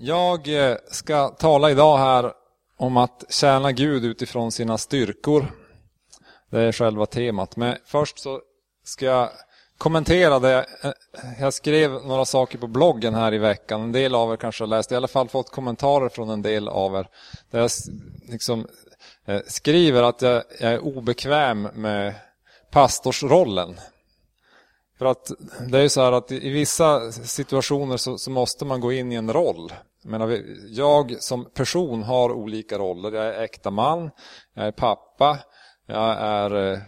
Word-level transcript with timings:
Jag 0.00 0.70
eh, 0.70 0.76
ska 0.90 1.28
tala 1.28 1.70
idag 1.70 1.98
här 1.98 2.32
om 2.76 2.96
att 2.96 3.24
tjäna 3.28 3.72
Gud 3.72 4.04
utifrån 4.04 4.52
sina 4.52 4.78
styrkor. 4.78 5.52
Det 6.50 6.60
är 6.60 6.72
själva 6.72 7.06
temat. 7.06 7.56
Men 7.56 7.76
först 7.84 8.18
så 8.18 8.40
ska 8.84 9.04
jag 9.04 9.30
kommentera 9.78 10.38
det. 10.38 10.66
Eh, 10.82 10.90
jag 11.40 11.54
skrev 11.54 11.90
några 11.90 12.24
saker 12.24 12.58
på 12.58 12.66
bloggen 12.66 13.14
här 13.14 13.34
i 13.34 13.38
veckan. 13.38 13.82
En 13.82 13.92
del 13.92 14.14
av 14.14 14.32
er 14.32 14.36
kanske 14.36 14.64
har 14.64 14.68
läst. 14.68 14.92
I 14.92 14.96
alla 14.96 15.08
fall 15.08 15.28
fått 15.28 15.50
kommentarer 15.50 16.08
från 16.08 16.30
en 16.30 16.42
del 16.42 16.68
av 16.68 16.94
er. 16.94 17.08
Där 17.50 17.58
jag 17.60 17.70
liksom 18.28 18.66
eh, 19.26 19.40
skriver 19.46 20.02
att 20.02 20.22
jag 20.22 20.42
är 20.58 20.78
obekväm 20.78 21.62
med 21.62 22.14
pastorsrollen. 22.70 23.76
För 24.98 25.06
att 25.06 25.30
det 25.70 25.78
är 25.78 25.82
ju 25.82 25.88
så 25.88 26.00
här 26.00 26.12
att 26.12 26.32
i 26.32 26.50
vissa 26.50 27.12
situationer 27.12 27.96
så, 27.96 28.18
så 28.18 28.30
måste 28.30 28.64
man 28.64 28.80
gå 28.80 28.92
in 28.92 29.12
i 29.12 29.14
en 29.14 29.32
roll. 29.32 29.72
Jag, 30.02 30.42
jag 30.68 31.22
som 31.22 31.44
person 31.44 32.02
har 32.02 32.32
olika 32.32 32.78
roller. 32.78 33.12
Jag 33.12 33.26
är 33.26 33.42
äkta 33.42 33.70
man, 33.70 34.10
jag 34.54 34.66
är 34.66 34.72
pappa, 34.72 35.38
jag 35.86 36.16
är, 36.18 36.72
eh, 36.72 36.78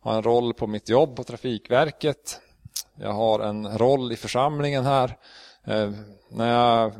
har 0.00 0.14
en 0.14 0.22
roll 0.22 0.54
på 0.54 0.66
mitt 0.66 0.88
jobb 0.88 1.16
på 1.16 1.24
Trafikverket. 1.24 2.40
Jag 2.98 3.12
har 3.12 3.40
en 3.40 3.78
roll 3.78 4.12
i 4.12 4.16
församlingen 4.16 4.84
här. 4.84 5.16
Eh, 5.66 5.90
när 6.30 6.52
jag 6.52 6.92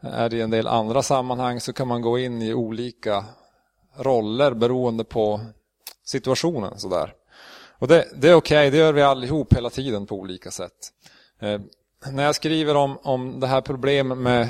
är 0.00 0.34
i 0.34 0.40
en 0.40 0.50
del 0.50 0.66
andra 0.66 1.02
sammanhang 1.02 1.60
så 1.60 1.72
kan 1.72 1.88
man 1.88 2.02
gå 2.02 2.18
in 2.18 2.42
i 2.42 2.54
olika 2.54 3.24
roller 3.96 4.54
beroende 4.54 5.04
på 5.04 5.40
situationen. 6.04 6.78
Sådär. 6.78 7.14
Och 7.78 7.88
det, 7.88 8.08
det 8.14 8.28
är 8.28 8.34
okej, 8.34 8.58
okay, 8.58 8.70
det 8.70 8.76
gör 8.76 8.92
vi 8.92 9.02
allihop 9.02 9.52
hela 9.52 9.70
tiden 9.70 10.06
på 10.06 10.14
olika 10.14 10.50
sätt. 10.50 10.92
Eh, 11.40 11.60
när 12.10 12.24
jag 12.24 12.34
skriver 12.34 12.76
om, 12.76 12.98
om 13.02 13.40
det 13.40 13.46
här 13.46 13.60
problemet 13.60 14.18
med 14.18 14.48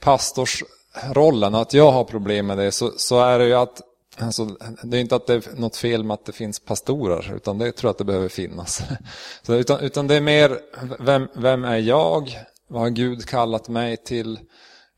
pastorsrollen, 0.00 1.54
att 1.54 1.74
jag 1.74 1.92
har 1.92 2.04
problem 2.04 2.46
med 2.46 2.58
det, 2.58 2.72
så, 2.72 2.92
så 2.96 3.20
är 3.20 3.38
det 3.38 3.46
ju 3.46 3.54
att 3.54 3.82
Alltså, 4.18 4.44
det 4.82 4.96
är 4.96 5.00
inte 5.00 5.16
att 5.16 5.26
det 5.26 5.34
är 5.34 5.60
något 5.60 5.76
fel 5.76 6.04
med 6.04 6.14
att 6.14 6.24
det 6.24 6.32
finns 6.32 6.60
pastorer, 6.60 7.32
utan 7.36 7.58
det 7.58 7.72
tror 7.72 7.88
jag 7.88 7.90
att 7.90 7.98
det 7.98 8.04
behöver 8.04 8.28
finnas. 8.28 8.82
Så, 9.42 9.54
utan, 9.54 9.80
utan 9.80 10.06
det 10.06 10.14
är 10.14 10.20
mer, 10.20 10.60
vem, 10.98 11.28
vem 11.34 11.64
är 11.64 11.78
jag? 11.78 12.38
Vad 12.68 12.82
har 12.82 12.88
Gud 12.88 13.26
kallat 13.26 13.68
mig 13.68 13.96
till? 13.96 14.38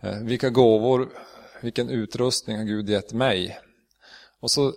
Eh, 0.00 0.18
vilka 0.18 0.50
gåvor, 0.50 1.08
vilken 1.60 1.88
utrustning 1.88 2.56
har 2.56 2.64
Gud 2.64 2.90
gett 2.90 3.12
mig? 3.12 3.58
Och 4.40 4.50
så 4.50 4.72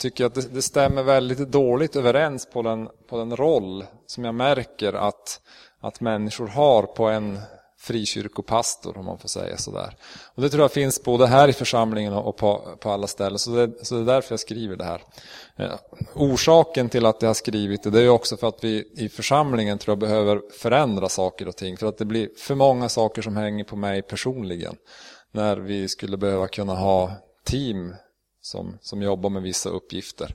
tycker 0.00 0.24
jag 0.24 0.28
att 0.28 0.34
det, 0.34 0.54
det, 0.54 0.62
stämmer 0.62 1.02
väldigt 1.02 1.38
dåligt 1.38 1.96
överens 1.96 2.46
på 2.46 2.62
den, 2.62 2.88
på 3.08 3.18
den 3.18 3.36
roll 3.36 3.84
som 4.06 4.24
jag 4.24 4.34
märker 4.34 4.92
att, 4.92 5.40
att 5.80 6.00
människor 6.00 6.46
har 6.46 6.82
på 6.82 7.04
en 7.04 7.38
frikyrkopastor 7.78 8.98
om 8.98 9.04
man 9.04 9.18
får 9.18 9.28
säga 9.28 9.56
sådär. 9.56 9.96
Och 10.34 10.42
det 10.42 10.48
tror 10.48 10.62
jag 10.62 10.72
finns 10.72 11.02
både 11.02 11.26
här 11.26 11.48
i 11.48 11.52
församlingen 11.52 12.12
och 12.12 12.36
på, 12.36 12.76
på 12.80 12.90
alla 12.90 13.06
ställen. 13.06 13.38
Så 13.38 13.50
det, 13.50 13.86
så 13.86 13.94
det 13.94 14.00
är 14.00 14.04
därför 14.04 14.32
jag 14.32 14.40
skriver 14.40 14.76
det 14.76 14.84
här. 14.84 15.02
Eh, 15.56 15.72
orsaken 16.14 16.88
till 16.88 17.06
att 17.06 17.22
jag 17.22 17.28
har 17.28 17.34
skrivit 17.34 17.82
det, 17.82 17.90
det 17.90 18.02
är 18.02 18.08
också 18.08 18.36
för 18.36 18.48
att 18.48 18.64
vi 18.64 18.88
i 18.96 19.08
församlingen 19.08 19.78
tror 19.78 19.92
jag 19.92 19.98
behöver 19.98 20.40
förändra 20.60 21.08
saker 21.08 21.48
och 21.48 21.56
ting. 21.56 21.76
För 21.76 21.86
att 21.86 21.98
det 21.98 22.04
blir 22.04 22.28
för 22.38 22.54
många 22.54 22.88
saker 22.88 23.22
som 23.22 23.36
hänger 23.36 23.64
på 23.64 23.76
mig 23.76 24.02
personligen. 24.02 24.76
När 25.32 25.56
vi 25.56 25.88
skulle 25.88 26.16
behöva 26.16 26.48
kunna 26.48 26.74
ha 26.74 27.12
team 27.44 27.94
som, 28.40 28.78
som 28.80 29.02
jobbar 29.02 29.30
med 29.30 29.42
vissa 29.42 29.68
uppgifter. 29.68 30.34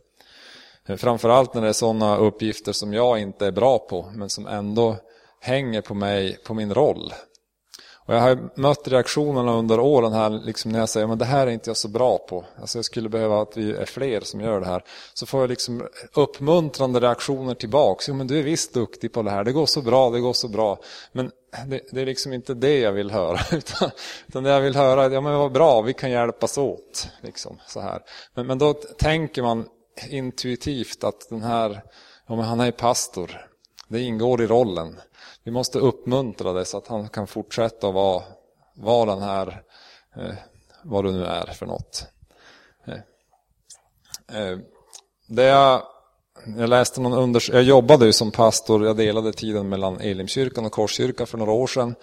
Eh, 0.85 0.95
framförallt 0.95 1.53
när 1.53 1.61
det 1.61 1.69
är 1.69 1.73
sådana 1.73 2.17
uppgifter 2.17 2.71
som 2.71 2.93
jag 2.93 3.19
inte 3.19 3.45
är 3.47 3.51
bra 3.51 3.79
på 3.79 4.11
men 4.13 4.29
som 4.29 4.47
ändå 4.47 4.95
hänger 5.39 5.81
på 5.81 5.93
mig, 5.93 6.37
på 6.37 6.53
min 6.53 6.73
roll. 6.73 7.13
Och 8.05 8.13
jag 8.15 8.19
har 8.21 8.49
mött 8.55 8.87
reaktionerna 8.87 9.53
under 9.53 9.79
åren 9.79 10.13
här 10.13 10.29
liksom 10.29 10.71
när 10.71 10.79
jag 10.79 10.89
säger 10.89 11.13
att 11.13 11.19
det 11.19 11.25
här 11.25 11.47
är 11.47 11.51
inte 11.51 11.69
jag 11.69 11.77
så 11.77 11.87
bra 11.87 12.17
på. 12.17 12.45
Alltså 12.61 12.77
jag 12.77 12.85
skulle 12.85 13.09
behöva 13.09 13.41
att 13.41 13.57
vi 13.57 13.71
är 13.71 13.85
fler 13.85 14.21
som 14.21 14.41
gör 14.41 14.59
det 14.59 14.65
här. 14.65 14.83
Så 15.13 15.25
får 15.25 15.41
jag 15.41 15.49
liksom 15.49 15.87
uppmuntrande 16.13 16.99
reaktioner 16.99 17.55
tillbaks. 17.55 18.09
Jo 18.09 18.15
men 18.15 18.27
du 18.27 18.39
är 18.39 18.43
visst 18.43 18.73
duktig 18.73 19.13
på 19.13 19.21
det 19.21 19.31
här, 19.31 19.43
det 19.43 19.51
går 19.51 19.65
så 19.65 19.81
bra, 19.81 20.09
det 20.09 20.19
går 20.19 20.33
så 20.33 20.47
bra. 20.47 20.79
Men 21.11 21.31
det, 21.67 21.81
det 21.91 22.01
är 22.01 22.05
liksom 22.05 22.33
inte 22.33 22.53
det 22.53 22.79
jag 22.79 22.91
vill 22.91 23.11
höra. 23.11 23.39
Utan, 23.57 23.89
utan 24.27 24.43
det 24.43 24.49
jag 24.49 24.61
vill 24.61 24.75
höra 24.75 25.03
är, 25.03 25.09
ja 25.09 25.21
men 25.21 25.37
vad 25.37 25.51
bra, 25.51 25.81
vi 25.81 25.93
kan 25.93 26.11
hjälpas 26.11 26.57
åt. 26.57 27.07
Liksom, 27.21 27.59
så 27.67 27.79
här. 27.79 28.01
Men, 28.33 28.47
men 28.47 28.57
då 28.57 28.73
tänker 28.73 29.41
man 29.41 29.65
intuitivt 30.09 31.03
att 31.03 31.29
den 31.29 31.41
här, 31.41 31.81
ja 32.27 32.35
men 32.35 32.45
han 32.45 32.59
är 32.59 32.71
pastor. 32.71 33.41
Det 33.87 34.01
ingår 34.01 34.41
i 34.41 34.47
rollen. 34.47 34.99
Vi 35.45 35.51
måste 35.51 35.79
uppmuntra 35.79 36.53
det 36.53 36.65
så 36.65 36.77
att 36.77 36.87
han 36.87 37.09
kan 37.09 37.27
fortsätta 37.27 37.87
att 37.87 37.93
vara, 37.93 38.23
vara 38.75 39.15
den 39.15 39.23
här, 39.23 39.61
eh, 40.15 40.35
vad 40.83 41.05
det 41.05 41.11
nu 41.11 41.25
är 41.25 41.45
för 41.45 41.65
något. 41.65 42.07
Eh, 42.85 42.93
eh, 44.41 44.57
det 45.27 45.43
jag, 45.43 45.81
jag 46.57 46.69
läste 46.69 47.01
någon 47.01 47.13
unders 47.13 47.49
jag 47.49 47.63
jobbade 47.63 48.05
ju 48.05 48.13
som 48.13 48.31
pastor, 48.31 48.85
jag 48.85 48.97
delade 48.97 49.33
tiden 49.33 49.69
mellan 49.69 50.01
Elimkyrkan 50.01 50.65
och 50.65 50.71
Korskyrkan 50.71 51.27
för 51.27 51.37
några 51.37 51.51
år 51.51 51.67
sedan. 51.67 51.95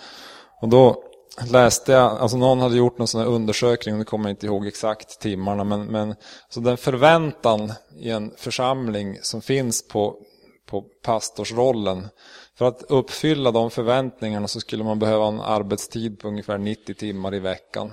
Och 0.61 0.69
då 0.69 1.05
läste 1.51 1.93
jag, 1.93 2.19
alltså 2.19 2.37
någon 2.37 2.61
hade 2.61 2.77
gjort 2.77 2.99
någon 2.99 3.09
sån 3.09 3.21
här 3.21 3.29
undersökning, 3.29 3.99
nu 3.99 4.05
kommer 4.05 4.25
jag 4.25 4.33
inte 4.33 4.47
ihåg 4.47 4.67
exakt 4.67 5.21
timmarna, 5.21 5.65
men, 5.65 5.85
men 5.85 6.15
så 6.49 6.61
den 6.61 6.77
förväntan 6.77 7.73
i 7.97 8.11
en 8.11 8.33
församling 8.37 9.19
som 9.23 9.43
finns 9.43 9.89
på, 9.89 10.17
på 10.67 10.85
pastorsrollen 11.03 12.09
för 12.63 12.69
att 12.69 12.83
uppfylla 12.89 13.51
de 13.51 13.71
förväntningarna 13.71 14.49
så 14.49 14.61
skulle 14.61 14.85
man 14.85 14.99
behöva 14.99 15.27
en 15.27 15.41
arbetstid 15.41 16.19
på 16.19 16.29
ungefär 16.29 16.59
90 16.59 16.95
timmar 16.95 17.35
i 17.35 17.39
veckan. 17.39 17.93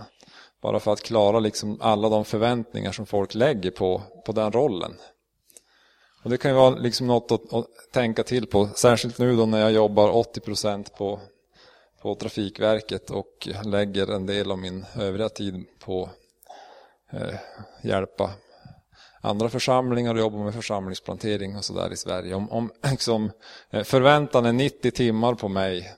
Bara 0.61 0.79
för 0.79 0.93
att 0.93 1.01
klara 1.01 1.39
liksom 1.39 1.77
alla 1.81 2.09
de 2.09 2.25
förväntningar 2.25 2.91
som 2.91 3.05
folk 3.05 3.35
lägger 3.35 3.71
på, 3.71 4.01
på 4.25 4.31
den 4.31 4.51
rollen. 4.51 4.93
Och 6.23 6.29
Det 6.29 6.37
kan 6.37 6.51
ju 6.51 6.57
vara 6.57 6.75
liksom 6.75 7.07
något 7.07 7.31
att, 7.31 7.53
att 7.53 7.65
tänka 7.91 8.23
till 8.23 8.47
på, 8.47 8.69
särskilt 8.75 9.17
nu 9.17 9.35
då 9.35 9.45
när 9.45 9.59
jag 9.59 9.71
jobbar 9.71 10.09
80% 10.11 10.97
på, 10.97 11.19
på 12.01 12.15
Trafikverket 12.15 13.09
och 13.09 13.47
lägger 13.63 14.07
en 14.07 14.25
del 14.25 14.51
av 14.51 14.57
min 14.57 14.85
övriga 14.99 15.29
tid 15.29 15.65
på 15.79 16.09
eh, 17.11 17.35
hjälpa 17.83 18.31
andra 19.21 19.49
församlingar 19.49 20.13
och 20.13 20.19
jobbar 20.19 20.43
med 20.43 20.53
församlingsplantering 20.53 21.57
och 21.57 21.65
sådär 21.65 21.93
i 21.93 21.97
Sverige. 21.97 22.35
Om, 22.35 22.51
om 22.51 22.71
liksom, 22.91 23.31
eh, 23.69 23.83
förväntan 23.83 24.45
är 24.45 24.53
90 24.53 24.91
timmar 24.91 25.33
på 25.33 25.47
mig 25.47 25.95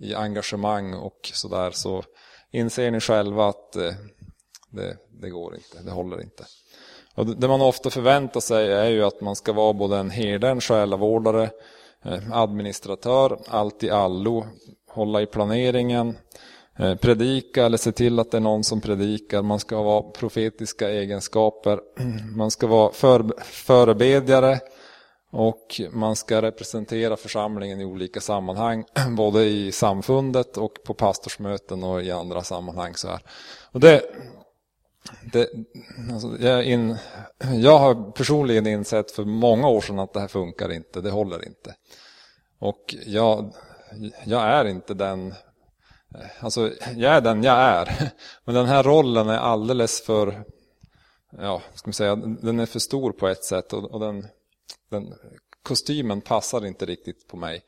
i 0.00 0.14
engagemang 0.14 0.94
och 0.94 1.30
sådär 1.34 1.70
så 1.70 2.04
inser 2.52 2.90
ni 2.90 3.00
själva 3.00 3.48
att 3.48 3.76
eh, 3.76 3.92
det, 4.70 4.96
det 5.20 5.30
går 5.30 5.54
inte, 5.54 5.82
det 5.82 5.90
håller 5.90 6.22
inte. 6.22 6.44
Och 7.14 7.26
det 7.26 7.48
man 7.48 7.60
ofta 7.60 7.90
förväntar 7.90 8.40
sig 8.40 8.72
är 8.72 8.90
ju 8.90 9.04
att 9.04 9.20
man 9.20 9.36
ska 9.36 9.52
vara 9.52 9.72
både 9.72 9.96
en 9.96 10.10
herde, 10.10 10.48
en 10.48 10.60
själavårdare, 10.60 11.50
eh, 12.04 12.32
administratör, 12.32 13.38
allt 13.48 13.82
i 13.82 13.90
allo, 13.90 14.46
hålla 14.90 15.22
i 15.22 15.26
planeringen, 15.26 16.16
Eh, 16.78 16.94
predika 16.94 17.66
eller 17.66 17.78
se 17.78 17.92
till 17.92 18.18
att 18.18 18.30
det 18.30 18.36
är 18.36 18.40
någon 18.40 18.64
som 18.64 18.80
predikar. 18.80 19.42
Man 19.42 19.60
ska 19.60 19.76
ha 19.76 20.12
profetiska 20.12 20.90
egenskaper. 20.90 21.80
Man 22.36 22.50
ska 22.50 22.66
vara 22.66 22.92
för, 22.92 23.42
förebedjare 23.42 24.60
och 25.30 25.80
man 25.92 26.16
ska 26.16 26.42
representera 26.42 27.16
församlingen 27.16 27.80
i 27.80 27.84
olika 27.84 28.20
sammanhang. 28.20 28.84
Både 29.16 29.44
i 29.44 29.72
samfundet 29.72 30.56
och 30.56 30.72
på 30.84 30.94
pastorsmöten 30.94 31.84
och 31.84 32.02
i 32.02 32.10
andra 32.10 32.42
sammanhang. 32.42 32.94
Så 32.94 33.08
här. 33.08 33.20
Och 33.72 33.80
det, 33.80 34.02
det, 35.32 35.48
alltså 36.12 36.36
jag, 36.40 36.64
in, 36.64 36.96
jag 37.54 37.78
har 37.78 38.12
personligen 38.12 38.66
insett 38.66 39.10
för 39.10 39.24
många 39.24 39.68
år 39.68 39.80
sedan 39.80 39.98
att 39.98 40.12
det 40.12 40.20
här 40.20 40.28
funkar 40.28 40.72
inte, 40.72 41.00
det 41.00 41.10
håller 41.10 41.46
inte. 41.46 41.74
Och 42.58 42.94
jag, 43.06 43.52
jag 44.24 44.42
är 44.42 44.64
inte 44.64 44.94
den 44.94 45.34
Eh, 46.14 46.44
alltså, 46.44 46.72
jag 46.96 47.14
är 47.14 47.20
den 47.20 47.42
jag 47.42 47.58
är. 47.58 48.10
Men 48.44 48.54
den 48.54 48.66
här 48.66 48.82
rollen 48.82 49.28
är 49.28 49.38
alldeles 49.38 50.04
för, 50.04 50.44
ja, 51.38 51.62
ska 51.74 51.88
man 51.88 51.94
säga, 51.94 52.16
den 52.16 52.60
är 52.60 52.66
för 52.66 52.78
stor 52.78 53.12
på 53.12 53.28
ett 53.28 53.44
sätt 53.44 53.72
och, 53.72 53.84
och 53.84 54.00
den, 54.00 54.26
den, 54.90 55.14
kostymen 55.62 56.20
passar 56.20 56.66
inte 56.66 56.86
riktigt 56.86 57.28
på 57.28 57.36
mig. 57.36 57.64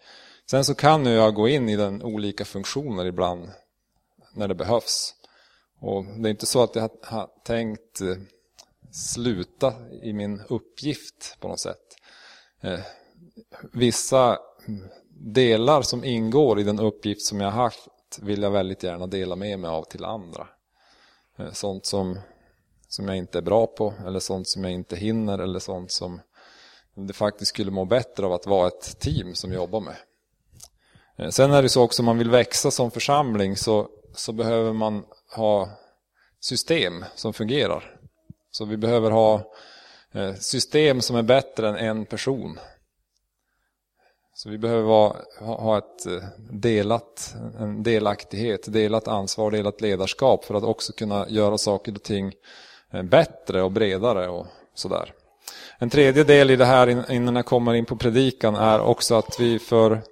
Sen 0.50 0.64
så 0.64 0.74
kan 0.74 1.06
jag 1.06 1.34
gå 1.34 1.48
in 1.48 1.68
i 1.68 1.76
den 1.76 2.02
olika 2.02 2.44
funktioner 2.44 3.06
ibland 3.06 3.50
när 4.34 4.48
det 4.48 4.54
behövs. 4.54 5.14
Och 5.80 6.04
det 6.04 6.28
är 6.28 6.30
inte 6.30 6.46
så 6.46 6.62
att 6.62 6.74
jag 6.76 6.90
har 7.02 7.28
tänkt 7.44 8.00
eh, 8.00 8.16
sluta 8.92 9.74
i 10.02 10.12
min 10.12 10.42
uppgift 10.48 11.36
på 11.40 11.48
något 11.48 11.60
sätt. 11.60 11.96
Eh, 12.60 12.80
vissa 13.72 14.38
delar 15.08 15.82
som 15.82 16.04
ingår 16.04 16.60
i 16.60 16.62
den 16.62 16.80
uppgift 16.80 17.22
som 17.22 17.40
jag 17.40 17.50
har 17.50 17.62
haft 17.62 17.88
vill 18.22 18.42
jag 18.42 18.50
väldigt 18.50 18.82
gärna 18.82 19.06
dela 19.06 19.36
med 19.36 19.58
mig 19.58 19.70
av 19.70 19.82
till 19.82 20.04
andra. 20.04 20.48
Eh, 21.38 21.52
sånt 21.52 21.86
som, 21.86 22.18
som 22.88 23.08
jag 23.08 23.16
inte 23.16 23.38
är 23.38 23.42
bra 23.42 23.66
på 23.66 23.94
eller 24.06 24.20
sånt 24.20 24.48
som 24.48 24.64
jag 24.64 24.72
inte 24.72 24.96
hinner 24.96 25.38
eller 25.38 25.58
sånt 25.58 25.92
som 25.92 26.20
det 26.94 27.12
faktiskt 27.12 27.48
skulle 27.48 27.70
må 27.70 27.84
bättre 27.84 28.26
av 28.26 28.32
att 28.32 28.46
vara 28.46 28.68
ett 28.68 29.00
team 29.00 29.34
som 29.34 29.52
jobbar 29.52 29.80
med. 29.80 29.96
Eh, 31.16 31.28
sen 31.28 31.52
är 31.52 31.62
det 31.62 31.68
så 31.68 31.82
också 31.82 32.02
om 32.02 32.06
man 32.06 32.18
vill 32.18 32.30
växa 32.30 32.70
som 32.70 32.90
församling 32.90 33.56
så, 33.56 33.88
så 34.14 34.32
behöver 34.32 34.72
man 34.72 35.04
ha 35.36 35.70
system 36.40 37.04
som 37.14 37.32
fungerar. 37.32 37.96
Så 38.50 38.64
vi 38.64 38.76
behöver 38.76 39.10
ha 39.10 39.52
eh, 40.12 40.34
system 40.34 41.00
som 41.00 41.16
är 41.16 41.22
bättre 41.22 41.68
än 41.68 41.76
en 41.76 42.06
person. 42.06 42.58
Så 44.38 44.50
vi 44.50 44.58
behöver 44.58 45.16
ha 45.40 45.78
ett 45.78 46.06
eh, 46.06 46.22
delat, 46.50 47.34
en 47.58 47.82
delaktighet, 47.82 48.72
delat 48.72 49.08
ansvar, 49.08 49.50
delat 49.50 49.80
ledarskap 49.80 50.44
för 50.44 50.54
att 50.54 50.64
också 50.64 50.92
kunna 50.92 51.28
göra 51.28 51.58
saker 51.58 51.94
och 51.94 52.02
ting 52.02 52.32
eh, 52.92 53.02
bättre 53.02 53.62
och 53.62 53.72
bredare 53.72 54.28
och 54.28 54.46
sådär. 54.74 55.12
En 55.78 55.90
tredje 55.90 56.24
del 56.24 56.50
i 56.50 56.56
det 56.56 56.64
här 56.64 57.10
innan 57.12 57.36
jag 57.36 57.46
kommer 57.46 57.74
in 57.74 57.84
på 57.84 57.96
predikan 57.96 58.54
är 58.54 58.80
också 58.80 59.14
att 59.14 59.40
vi 59.40 59.58
för, 59.58 60.02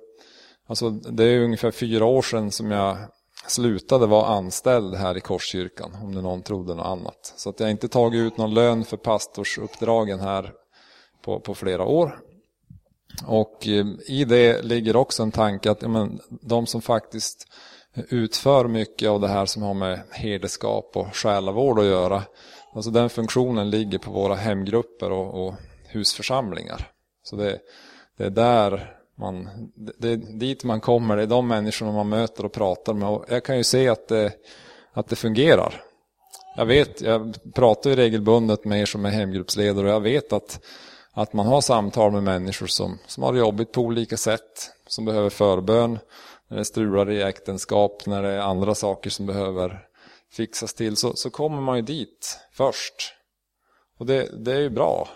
alltså 0.67 0.91
det 0.91 1.25
är 1.25 1.41
ungefär 1.41 1.70
fyra 1.70 2.05
år 2.05 2.23
sedan 2.23 2.50
som 2.50 2.70
jag 2.70 2.97
slutade 3.47 4.06
vara 4.06 4.27
anställd 4.27 4.94
här 4.94 5.17
i 5.17 5.20
Korskyrkan, 5.20 5.97
om 6.03 6.15
det 6.15 6.23
någon 6.23 6.43
trodde 6.43 6.75
något 6.75 6.87
annat. 6.87 7.35
Så 7.37 7.50
att 7.50 7.61
jag 7.61 7.70
inte 7.70 7.88
tagit 7.88 8.19
ut 8.19 8.37
någon 8.37 8.55
lön 8.55 8.85
för 8.85 8.97
pastorsuppdragen 8.97 10.20
här 10.20 10.53
på, 11.25 11.41
på 11.41 11.55
flera 11.55 11.85
år. 11.85 12.20
Och 13.27 13.69
eh, 13.69 13.87
i 14.07 14.25
det 14.25 14.63
ligger 14.63 14.97
också 14.97 15.23
en 15.23 15.33
tanke 15.33 15.71
att 15.71 15.83
ja, 15.83 15.89
men, 15.89 16.21
de 16.29 16.67
som 16.67 16.83
faktiskt 16.83 17.47
utför 18.09 18.69
mycket 18.69 19.09
av 19.09 19.21
det 19.21 19.29
här 19.29 19.47
som 19.47 19.63
har 19.63 19.75
med 19.75 20.01
herdeskap 20.11 20.97
och 20.97 21.17
själavård 21.17 21.79
att 21.79 21.85
göra. 21.85 22.23
Alltså 22.75 22.91
den 22.91 23.11
funktionen 23.11 23.71
ligger 23.71 23.99
på 23.99 24.11
våra 24.11 24.35
hemgrupper 24.35 25.13
och, 25.13 25.47
och 25.47 25.55
husförsamlingar. 25.89 26.91
Så 27.23 27.37
det, 27.37 27.59
det, 28.19 28.25
är 28.25 28.31
där 28.31 28.97
man, 29.19 29.49
det 29.99 30.09
är 30.09 30.17
dit 30.17 30.65
man 30.65 30.81
kommer, 30.81 31.17
det 31.17 31.23
är 31.23 31.27
de 31.27 31.49
människorna 31.49 31.93
man 31.93 32.09
möter 32.09 32.45
och 32.45 32.53
pratar 32.53 32.95
med. 32.95 33.09
Och 33.09 33.25
jag 33.29 33.45
kan 33.45 33.57
ju 33.57 33.65
se 33.65 33.89
att 33.89 34.09
det, 34.09 34.33
att 34.93 35.09
det 35.09 35.17
fungerar. 35.17 35.83
Jag 36.57 36.67
vet, 36.67 37.01
jag 37.01 37.37
pratar 37.55 37.91
ju 37.91 37.97
regelbundet 37.97 38.65
med 38.65 38.81
er 38.81 38.87
som 38.87 39.05
är 39.05 39.11
hemgruppsledare 39.11 39.87
och 39.87 39.93
jag 39.93 40.01
vet 40.01 40.33
att 40.33 40.61
att 41.15 41.33
man 41.33 41.47
har 41.47 41.61
samtal 41.61 42.13
med 42.13 42.23
människor 42.23 42.67
som, 42.67 42.99
som 43.07 43.23
har 43.23 43.33
det 43.33 43.39
jobbigt 43.39 43.73
på 43.73 43.81
olika 43.81 44.17
sätt, 44.17 44.71
som 44.87 45.05
behöver 45.05 45.31
förbön, 45.31 45.99
när 46.49 46.57
det 46.57 46.65
strular 46.65 47.11
i 47.11 47.23
äktenskap, 47.23 48.07
när 48.07 48.23
det 48.23 48.29
är 48.29 48.39
andra 48.39 48.75
saker 48.75 49.11
som 49.11 49.27
behöver 49.27 49.87
fixas 50.33 50.75
till, 50.75 50.97
så, 50.97 51.17
så 51.17 51.31
kommer 51.31 51.61
man 51.61 51.77
ju 51.77 51.83
dit 51.83 52.39
först. 52.53 53.15
Och 53.99 54.07
det, 54.07 54.45
det 54.45 54.53
är 54.53 54.61
ju 54.61 54.71
bra. 54.71 55.09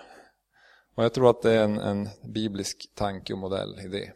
Och 0.94 1.04
jag 1.04 1.12
tror 1.12 1.30
att 1.30 1.42
det 1.42 1.52
är 1.52 1.64
en, 1.64 1.78
en 1.78 2.08
biblisk 2.22 2.90
tanke 2.94 3.32
och 3.32 3.38
modell 3.38 3.80
i 3.84 3.88
det. 3.88 4.12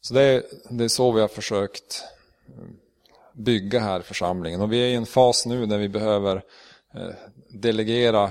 Så 0.00 0.14
det 0.14 0.22
är, 0.22 0.42
det 0.70 0.84
är 0.84 0.88
så 0.88 1.12
vi 1.12 1.20
har 1.20 1.28
försökt 1.28 2.04
mm, 2.48 2.76
bygga 3.32 3.80
här 3.80 4.00
i 4.00 4.02
församlingen. 4.02 4.60
Och 4.60 4.72
vi 4.72 4.78
är 4.78 4.88
i 4.88 4.94
en 4.94 5.06
fas 5.06 5.46
nu 5.46 5.66
där 5.66 5.78
vi 5.78 5.88
behöver 5.88 6.36
eh, 6.94 7.10
delegera 7.48 8.30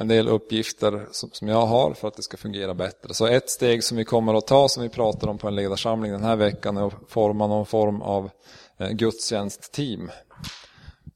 en 0.00 0.08
del 0.08 0.28
uppgifter 0.28 1.06
som, 1.10 1.30
som 1.32 1.48
jag 1.48 1.66
har 1.66 1.94
för 1.94 2.08
att 2.08 2.14
det 2.14 2.22
ska 2.22 2.36
fungera 2.36 2.74
bättre. 2.74 3.14
Så 3.14 3.26
ett 3.26 3.50
steg 3.50 3.84
som 3.84 3.96
vi 3.96 4.04
kommer 4.04 4.34
att 4.34 4.46
ta 4.46 4.68
som 4.68 4.82
vi 4.82 4.88
pratar 4.88 5.28
om 5.28 5.38
på 5.38 5.48
en 5.48 5.54
ledarsamling 5.54 6.12
den 6.12 6.22
här 6.22 6.36
veckan 6.36 6.76
är 6.76 6.86
att 6.86 6.94
forma 7.08 7.46
någon 7.46 7.66
form 7.66 8.02
av 8.02 8.30
eh, 8.78 8.90
gudstjänstteam. 8.90 10.10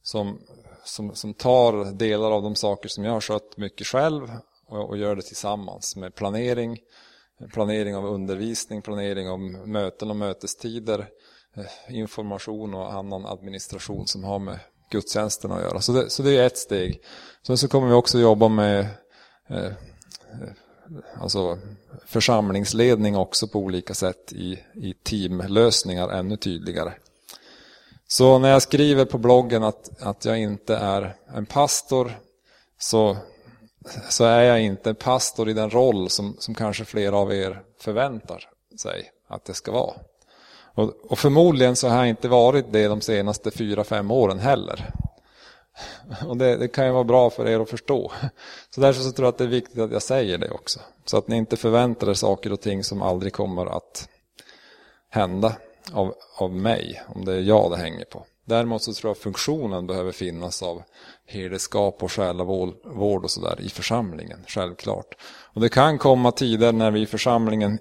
Som, 0.03 0.39
som, 0.85 1.15
som 1.15 1.35
tar 1.35 1.93
delar 1.93 2.31
av 2.31 2.43
de 2.43 2.55
saker 2.55 2.89
som 2.89 3.05
jag 3.05 3.13
har 3.13 3.21
skött 3.21 3.57
mycket 3.57 3.87
själv 3.87 4.31
och, 4.69 4.89
och 4.89 4.97
gör 4.97 5.17
det 5.17 5.23
tillsammans 5.23 5.97
med 5.97 6.15
planering, 6.15 6.79
planering 7.53 7.97
av 7.97 8.07
undervisning, 8.07 8.83
planering 8.83 9.29
av 9.29 9.41
möten 9.69 10.11
och 10.11 10.17
mötestider, 10.17 11.09
eh, 11.57 11.97
information 11.97 12.75
och 12.75 12.93
annan 12.93 13.27
administration 13.27 14.07
som 14.07 14.25
har 14.25 14.39
med 14.39 14.59
gudstjänsten 14.94 15.52
att 15.52 15.62
göra. 15.62 15.81
Så 15.81 15.93
det, 15.93 16.11
så 16.11 16.23
det 16.23 16.38
är 16.38 16.46
ett 16.46 16.58
steg. 16.58 17.00
Sen 17.46 17.58
så 17.58 17.69
kommer 17.69 17.88
vi 17.88 17.94
också 17.94 18.19
jobba 18.19 18.49
med 18.49 18.87
eh, 19.49 19.64
eh, 19.64 19.73
alltså 21.20 21.58
församlingsledning 22.06 23.17
också 23.17 23.49
på 23.49 23.58
olika 23.58 23.94
sätt 23.94 24.32
i, 24.32 24.58
i 24.75 24.94
teamlösningar 25.02 26.08
ännu 26.08 26.37
tydligare. 26.37 26.93
Så 28.06 28.38
när 28.38 28.49
jag 28.49 28.62
skriver 28.62 29.05
på 29.05 29.19
bloggen 29.19 29.62
att, 29.62 30.02
att 30.02 30.25
jag 30.25 30.38
inte 30.38 30.76
är 30.76 31.17
en 31.35 31.46
pastor 31.46 32.12
så, 32.79 33.17
så 34.08 34.25
är 34.25 34.43
jag 34.43 34.62
inte 34.62 34.91
en 34.91 34.96
pastor 34.96 35.49
i 35.49 35.52
den 35.52 35.70
roll 35.70 36.11
som, 36.11 36.37
som 36.38 36.55
kanske 36.55 36.85
flera 36.85 37.17
av 37.17 37.32
er 37.32 37.62
förväntar 37.81 38.49
sig 38.82 39.11
att 39.29 39.44
det 39.44 39.55
ska 39.55 39.73
vara. 39.73 39.94
Och, 40.75 40.93
och 41.11 41.19
förmodligen 41.19 41.76
så 41.76 41.88
har 41.88 41.97
jag 41.97 42.09
inte 42.09 42.29
varit 42.29 42.73
det 42.73 42.88
de 42.88 43.00
senaste 43.00 43.50
fyra, 43.50 43.85
fem 43.85 44.11
åren 44.11 44.38
heller. 44.38 44.91
Och 46.26 46.37
det, 46.37 46.56
det, 46.56 46.69
kan 46.69 46.87
ju 46.87 46.93
vara 46.93 47.05
bra 47.05 47.31
för 47.31 47.49
er 47.49 47.61
att 47.61 47.71
förstå. 47.71 48.12
Så 48.71 48.81
därför 48.81 49.03
så 49.03 49.12
tror 49.12 49.26
jag 49.26 49.32
att 49.32 49.38
det 49.38 49.44
är 49.44 49.49
viktigt 49.49 49.79
att 49.79 49.93
jag 49.93 50.03
säger 50.03 50.38
det 50.38 50.50
också. 50.50 50.81
Så 51.05 51.19
att 51.19 51.29
ni 51.29 51.37
inte 51.37 51.56
förväntar 51.56 52.11
er 52.11 52.15
saker 52.15 52.53
och 52.53 52.61
ting 52.61 52.85
som 52.85 53.03
aldrig 53.03 53.32
kommer 53.32 53.67
att 53.67 54.09
hända 55.11 55.56
av, 55.93 56.15
av 56.37 56.53
mig, 56.55 57.03
om 57.15 57.25
det 57.25 57.32
är 57.32 57.41
jag 57.41 57.70
det 57.70 57.77
hänger 57.77 58.05
på. 58.05 58.25
Däremot 58.44 58.82
så 58.82 58.93
tror 58.93 59.09
jag 59.09 59.15
att 59.15 59.23
funktionen 59.23 59.87
behöver 59.87 60.12
finnas 60.12 60.62
av 60.62 60.82
herdeskap 61.27 62.03
och 62.03 62.12
själavård 62.12 63.25
och 63.25 63.31
sådär 63.31 63.61
i 63.61 63.69
församlingen, 63.69 64.44
självklart. 64.47 65.15
Och 65.55 65.61
det 65.61 65.69
kan 65.69 65.99
komma 65.99 66.33
tider 66.33 66.73
när 66.73 66.91
vi 66.91 67.01
i 67.01 67.06
församlingen 67.06 67.79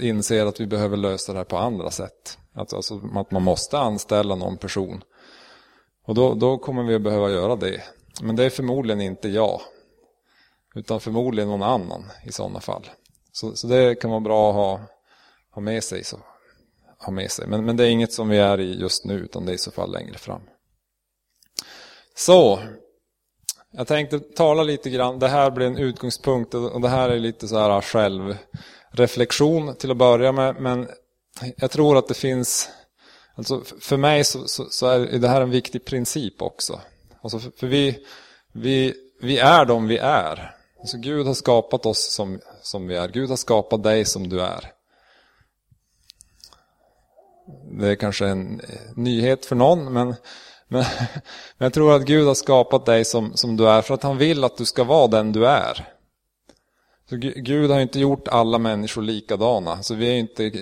inser 0.00 0.46
att 0.46 0.60
vi 0.60 0.66
behöver 0.66 0.96
lösa 0.96 1.32
det 1.32 1.38
här 1.38 1.44
på 1.44 1.58
andra 1.58 1.90
sätt. 1.90 2.38
Alltså 2.54 3.00
att 3.14 3.30
man 3.30 3.42
måste 3.42 3.78
anställa 3.78 4.34
någon 4.34 4.56
person 4.56 5.02
och 6.06 6.14
då, 6.14 6.34
då 6.34 6.58
kommer 6.58 6.82
vi 6.82 6.94
att 6.94 7.02
behöva 7.02 7.30
göra 7.30 7.56
det. 7.56 7.82
Men 8.22 8.36
det 8.36 8.44
är 8.44 8.50
förmodligen 8.50 9.00
inte 9.00 9.28
jag. 9.28 9.60
Utan 10.74 11.00
förmodligen 11.00 11.48
någon 11.48 11.62
annan 11.62 12.04
i 12.24 12.32
sådana 12.32 12.60
fall. 12.60 12.90
Så, 13.32 13.56
så 13.56 13.66
det 13.66 13.94
kan 13.94 14.10
vara 14.10 14.20
bra 14.20 14.48
att 14.48 14.54
ha, 14.54 14.80
ha 15.50 15.62
med 15.62 15.84
sig. 15.84 16.04
Så, 16.04 16.18
ha 16.98 17.12
med 17.12 17.30
sig. 17.30 17.46
Men, 17.46 17.64
men 17.64 17.76
det 17.76 17.84
är 17.84 17.88
inget 17.88 18.12
som 18.12 18.28
vi 18.28 18.38
är 18.38 18.60
i 18.60 18.80
just 18.80 19.04
nu 19.04 19.14
utan 19.14 19.46
det 19.46 19.52
är 19.52 19.54
i 19.54 19.58
så 19.58 19.70
fall 19.70 19.92
längre 19.92 20.18
fram. 20.18 20.40
Så, 22.16 22.60
jag 23.76 23.86
tänkte 23.86 24.20
tala 24.20 24.62
lite 24.62 24.90
grann, 24.90 25.18
det 25.18 25.28
här 25.28 25.50
blir 25.50 25.66
en 25.66 25.78
utgångspunkt 25.78 26.54
och 26.54 26.80
det 26.80 26.88
här 26.88 27.10
är 27.10 27.18
lite 27.18 27.48
så 27.48 27.58
här 27.58 27.80
självreflektion 27.80 29.74
till 29.74 29.90
att 29.90 29.96
börja 29.96 30.32
med. 30.32 30.56
Men 30.60 30.88
jag 31.56 31.70
tror 31.70 31.98
att 31.98 32.08
det 32.08 32.14
finns 32.14 32.68
Alltså 33.36 33.62
för 33.80 33.96
mig 33.96 34.24
så, 34.24 34.48
så, 34.48 34.66
så, 34.70 34.86
är 34.86 35.18
det 35.18 35.28
här 35.28 35.40
en 35.40 35.50
viktig 35.50 35.84
princip 35.84 36.42
också. 36.42 36.80
Alltså 37.22 37.38
för, 37.38 37.50
för 37.50 37.66
vi, 37.66 37.98
vi, 38.52 38.94
vi 39.20 39.38
är 39.38 39.64
de 39.64 39.88
vi 39.88 39.98
är. 39.98 40.54
Alltså 40.80 40.98
Gud 40.98 41.26
har 41.26 41.34
skapat 41.34 41.86
oss 41.86 42.12
som, 42.12 42.40
som 42.62 42.86
vi 42.86 42.96
är. 42.96 43.08
Gud 43.08 43.28
har 43.28 43.36
skapat 43.36 43.82
dig 43.82 44.04
som 44.04 44.28
du 44.28 44.40
är. 44.40 44.72
Det 47.80 47.88
är 47.88 47.94
kanske 47.94 48.26
en 48.26 48.60
eh, 48.60 48.80
nyhet 48.94 49.46
för 49.46 49.56
någon, 49.56 49.92
men, 49.92 50.14
men, 50.68 50.84
men 51.58 51.66
jag 51.66 51.72
tror 51.72 51.96
att 51.96 52.02
Gud 52.02 52.26
har 52.26 52.34
skapat 52.34 52.86
dig 52.86 53.04
som, 53.04 53.36
som 53.36 53.56
du 53.56 53.68
är 53.68 53.82
för 53.82 53.94
att 53.94 54.02
han 54.02 54.18
vill 54.18 54.44
att 54.44 54.56
du 54.56 54.64
ska 54.64 54.84
vara 54.84 55.06
den 55.06 55.32
du 55.32 55.46
är. 55.46 55.96
Så 57.08 57.16
Gud 57.16 57.70
har 57.70 57.80
inte 57.80 58.00
gjort 58.00 58.28
alla 58.28 58.58
människor 58.58 59.02
likadana. 59.02 59.82
Så 59.82 59.94
vi 59.94 60.08
är 60.08 60.14
inte 60.14 60.52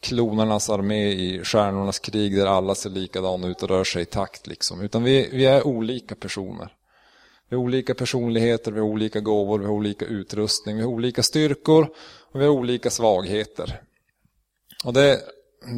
klonarnas 0.00 0.70
armé 0.70 1.12
i 1.12 1.44
stjärnornas 1.44 1.98
krig 1.98 2.36
där 2.36 2.46
alla 2.46 2.74
ser 2.74 2.90
likadana 2.90 3.46
ut 3.46 3.62
och 3.62 3.68
rör 3.68 3.84
sig 3.84 4.02
i 4.02 4.04
takt. 4.04 4.46
Liksom. 4.46 4.80
Utan 4.80 5.02
vi, 5.02 5.28
vi 5.32 5.46
är 5.46 5.66
olika 5.66 6.14
personer. 6.14 6.74
Vi 7.48 7.56
har 7.56 7.62
olika 7.62 7.94
personligheter, 7.94 8.72
vi 8.72 8.80
har 8.80 8.86
olika 8.86 9.20
gåvor, 9.20 9.58
vi 9.58 9.64
har 9.64 9.72
olika 9.72 10.04
utrustning, 10.04 10.76
vi 10.76 10.82
har 10.82 10.90
olika 10.90 11.22
styrkor 11.22 11.90
och 12.32 12.40
vi 12.40 12.44
har 12.44 12.52
olika 12.52 12.90
svagheter. 12.90 13.80
Och 14.84 14.92
det, 14.92 15.20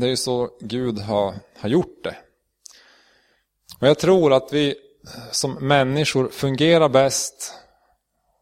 det 0.00 0.08
är 0.08 0.16
så 0.16 0.50
Gud 0.60 0.98
har, 0.98 1.34
har 1.58 1.68
gjort 1.68 2.04
det. 2.04 2.16
Och 3.80 3.86
jag 3.86 3.98
tror 3.98 4.32
att 4.32 4.52
vi 4.52 4.74
som 5.30 5.54
människor 5.54 6.28
fungerar 6.28 6.88
bäst 6.88 7.54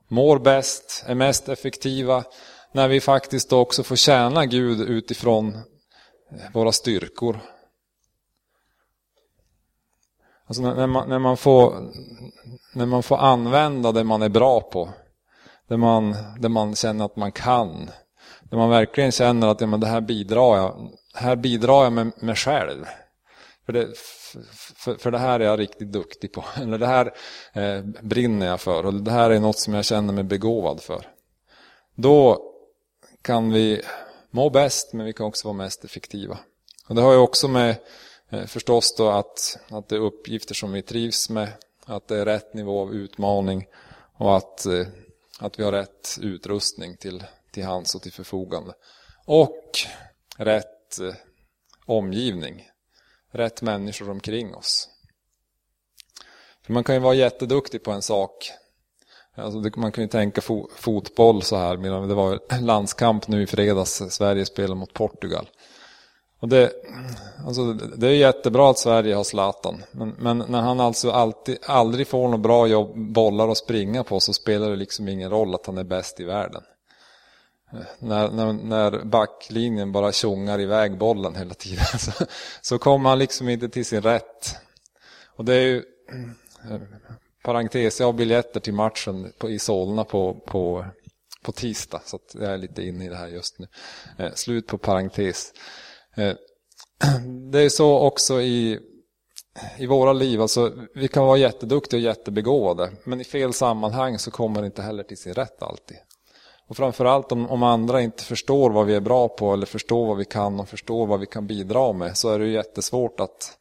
mår 0.09 0.39
bäst, 0.39 1.05
är 1.07 1.15
mest 1.15 1.49
effektiva 1.49 2.25
när 2.73 2.89
vi 2.89 3.01
faktiskt 3.01 3.53
också 3.53 3.83
får 3.83 3.97
tjäna 3.97 4.47
Gud 4.47 4.81
utifrån 4.81 5.59
våra 6.53 6.73
styrkor. 6.73 7.41
Alltså 10.47 10.63
när, 10.63 10.87
man, 10.87 11.09
när, 11.09 11.19
man 11.19 11.37
får, 11.37 11.93
när 12.75 12.87
man 12.87 13.03
får 13.03 13.17
använda 13.17 13.93
det 13.93 14.05
man 14.05 14.23
är 14.23 14.29
bra 14.29 14.61
på, 14.61 14.89
det 15.69 15.77
man, 15.77 16.17
det 16.39 16.49
man 16.49 16.75
känner 16.75 17.05
att 17.05 17.17
man 17.17 17.33
kan, 17.33 17.91
Det 18.51 18.57
man 18.57 18.71
verkligen 18.71 19.13
känner 19.13 19.47
att 19.47 19.61
ja, 19.61 19.67
men 19.67 19.81
det 19.81 19.87
här 19.87 20.01
bidrar 20.01 20.57
jag, 20.57 20.91
här 21.15 21.37
bidrar 21.37 21.85
jag 21.85 21.93
med 21.93 22.23
mig 22.23 22.35
själv. 22.35 22.87
För 23.69 23.73
det, 23.73 23.99
för, 24.77 24.95
för 24.95 25.11
det 25.11 25.19
här 25.19 25.41
är 25.41 25.45
jag 25.45 25.59
riktigt 25.59 25.93
duktig 25.93 26.33
på. 26.33 26.45
Eller 26.57 26.79
det 26.79 26.87
här 26.87 27.15
eh, 27.53 27.83
brinner 28.03 28.47
jag 28.47 28.61
för. 28.61 28.87
Och 28.87 28.95
det 28.95 29.11
här 29.11 29.31
är 29.31 29.41
något 29.41 29.59
som 29.59 29.75
jag 29.75 29.85
känner 29.85 30.13
mig 30.13 30.25
begåvad 30.25 30.83
för. 30.83 31.07
Då 31.95 32.43
kan 33.23 33.53
vi 33.53 33.83
må 34.31 34.51
bäst 34.51 34.93
men 34.93 35.07
vi 35.07 35.13
kan 35.13 35.27
också 35.27 35.49
vara 35.49 35.57
mest 35.57 35.85
effektiva. 35.85 36.39
Och 36.89 36.95
det 36.95 37.01
har 37.01 37.13
ju 37.13 37.19
också 37.19 37.49
med, 37.49 37.77
Eh, 38.31 38.47
förstås 38.47 38.95
då 38.95 39.11
att, 39.11 39.59
att 39.71 39.89
det 39.89 39.97
är 39.97 40.01
uppgifter 40.01 40.55
som 40.55 40.73
vi 40.73 40.83
trivs 40.83 41.31
med, 41.31 41.53
att 41.85 42.09
det 42.09 42.19
är 42.19 42.25
rätt 42.25 42.55
nivå 42.55 42.81
av 42.81 42.95
utmaning 42.95 43.67
och 44.17 44.37
att, 44.37 44.67
eh, 44.67 44.87
att 45.39 45.59
vi 45.59 45.65
har 45.65 45.73
rätt 45.73 46.19
utrustning 46.23 46.97
till, 46.97 47.25
till 47.53 47.65
hands 47.65 47.95
och 47.95 48.03
till 48.03 48.13
förfogande. 48.13 48.75
Och 49.25 49.79
rätt 50.37 51.01
eh, 51.01 51.15
omgivning, 51.87 52.69
rätt 53.33 53.63
människor 53.63 54.11
omkring 54.11 54.55
oss. 54.55 54.89
För 56.67 56.73
man 56.73 56.85
kan 56.85 56.95
ju 56.95 57.01
vara 57.01 57.15
jätteduktig 57.15 57.83
på 57.83 57.91
en 57.91 58.03
sak. 58.03 58.51
Alltså 59.35 59.71
man 59.77 59.93
kan 59.93 60.05
ju 60.05 60.09
tänka 60.09 60.41
fo 60.41 60.69
fotboll 60.77 61.43
så 61.43 61.57
här, 61.57 61.77
det 62.07 62.15
var 62.15 62.61
landskamp 62.61 63.29
nu 63.29 63.43
i 63.43 63.47
fredags, 63.47 64.03
Sverige 64.11 64.47
spelar 64.47 64.75
mot 64.75 64.93
Portugal. 64.93 65.49
Och 66.41 66.49
det, 66.49 66.73
alltså 67.47 67.73
det 67.73 68.07
är 68.07 68.13
jättebra 68.13 68.71
att 68.71 68.79
Sverige 68.79 69.15
har 69.15 69.25
Zlatan. 69.25 69.83
Men, 69.93 70.15
men, 70.19 70.45
när 70.49 70.61
han 70.61 70.81
alltså 70.81 71.11
alltid, 71.11 71.59
aldrig 71.67 72.09
får 72.09 72.23
några 72.23 72.39
bra 72.39 72.67
jobb, 72.67 73.13
bollar 73.13 73.49
att 73.49 73.59
springa 73.59 74.05
på 74.05 74.21
så 74.21 74.33
spelar 74.33 74.71
det 74.71 74.77
liksom 74.77 75.09
ingen 75.09 75.31
roll 75.31 75.55
att 75.55 75.67
han 75.67 75.79
är 75.79 75.85
bäst 75.85 76.21
i 76.21 76.25
världen. 76.25 76.63
När, 77.99 78.31
när, 78.31 78.53
när 78.53 79.05
backlinjen 79.05 79.93
bara 79.93 80.13
tjongar 80.13 80.61
iväg 80.61 80.99
bollen 80.99 81.35
hela 81.35 81.55
tiden 81.55 81.85
så, 81.99 82.13
så 82.61 82.79
kommer 82.79 83.11
han 83.11 83.19
liksom 83.19 83.49
inte 83.49 83.69
till 83.69 83.85
sin 83.85 84.03
rätt. 84.03 84.57
Och 85.37 85.45
det 85.45 85.55
är 85.55 85.67
ju, 85.67 85.83
parentes, 87.45 88.01
jag 88.01 88.07
har 88.07 88.13
biljetter 88.13 88.61
till 88.61 88.75
matchen 88.75 89.33
på, 89.39 89.51
i 89.51 89.59
Solna 89.59 90.05
på, 90.05 90.35
på, 90.35 90.85
på 91.43 91.53
tisdag. 91.53 92.03
Så 92.05 92.19
jag 92.33 92.53
är 92.53 92.59
lite 92.59 92.83
inne 92.83 93.05
i 93.05 93.09
det 93.09 93.17
här 93.17 93.29
just 93.29 93.59
nu. 93.59 93.67
Eh, 94.19 94.33
slut 94.35 94.67
på 94.67 94.79
parentes. 94.79 95.53
Eh, 96.17 96.35
det 97.53 97.59
är 97.59 97.69
så 97.69 97.99
också 97.99 98.41
i, 98.41 98.81
i 99.79 99.87
våra 99.87 100.13
liv. 100.13 100.43
Alltså, 100.43 100.73
vi 100.95 101.09
kan 101.09 101.27
vara 101.27 101.39
jätteduktiga 101.39 101.99
och 101.99 102.05
jättebegåvade. 102.05 102.93
Men 103.05 103.21
i 103.21 103.25
fel 103.25 103.53
sammanhang 103.53 104.19
så 104.19 104.31
kommer 104.31 104.61
det 104.61 104.67
inte 104.67 104.83
heller 104.83 105.03
till 105.03 105.19
sin 105.19 105.35
rätt 105.35 105.63
alltid. 105.63 105.97
Och 106.69 106.77
framförallt 106.77 107.33
om, 107.33 107.51
om 107.51 107.63
andra 107.63 108.01
inte 108.01 108.25
förstår 108.25 108.71
vad 108.71 108.87
vi 108.87 108.95
är 108.95 109.01
bra 109.01 109.29
på 109.29 109.53
eller 109.53 109.67
förstår 109.67 110.07
vad 110.07 110.17
vi 110.17 110.25
kan 110.25 110.61
och 110.61 110.69
förstår 110.69 111.07
vad 111.07 111.21
vi 111.21 111.27
kan 111.27 111.47
bidra 111.47 111.93
med 111.93 112.17
så 112.17 112.31
är 112.31 112.39
det 112.39 112.49
jättesvårt 112.49 113.21
att 113.21 113.59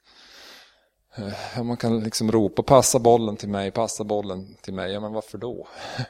eh, 1.16 1.64
man 1.64 1.78
kan 1.78 2.00
liksom 2.04 2.32
ropa 2.32 2.64
passa 2.64 3.00
bollen 3.00 3.38
till 3.38 3.50
mig, 3.50 3.72
passa 3.72 4.04
bollen 4.04 4.56
till 4.62 4.74
mig. 4.74 4.92
Ja 4.94 5.00
men 5.00 5.14
varför 5.14 5.38
då? 5.38 5.68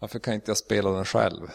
Varför 0.00 0.18
kan 0.18 0.34
inte 0.34 0.50
jag 0.50 0.58
spela 0.58 0.90
den 0.90 1.04
själv? 1.04 1.50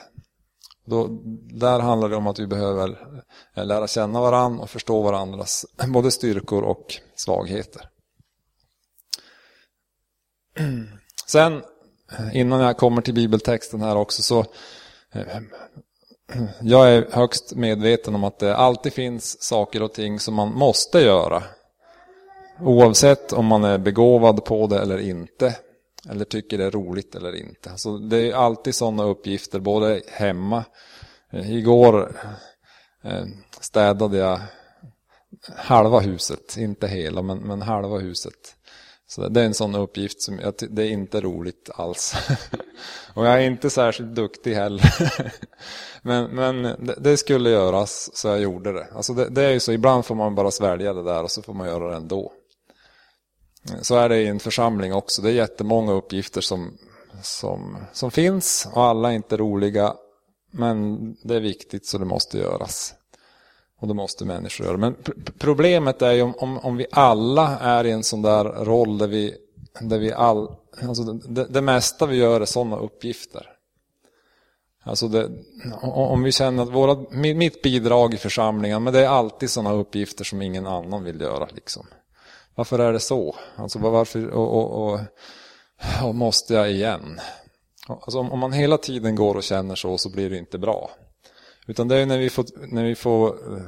Då, 0.86 1.08
där 1.54 1.80
handlar 1.80 2.10
det 2.10 2.16
om 2.16 2.28
att 2.28 2.40
vi 2.40 2.48
behöver 2.48 3.20
eh, 3.56 3.66
lära 3.66 3.88
känna 3.88 4.22
varandra 4.22 4.63
och 4.63 4.70
förstå 4.70 5.02
varandras 5.02 5.66
både 5.88 6.12
styrkor 6.12 6.63
och 6.63 6.96
svagheter. 7.16 7.90
Sen, 11.28 11.63
Eh, 12.12 12.38
innan 12.38 12.60
jag 12.60 12.77
kommer 12.77 13.01
till 13.01 13.13
bibeltexten 13.13 13.81
här 13.81 13.95
också, 13.95 14.22
så 14.22 14.39
eh, 15.13 15.38
jag 16.62 16.93
är 16.93 17.07
högst 17.12 17.55
medveten 17.55 18.15
om 18.15 18.24
att 18.24 18.39
det 18.39 18.55
alltid 18.55 18.93
finns 18.93 19.41
saker 19.41 19.83
och 19.83 19.93
ting 19.93 20.19
som 20.19 20.33
man 20.33 20.53
måste 20.53 21.00
göra. 21.00 21.43
Oavsett 22.62 23.33
om 23.33 23.45
man 23.45 23.63
är 23.63 23.77
begåvad 23.77 24.45
på 24.45 24.67
det 24.67 24.79
eller 24.79 24.98
inte. 24.98 25.57
Eller 26.10 26.25
tycker 26.25 26.57
det 26.57 26.65
är 26.65 26.72
roligt 26.72 27.15
eller 27.15 27.36
inte. 27.36 27.69
Alltså 27.69 27.98
det 27.98 28.17
är 28.17 28.33
alltid 28.33 28.75
sådana 28.75 29.03
uppgifter, 29.03 29.60
både 29.60 30.01
hemma. 30.07 30.63
Eh, 31.31 31.51
igår 31.51 32.15
städade 33.60 34.17
jag 34.17 34.39
halva 35.55 36.00
huset, 36.00 36.57
inte 36.57 36.88
hela, 36.88 37.22
men, 37.22 37.38
men 37.38 37.62
halva 37.62 37.98
huset. 37.98 38.55
Så 39.15 39.29
det 39.29 39.41
är 39.41 39.46
en 39.46 39.53
sån 39.53 39.75
uppgift 39.75 40.22
som 40.22 40.39
jag, 40.39 40.53
det 40.70 40.84
är 40.84 40.89
inte 40.89 41.22
roligt 41.22 41.70
alls. 41.74 42.15
Och 43.13 43.25
jag 43.25 43.34
är 43.34 43.48
inte 43.48 43.70
särskilt 43.70 44.15
duktig 44.15 44.53
heller. 44.53 44.93
men 46.01 46.36
men 46.36 46.63
det, 46.63 46.96
det, 46.98 47.17
skulle 47.17 47.50
göras 47.50 48.10
så 48.13 48.27
jag 48.27 48.41
gjorde 48.41 48.74
det. 48.74 48.88
Alltså 48.96 49.13
det, 49.13 49.29
det 49.29 49.43
är 49.43 49.50
ju 49.51 49.60
så, 49.60 49.72
ibland 49.72 50.05
får 50.05 50.15
man 50.15 50.36
bara 50.36 50.51
svälja 50.51 50.93
det 50.93 51.03
där 51.03 51.24
och 51.24 51.32
så 51.32 51.41
får 51.41 51.53
man 51.53 51.67
göra 51.67 51.89
det 51.89 51.96
ändå. 51.96 52.32
Så 53.82 53.96
är 53.96 54.10
det 54.10 54.17
i 54.17 54.27
en 54.27 54.39
församling 54.39 54.93
också. 54.93 55.22
Det 55.22 55.29
är 55.29 55.34
jättemånga 55.34 55.93
uppgifter 55.93 56.41
som, 56.41 56.77
som, 57.22 57.77
som 57.93 58.12
finns 58.12 58.67
och 58.74 58.84
alla 58.84 59.12
är 59.12 59.15
inte 59.15 59.38
roliga. 59.38 59.93
Men 60.51 61.00
det 61.24 61.36
är 61.36 61.41
viktigt 61.41 61.86
så 61.86 61.98
det 61.98 62.05
måste 62.05 62.38
göras. 62.38 62.93
Och 63.84 63.90
det 63.90 63.94
måste 63.94 64.25
människor 64.25 64.66
göra. 64.66 64.78
Men 64.78 64.96
problemet 65.38 66.02
är 66.02 66.12
ju 66.12 66.22
om, 66.22 66.36
om, 66.38 66.58
om, 66.58 66.78
vi 66.78 66.86
alla 66.92 67.60
är 67.60 67.86
i 67.86 67.92
en 67.92 68.04
sån 68.04 68.22
där 68.22 68.44
roll 68.44 68.98
där 68.98 69.08
vi, 69.08 69.36
där 69.82 70.00
vi 70.00 70.13
all, 70.13 70.56
alltså 70.82 71.04
det, 71.04 71.46
det 71.46 71.62
mesta 71.62 72.06
vi 72.06 72.16
gör 72.16 72.42
är 72.42 72.46
sådana 72.46 72.78
uppgifter. 72.78 73.50
Alltså 74.84 75.08
det, 75.08 75.30
om 75.82 76.24
vi 76.24 76.32
känner 76.32 76.63
att 76.63 76.70
våra, 76.70 77.06
mitt 77.12 77.62
bidrag 77.62 78.13
i 78.13 78.18
församlingen, 78.18 78.84
men 78.84 78.94
det 78.94 79.00
är 79.00 79.08
alltid 79.08 79.50
sådana 79.50 79.74
uppgifter 79.74 80.24
som 80.24 80.42
ingen 80.42 80.68
annan 80.68 81.04
vill 81.04 81.22
göra. 81.22 81.48
Liksom. 81.56 81.86
Varför 82.56 82.80
är 82.80 82.94
det 82.94 83.00
så? 83.00 83.36
Alltså 83.56 83.80
varför 83.80 84.30
och, 84.30 84.58
och, 84.58 84.94
och, 84.94 85.00
och 86.04 86.16
måste 86.16 86.54
jag 86.54 86.72
igen? 86.72 87.20
Alltså 87.88 88.20
om, 88.20 88.40
man 88.40 88.54
hela 88.54 88.78
tiden 88.78 89.16
går 89.16 89.36
och 89.36 89.44
känner 89.44 89.75
så 89.75 89.98
så 89.98 90.10
blir 90.10 90.30
det 90.30 90.38
inte 90.38 90.58
bra. 90.58 90.90
Utan 91.67 91.88
det 91.88 91.96
är 91.96 92.05
när 92.05 92.17
vi 92.17 92.29
får, 92.29 92.46
när 92.67 92.84
vi 92.84 92.96
får 92.96 93.27
eh, 93.27 93.63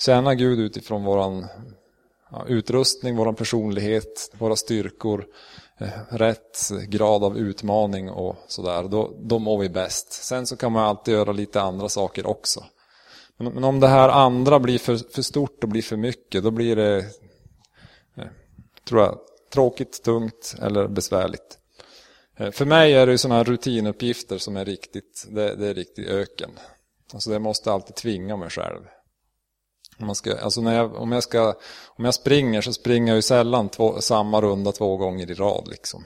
tjäna 0.00 0.34
Gud 0.34 0.58
utifrån 0.58 1.04
våran 1.04 1.46
ja, 2.30 2.44
utrustning, 2.48 3.16
våran 3.16 3.34
personlighet, 3.34 4.30
våra 4.38 4.56
styrkor, 4.56 5.26
eh, 5.78 5.88
rätt 6.08 6.70
grad 6.88 7.24
av 7.24 7.38
utmaning 7.38 8.10
och 8.10 8.36
sådär. 8.48 8.82
Då, 8.82 9.14
då 9.18 9.38
mår 9.38 9.58
vi 9.58 9.68
bäst. 9.68 10.12
Sen 10.12 10.46
så 10.46 10.56
kan 10.56 10.72
man 10.72 10.84
alltid 10.84 11.14
göra 11.14 11.32
lite 11.32 11.60
andra 11.60 11.88
saker 11.88 12.26
också. 12.26 12.64
Men, 13.36 13.52
men 13.52 13.64
om 13.64 13.80
det 13.80 13.88
här 13.88 14.08
andra 14.08 14.60
blir 14.60 14.78
för, 14.78 14.96
för 14.96 15.22
stort 15.22 15.64
och 15.64 15.68
blir 15.68 15.82
för 15.82 15.96
mycket, 15.96 16.44
då 16.44 16.50
blir 16.50 16.76
det 16.76 16.96
eh, 18.16 18.26
tror 18.88 19.00
jag, 19.00 19.18
tråkigt, 19.52 20.02
tungt 20.02 20.54
eller 20.62 20.88
besvärligt. 20.88 21.58
För 22.52 22.64
mig 22.64 22.92
är 22.92 23.06
det 23.06 23.18
sådana 23.18 23.44
rutinuppgifter 23.44 24.38
som 24.38 24.56
är 24.56 24.64
riktigt, 24.64 25.26
det, 25.30 25.54
det 25.54 25.68
är 25.68 25.74
riktigt 25.74 26.08
öken. 26.08 26.50
Alltså 27.12 27.30
det 27.30 27.38
måste 27.38 27.72
alltid 27.72 27.94
tvinga 27.94 28.36
mig 28.36 28.50
själv. 28.50 28.80
Man 29.98 30.14
ska, 30.14 30.38
alltså 30.38 30.60
när 30.60 30.76
jag, 30.76 30.94
om, 30.94 31.12
jag 31.12 31.22
ska, 31.22 31.54
om 31.86 32.04
jag 32.04 32.14
springer 32.14 32.60
så 32.60 32.72
springer 32.72 33.08
jag 33.08 33.16
ju 33.16 33.22
sällan 33.22 33.68
två, 33.68 34.00
samma 34.00 34.40
runda 34.40 34.72
två 34.72 34.96
gånger 34.96 35.30
i 35.30 35.34
rad. 35.34 35.68
Liksom. 35.68 36.04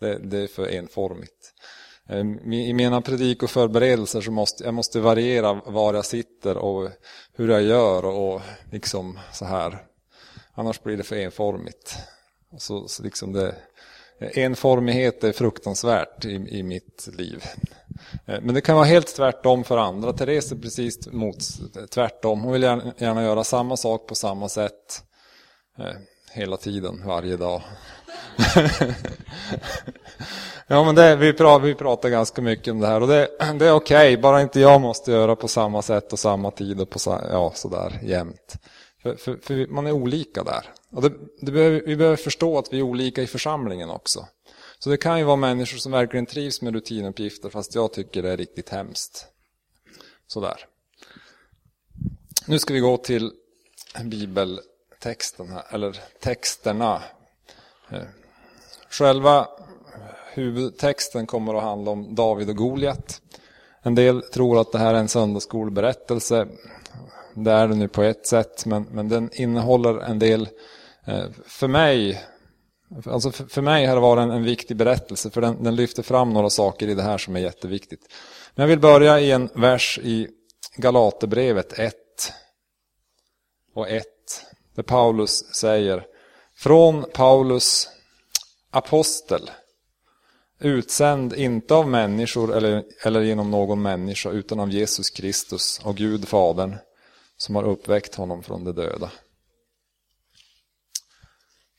Det, 0.00 0.18
det 0.18 0.38
är 0.38 0.46
för 0.46 0.68
enformigt. 0.68 1.52
Eh, 2.08 2.18
I 2.52 2.72
mina 2.72 3.00
predik 3.00 3.42
och 3.42 3.50
förberedelser 3.50 4.20
så 4.20 4.30
måste 4.30 4.64
jag 4.64 4.74
måste 4.74 5.00
variera 5.00 5.54
var 5.54 5.94
jag 5.94 6.04
sitter 6.04 6.56
och 6.56 6.90
hur 7.32 7.48
jag 7.48 7.62
gör 7.62 8.04
och 8.04 8.40
liksom 8.72 9.18
så 9.32 9.44
här. 9.44 9.86
Annars 10.54 10.82
blir 10.82 10.96
det 10.96 11.02
för 11.02 11.16
enformigt. 11.16 11.96
Så, 12.58 12.88
så 12.88 13.02
liksom 13.02 13.32
det, 13.32 13.54
enformighet 14.20 15.24
är 15.24 15.32
fruktansvärt 15.32 16.24
i, 16.24 16.34
i 16.34 16.62
mitt 16.62 17.08
liv. 17.18 17.44
Eh, 18.26 18.40
men 18.42 18.54
det 18.54 18.60
kan 18.60 18.76
vara 18.76 18.84
helt 18.84 19.16
tvärtom 19.16 19.64
för 19.64 19.78
andra. 19.78 20.12
Therese 20.12 20.52
är 20.52 20.56
precis 20.56 21.12
mot, 21.12 21.38
tvärtom. 21.90 22.40
Hon 22.40 22.52
vill 22.52 22.62
gärna, 22.62 22.92
gärna 22.98 23.22
göra 23.22 23.44
samma 23.44 23.76
sak 23.76 24.06
på 24.06 24.14
samma 24.14 24.48
sätt. 24.48 25.02
Eh, 25.78 25.94
hela 26.32 26.56
tiden, 26.56 27.02
varje 27.06 27.36
dag. 27.36 27.62
ja 30.66 30.84
men 30.84 30.94
det, 30.94 31.16
vi, 31.16 31.32
pratar, 31.32 31.64
vi 31.66 31.74
pratar 31.74 32.08
ganska 32.08 32.42
mycket 32.42 32.72
om 32.72 32.80
det 32.80 32.86
här 32.86 33.00
och 33.00 33.08
det, 33.08 33.28
det 33.58 33.66
är 33.66 33.72
okej, 33.72 34.12
okay, 34.12 34.16
bara 34.16 34.42
inte 34.42 34.60
jag 34.60 34.80
måste 34.80 35.10
göra 35.12 35.36
på 35.36 35.48
samma 35.48 35.82
sätt 35.82 36.12
och 36.12 36.18
samma 36.18 36.50
tid 36.50 36.80
och 36.80 36.90
på 36.90 36.98
ja, 37.06 37.52
sådär 37.54 38.00
jämt. 38.02 38.56
För, 39.02 39.16
för, 39.16 39.38
för, 39.42 39.66
man 39.66 39.86
är 39.86 39.92
olika 39.92 40.42
där. 40.42 40.66
Och 40.94 41.02
det, 41.02 41.12
det 41.40 41.52
behöver, 41.52 41.82
vi 41.86 41.96
behöver 41.96 42.16
förstå 42.16 42.58
att 42.58 42.72
vi 42.72 42.78
är 42.78 42.82
olika 42.82 43.22
i 43.22 43.26
församlingen 43.26 43.90
också. 43.90 44.28
Så 44.78 44.90
det 44.90 44.96
kan 44.96 45.18
ju 45.18 45.24
vara 45.24 45.36
människor 45.36 45.78
som 45.78 45.92
verkligen 45.92 46.26
trivs 46.26 46.62
med 46.62 46.74
rutinuppgifter 46.74 47.50
fast 47.50 47.74
jag 47.74 47.92
tycker 47.92 48.22
det 48.22 48.30
är 48.30 48.36
riktigt 48.36 48.68
hemskt. 48.68 49.26
Sådär. 50.26 50.66
Nu 52.46 52.58
ska 52.58 52.74
vi 52.74 52.80
gå 52.80 52.96
till 52.96 53.32
bibeltexten 54.04 55.52
här, 55.52 55.64
eller 55.70 56.00
texterna. 56.20 57.02
Eh, 57.90 58.02
själva 58.90 59.48
huvudtexten 60.32 61.26
kommer 61.26 61.54
att 61.54 61.62
handla 61.62 61.90
om 61.90 62.14
David 62.14 62.48
och 62.48 62.56
Goliat. 62.56 63.20
En 63.82 63.94
del 63.94 64.22
tror 64.22 64.60
att 64.60 64.72
det 64.72 64.78
här 64.78 64.94
är 64.94 64.98
en 64.98 65.08
söndagsskolberättelse. 65.08 66.46
Det 67.34 67.50
är 67.50 67.68
det 67.68 67.74
nu 67.74 67.88
på 67.88 68.02
ett 68.02 68.26
sätt, 68.26 68.66
men, 68.66 68.86
men 68.90 69.08
den 69.08 69.30
innehåller 69.32 69.98
en 69.98 70.18
del, 70.18 70.48
Eh, 71.06 71.26
för 71.46 71.68
mig, 71.68 72.24
alltså 73.06 73.30
för, 73.30 73.44
för 73.44 73.62
mig 73.62 73.86
har 73.86 73.94
det 73.94 74.00
varit 74.00 74.22
en, 74.22 74.30
en 74.30 74.44
viktig 74.44 74.76
berättelse, 74.76 75.30
för 75.30 75.40
den, 75.40 75.62
den, 75.62 75.76
lyfter 75.76 76.02
fram 76.02 76.32
några 76.32 76.50
saker 76.50 76.88
i 76.88 76.94
det 76.94 77.02
här 77.02 77.18
som 77.18 77.36
är 77.36 77.40
jätteviktigt. 77.40 78.12
Men 78.54 78.62
jag 78.62 78.68
vill 78.68 78.80
börja 78.80 79.20
i 79.20 79.30
en 79.30 79.48
vers 79.54 79.98
i 80.02 80.28
Galaterbrevet 80.76 81.78
1 81.78 81.94
och 83.74 83.90
1 83.90 84.06
Där 84.74 84.82
Paulus 84.82 85.54
säger 85.54 86.06
Från 86.56 87.04
Paulus 87.12 87.88
apostel 88.70 89.50
utsänd 90.60 91.32
inte 91.32 91.74
av 91.74 91.88
människor 91.88 92.56
eller, 92.56 92.84
eller 93.04 93.20
genom 93.20 93.50
någon 93.50 93.82
människa 93.82 94.30
utan 94.30 94.60
av 94.60 94.70
Jesus 94.70 95.10
Kristus 95.10 95.80
och 95.84 95.96
Gud 95.96 96.28
Fadern 96.28 96.76
som 97.36 97.56
har 97.56 97.64
uppväckt 97.64 98.14
honom 98.14 98.42
från 98.42 98.64
de 98.64 98.72
döda. 98.72 99.10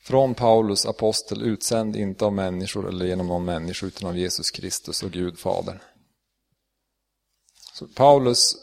Från 0.06 0.34
Paulus 0.34 0.86
apostel 0.86 1.42
utsänd 1.42 1.96
inte 1.96 2.24
av 2.24 2.32
människor 2.32 2.88
eller 2.88 3.06
genom 3.06 3.26
någon 3.26 3.44
människa 3.44 3.86
utan 3.86 4.08
av 4.08 4.18
Jesus 4.18 4.50
Kristus 4.50 5.02
och 5.02 5.10
Gud 5.10 5.38
Fadern. 5.38 5.78
Så 7.74 7.86
Paulus 7.86 8.56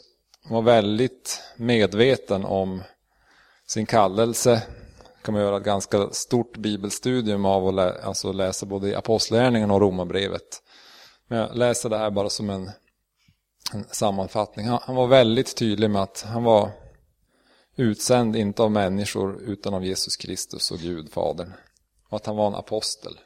var 0.48 0.62
väldigt 0.62 1.40
medveten 1.56 2.44
om 2.44 2.82
sin 3.66 3.86
kallelse. 3.86 4.62
kan 5.22 5.34
man 5.34 5.42
göra 5.42 5.56
ett 5.56 5.64
ganska 5.64 6.08
stort 6.10 6.56
bibelstudium 6.56 7.44
av 7.44 7.68
att 7.68 7.74
lä 7.74 8.02
alltså 8.02 8.32
läsa 8.32 8.66
både 8.66 8.88
i 8.88 8.94
Apostlagärningarna 8.94 9.74
och 9.74 9.80
Romarbrevet. 9.80 10.62
Men 11.28 11.38
jag 11.38 11.56
läser 11.56 11.88
det 11.88 11.98
här 11.98 12.10
bara 12.10 12.30
som 12.30 12.50
en, 12.50 12.70
en 13.72 13.84
sammanfattning. 13.90 14.66
Han, 14.66 14.78
han 14.82 14.96
var 14.96 15.06
väldigt 15.06 15.56
tydlig 15.56 15.90
med 15.90 16.02
att 16.02 16.24
han 16.28 16.44
var 16.44 16.83
Utsänd 17.76 18.36
inte 18.36 18.62
av 18.62 18.70
människor 18.70 19.42
utan 19.42 19.74
av 19.74 19.84
Jesus 19.84 20.16
Kristus 20.16 20.70
och 20.70 20.78
Gud, 20.78 21.12
Fadern. 21.12 21.52
Och 22.08 22.16
att 22.16 22.26
han 22.26 22.36
var 22.36 22.46
en 22.46 22.54
apostel. 22.54 23.18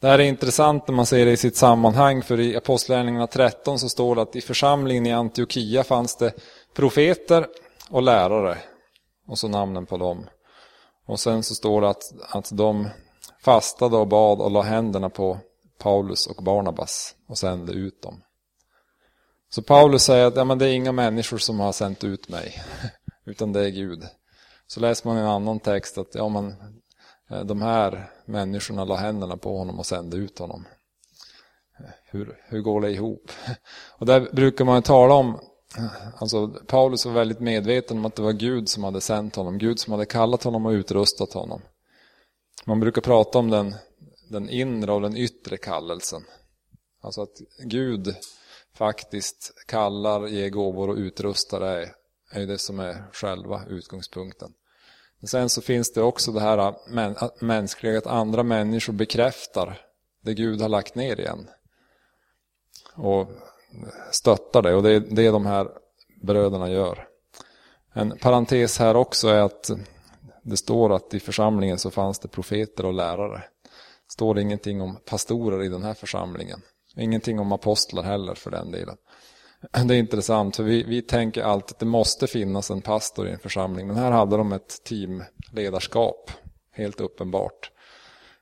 Det 0.00 0.08
här 0.08 0.18
är 0.18 0.24
intressant 0.24 0.88
när 0.88 0.94
man 0.94 1.06
ser 1.06 1.26
det 1.26 1.32
i 1.32 1.36
sitt 1.36 1.56
sammanhang 1.56 2.22
för 2.22 2.40
i 2.40 2.56
Apostlagärningarna 2.56 3.26
13 3.26 3.78
så 3.78 3.88
står 3.88 4.14
det 4.14 4.22
att 4.22 4.36
i 4.36 4.40
församlingen 4.40 5.06
i 5.06 5.12
Antiochia 5.12 5.84
fanns 5.84 6.16
det 6.16 6.32
profeter 6.74 7.46
och 7.90 8.02
lärare. 8.02 8.58
Och 9.26 9.38
så 9.38 9.48
namnen 9.48 9.86
på 9.86 9.96
dem. 9.96 10.26
Och 11.06 11.20
sen 11.20 11.42
så 11.42 11.54
står 11.54 11.80
det 11.80 11.88
att, 11.88 12.12
att 12.28 12.50
de 12.52 12.88
fastade 13.40 13.96
och 13.96 14.08
bad 14.08 14.40
och 14.40 14.50
la 14.50 14.62
händerna 14.62 15.10
på 15.10 15.38
Paulus 15.78 16.26
och 16.26 16.44
Barnabas 16.44 17.14
och 17.28 17.38
sände 17.38 17.72
ut 17.72 18.02
dem. 18.02 18.22
Så 19.50 19.62
Paulus 19.62 20.02
säger 20.02 20.26
att 20.26 20.36
ja, 20.36 20.44
men 20.44 20.58
det 20.58 20.68
är 20.68 20.72
inga 20.72 20.92
människor 20.92 21.38
som 21.38 21.60
har 21.60 21.72
sänt 21.72 22.04
ut 22.04 22.28
mig 22.28 22.62
utan 23.26 23.52
det 23.52 23.64
är 23.64 23.70
Gud. 23.70 24.06
Så 24.66 24.80
läser 24.80 25.08
man 25.08 25.16
en 25.16 25.26
annan 25.26 25.60
text 25.60 25.98
att 25.98 26.14
ja, 26.14 26.28
men, 26.28 26.54
eh, 27.30 27.44
de 27.44 27.62
här 27.62 28.10
människorna 28.26 28.84
la 28.84 28.96
händerna 28.96 29.36
på 29.36 29.58
honom 29.58 29.78
och 29.78 29.86
sände 29.86 30.16
ut 30.16 30.38
honom. 30.38 30.64
Hur, 32.04 32.38
hur 32.48 32.60
går 32.60 32.80
det 32.80 32.90
ihop? 32.90 33.30
Och 33.98 34.06
där 34.06 34.28
brukar 34.32 34.64
man 34.64 34.82
tala 34.82 35.14
om, 35.14 35.40
alltså 36.16 36.48
Paulus 36.48 37.06
var 37.06 37.12
väldigt 37.12 37.40
medveten 37.40 37.98
om 37.98 38.04
att 38.04 38.16
det 38.16 38.22
var 38.22 38.32
Gud 38.32 38.68
som 38.68 38.84
hade 38.84 39.00
sänt 39.00 39.36
honom, 39.36 39.58
Gud 39.58 39.80
som 39.80 39.92
hade 39.92 40.06
kallat 40.06 40.42
honom 40.42 40.66
och 40.66 40.70
utrustat 40.70 41.32
honom. 41.32 41.62
Man 42.66 42.80
brukar 42.80 43.02
prata 43.02 43.38
om 43.38 43.50
den, 43.50 43.74
den 44.30 44.48
inre 44.48 44.92
och 44.92 45.00
den 45.00 45.16
yttre 45.16 45.56
kallelsen. 45.56 46.22
Alltså 47.02 47.22
att 47.22 47.40
Gud 47.58 48.14
faktiskt 48.74 49.52
kallar, 49.66 50.26
ger 50.26 50.50
gåvor 50.50 50.90
och 50.90 50.96
utrustar 50.96 51.60
dig 51.60 51.92
är 52.34 52.40
ju 52.40 52.46
det 52.46 52.58
som 52.58 52.80
är 52.80 53.04
själva 53.12 53.62
utgångspunkten. 53.68 54.52
Men 55.20 55.28
sen 55.28 55.48
så 55.48 55.62
finns 55.62 55.92
det 55.92 56.02
också 56.02 56.32
det 56.32 56.40
här 56.40 56.58
äh, 56.58 57.06
äh, 57.06 57.30
mänskliga, 57.40 57.98
att 57.98 58.06
andra 58.06 58.42
människor 58.42 58.92
bekräftar 58.92 59.80
det 60.22 60.34
Gud 60.34 60.60
har 60.60 60.68
lagt 60.68 60.94
ner 60.94 61.20
igen. 61.20 61.48
Och 62.94 63.28
stöttar 64.10 64.62
det 64.62 64.74
och 64.74 64.82
det 64.82 64.90
är 64.90 65.00
det 65.00 65.30
de 65.30 65.46
här 65.46 65.68
bröderna 66.22 66.70
gör. 66.70 67.08
En 67.92 68.18
parentes 68.18 68.78
här 68.78 68.96
också 68.96 69.28
är 69.28 69.40
att 69.40 69.70
det 70.42 70.56
står 70.56 70.92
att 70.92 71.14
i 71.14 71.20
församlingen 71.20 71.78
så 71.78 71.90
fanns 71.90 72.18
det 72.18 72.28
profeter 72.28 72.86
och 72.86 72.94
lärare. 72.94 73.38
Det 74.06 74.12
står 74.12 74.38
ingenting 74.38 74.80
om 74.80 74.96
pastorer 75.04 75.62
i 75.62 75.68
den 75.68 75.82
här 75.82 75.94
församlingen. 75.94 76.62
Ingenting 76.96 77.40
om 77.40 77.52
apostlar 77.52 78.02
heller 78.02 78.34
för 78.34 78.50
den 78.50 78.70
delen. 78.70 78.96
Det 79.72 79.94
är 79.94 79.98
intressant, 79.98 80.56
för 80.56 80.62
vi, 80.62 80.82
vi 80.82 81.02
tänker 81.02 81.42
alltid 81.42 81.74
att 81.74 81.78
det 81.78 81.86
måste 81.86 82.26
finnas 82.26 82.70
en 82.70 82.82
pastor 82.82 83.28
i 83.28 83.30
en 83.30 83.38
församling. 83.38 83.86
Men 83.86 83.96
här 83.96 84.10
hade 84.10 84.36
de 84.36 84.52
ett 84.52 84.84
teamledarskap, 84.84 86.30
helt 86.72 87.00
uppenbart. 87.00 87.70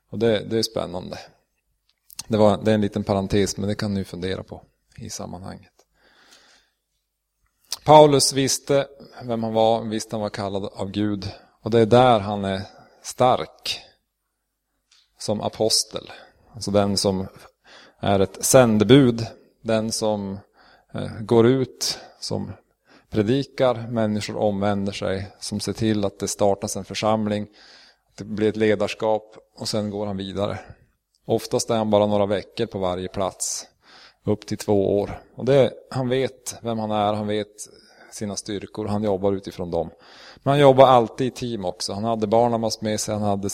Och 0.09 0.19
det, 0.19 0.39
det 0.49 0.57
är 0.57 0.63
spännande. 0.63 1.19
Det, 2.27 2.37
var, 2.37 2.57
det 2.63 2.71
är 2.71 2.75
en 2.75 2.81
liten 2.81 3.03
parentes, 3.03 3.57
men 3.57 3.69
det 3.69 3.75
kan 3.75 3.93
ni 3.93 4.03
fundera 4.03 4.43
på 4.43 4.61
i 4.97 5.09
sammanhanget. 5.09 5.71
Paulus 7.85 8.33
visste 8.33 8.87
vem 9.23 9.43
han 9.43 9.53
var, 9.53 9.81
visste 9.81 10.15
han 10.15 10.21
var 10.21 10.29
kallad 10.29 10.65
av 10.65 10.91
Gud. 10.91 11.31
Och 11.61 11.71
det 11.71 11.79
är 11.79 11.85
där 11.85 12.19
han 12.19 12.45
är 12.45 12.61
stark 13.01 13.79
som 15.19 15.41
apostel. 15.41 16.11
Alltså 16.53 16.71
den 16.71 16.97
som 16.97 17.27
är 17.99 18.19
ett 18.19 18.45
sändebud, 18.45 19.27
den 19.61 19.91
som 19.91 20.39
Eh, 20.93 21.09
går 21.19 21.47
ut, 21.47 21.99
som 22.19 22.51
predikar, 23.09 23.87
människor 23.89 24.37
omvänder 24.37 24.91
sig, 24.91 25.27
som 25.39 25.59
ser 25.59 25.73
till 25.73 26.05
att 26.05 26.19
det 26.19 26.27
startas 26.27 26.77
en 26.77 26.85
församling, 26.85 27.47
att 28.09 28.17
det 28.17 28.23
blir 28.23 28.49
ett 28.49 28.57
ledarskap 28.57 29.37
och 29.55 29.69
sen 29.69 29.89
går 29.89 30.05
han 30.05 30.17
vidare. 30.17 30.59
Oftast 31.25 31.69
är 31.69 31.75
han 31.75 31.89
bara 31.89 32.05
några 32.05 32.25
veckor 32.25 32.65
på 32.65 32.79
varje 32.79 33.07
plats, 33.07 33.67
upp 34.23 34.45
till 34.45 34.57
två 34.57 34.99
år. 34.99 35.21
Och 35.35 35.45
det, 35.45 35.73
han 35.89 36.09
vet 36.09 36.55
vem 36.61 36.79
han 36.79 36.91
är, 36.91 37.13
han 37.13 37.27
vet 37.27 37.53
sina 38.11 38.35
styrkor, 38.35 38.87
han 38.87 39.03
jobbar 39.03 39.33
utifrån 39.33 39.71
dem. 39.71 39.89
Men 40.43 40.51
han 40.51 40.59
jobbar 40.59 40.87
alltid 40.87 41.27
i 41.27 41.31
team 41.31 41.65
också. 41.65 41.93
Han 41.93 42.03
hade 42.03 42.27
Barnabas 42.27 42.81
med 42.81 42.99
sig, 42.99 43.13
han 43.13 43.23
hade 43.23 43.49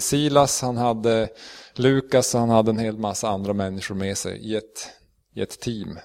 Silas, 0.00 0.62
han 0.62 0.76
hade 0.76 1.28
Lukas, 1.74 2.34
han 2.34 2.50
hade 2.50 2.70
en 2.70 2.78
hel 2.78 2.98
massa 2.98 3.28
andra 3.28 3.52
människor 3.52 3.94
med 3.94 4.18
sig 4.18 4.38
i 4.38 4.56
ett, 4.56 4.90
i 5.34 5.42
ett 5.42 5.60
team. 5.60 5.98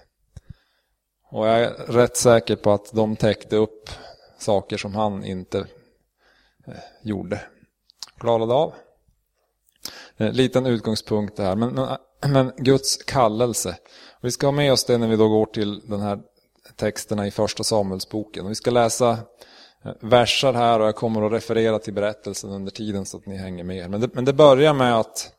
Och 1.31 1.47
jag 1.47 1.59
är 1.59 1.69
rätt 1.69 2.17
säker 2.17 2.55
på 2.55 2.71
att 2.71 2.91
de 2.93 3.15
täckte 3.15 3.55
upp 3.55 3.89
saker 4.37 4.77
som 4.77 4.95
han 4.95 5.25
inte 5.25 5.57
eh, 6.67 6.73
gjorde. 7.01 7.41
Klarade 8.19 8.53
av. 8.53 8.73
En 10.17 10.33
liten 10.33 10.65
utgångspunkt 10.65 11.35
det 11.35 11.43
här. 11.43 11.55
Men, 11.55 11.73
men, 11.73 11.89
eh, 11.89 12.29
men, 12.29 12.51
Guds 12.57 12.97
kallelse. 12.97 13.77
Vi 14.21 14.31
ska 14.31 14.47
ha 14.47 14.51
med 14.51 14.73
oss 14.73 14.85
det 14.85 14.97
när 14.97 15.07
vi 15.07 15.15
då 15.15 15.29
går 15.29 15.45
till 15.45 15.79
den 15.79 15.99
här 15.99 16.19
texterna 16.75 17.27
i 17.27 17.31
första 17.31 17.63
Samuelsboken. 17.63 18.47
Vi 18.47 18.55
ska 18.55 18.71
läsa 18.71 19.17
versar 19.99 20.53
här 20.53 20.79
och 20.79 20.87
jag 20.87 20.95
kommer 20.95 21.25
att 21.25 21.31
referera 21.31 21.79
till 21.79 21.93
berättelsen 21.93 22.49
under 22.49 22.71
tiden 22.71 23.05
så 23.05 23.17
att 23.17 23.25
ni 23.25 23.37
hänger 23.37 23.63
med. 23.63 23.89
Men 23.89 24.01
det, 24.01 24.09
men 24.13 24.25
det 24.25 24.33
börjar 24.33 24.73
med 24.73 24.99
att 24.99 25.33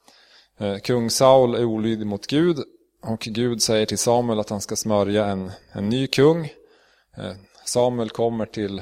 kung 0.82 1.10
Saul 1.10 1.54
är 1.54 1.64
olydig 1.64 2.06
mot 2.06 2.26
Gud 2.26 2.58
och 3.02 3.20
Gud 3.20 3.62
säger 3.62 3.86
till 3.86 3.98
Samuel 3.98 4.40
att 4.40 4.50
han 4.50 4.60
ska 4.60 4.76
smörja 4.76 5.26
en, 5.26 5.52
en 5.72 5.88
ny 5.88 6.06
kung. 6.06 6.44
Eh, 7.16 7.32
Samuel 7.64 8.10
kommer 8.10 8.46
till 8.46 8.78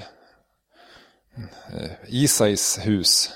eh, 1.73 1.91
Isais 2.07 2.79
hus. 2.79 3.31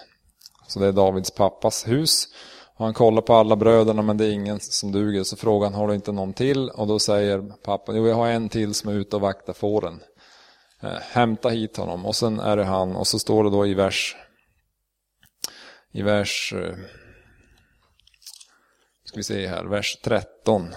Så 0.69 0.81
det 0.81 0.87
är 0.87 0.93
Davids 0.93 1.31
pappas 1.31 1.89
hus. 1.89 2.29
Och 2.77 2.85
han 2.85 2.95
kollar 2.95 3.23
på 3.23 3.35
alla 3.35 3.57
bröderna 3.57 4.03
men 4.03 4.17
det 4.17 4.27
är 4.27 4.31
ingen 4.31 4.61
som 4.61 4.93
duger. 4.93 5.25
Så 5.25 5.37
frågar 5.37 5.67
han, 5.67 5.75
har 5.75 5.89
du 5.89 5.95
inte 5.95 6.13
någon 6.13 6.33
till? 6.33 6.71
Och 6.71 6.87
då 6.87 6.99
säger 6.99 7.43
pappan, 7.65 7.97
jo 7.97 8.09
jag 8.09 8.15
har 8.15 8.29
en 8.29 8.49
till 8.49 8.75
som 8.75 8.91
är 8.91 8.95
ute 8.95 9.17
och 9.17 9.23
vaktar 9.23 9.53
fåren. 9.53 10.01
Eh, 10.83 10.99
hämta 11.01 11.49
hit 11.49 11.77
honom. 11.77 12.07
Och 12.07 12.17
sen 12.17 12.41
är 12.41 12.57
det 12.57 12.65
han. 12.65 12.97
Och 12.97 13.07
så 13.07 13.19
står 13.19 13.45
det 13.45 13.51
då 13.51 13.67
i 13.67 13.75
vers 13.75 14.17
i 15.93 16.03
vers 16.03 16.55
ska 19.13 19.19
vi 19.19 19.25
se 19.25 19.47
här, 19.47 19.65
vers 19.65 19.99
13. 20.03 20.75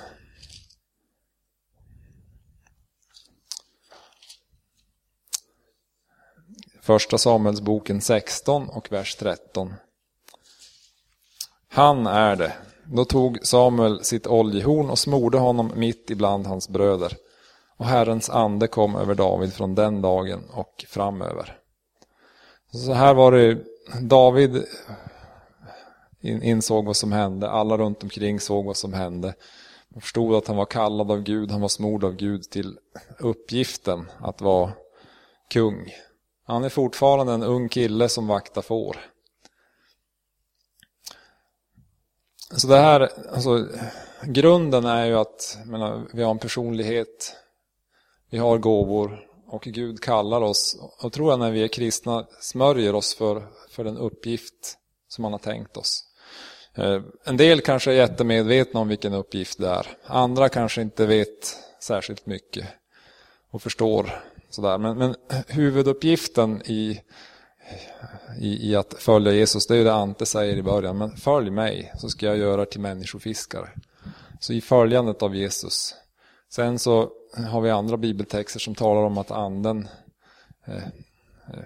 Första 6.81 7.17
Samuelsboken 7.17 8.01
16 8.01 8.69
och 8.69 8.91
vers 8.91 9.15
13. 9.15 9.73
Han 11.67 12.07
är 12.07 12.35
det. 12.35 12.53
Då 12.85 13.05
tog 13.05 13.39
Samuel 13.45 14.03
sitt 14.03 14.27
oljehorn 14.27 14.89
och 14.89 14.99
smorde 14.99 15.37
honom 15.37 15.71
mitt 15.75 16.09
ibland 16.09 16.47
hans 16.47 16.69
bröder. 16.69 17.17
Och 17.77 17.85
Herrens 17.85 18.29
ande 18.29 18.67
kom 18.67 18.95
över 18.95 19.15
David 19.15 19.53
från 19.53 19.75
den 19.75 20.01
dagen 20.01 20.43
och 20.49 20.85
framöver. 20.87 21.57
Så 22.71 22.93
här 22.93 23.13
var 23.13 23.31
det, 23.31 23.63
David 24.01 24.65
insåg 26.25 26.85
vad 26.85 26.95
som 26.95 27.11
hände. 27.11 27.49
Alla 27.49 27.77
runt 27.77 28.03
omkring 28.03 28.39
såg 28.39 28.65
vad 28.65 28.77
som 28.77 28.93
hände. 28.93 29.33
Man 29.89 30.01
förstod 30.01 30.35
att 30.35 30.47
han 30.47 30.57
var 30.57 30.65
kallad 30.65 31.11
av 31.11 31.21
Gud, 31.21 31.51
han 31.51 31.61
var 31.61 31.67
smord 31.67 32.03
av 32.03 32.15
Gud 32.15 32.43
till 32.43 32.77
uppgiften 33.19 34.11
att 34.19 34.41
vara 34.41 34.71
kung. 35.49 35.93
Han 36.43 36.63
är 36.63 36.69
fortfarande 36.69 37.33
en 37.33 37.43
ung 37.43 37.69
kille 37.69 38.09
som 38.09 38.27
vaktar 38.27 38.61
får. 38.61 38.97
Så 42.51 42.67
det 42.67 42.77
här, 42.77 43.09
alltså, 43.31 43.67
grunden 44.23 44.85
är 44.85 45.05
ju 45.05 45.15
att 45.15 45.57
menar, 45.65 46.07
vi 46.13 46.23
har 46.23 46.31
en 46.31 46.39
personlighet, 46.39 47.35
vi 48.29 48.37
har 48.37 48.57
gåvor 48.57 49.27
och 49.47 49.63
Gud 49.63 50.01
kallar 50.01 50.41
oss, 50.41 50.77
och 51.01 51.13
tror 51.13 51.31
jag 51.31 51.39
när 51.39 51.51
vi 51.51 51.63
är 51.63 51.67
kristna, 51.67 52.27
smörjer 52.41 52.95
oss 52.95 53.15
för, 53.15 53.47
för 53.69 53.83
den 53.83 53.97
uppgift 53.97 54.77
som 55.07 55.23
han 55.23 55.33
har 55.33 55.39
tänkt 55.39 55.77
oss. 55.77 56.03
Eh, 56.75 57.01
en 57.23 57.37
del 57.37 57.61
kanske 57.61 57.91
är 57.91 57.95
jättemedvetna 57.95 58.79
om 58.79 58.87
vilken 58.87 59.13
uppgift 59.13 59.59
det 59.59 59.69
är. 59.69 59.87
Andra 60.05 60.49
kanske 60.49 60.81
inte 60.81 61.05
vet 61.05 61.57
särskilt 61.79 62.25
mycket 62.25 62.67
och 63.51 63.61
förstår 63.61 64.23
sådär. 64.49 64.77
Men, 64.77 64.97
men 64.97 65.15
huvuduppgiften 65.47 66.61
i, 66.65 67.01
i, 68.39 68.69
i, 68.69 68.75
att 68.75 68.93
följa 68.93 69.31
Jesus, 69.31 69.67
det 69.67 69.77
är 69.77 69.83
det 69.83 69.93
Ante 69.93 70.25
säger 70.25 70.57
i 70.57 70.63
början. 70.63 70.97
Men 70.97 71.17
följ 71.17 71.51
mig 71.51 71.91
så 71.97 72.09
ska 72.09 72.25
jag 72.25 72.37
göra 72.37 72.65
till 72.65 72.81
människofiskare. 72.81 73.69
Så 74.39 74.53
i 74.53 74.61
följandet 74.61 75.21
av 75.21 75.35
Jesus. 75.35 75.95
Sen 76.49 76.79
så 76.79 77.09
har 77.47 77.61
vi 77.61 77.69
andra 77.69 77.97
bibeltexter 77.97 78.59
som 78.59 78.75
talar 78.75 79.01
om 79.01 79.17
att 79.17 79.31
anden, 79.31 79.87
eh, 80.67 80.75
eh 80.75 81.63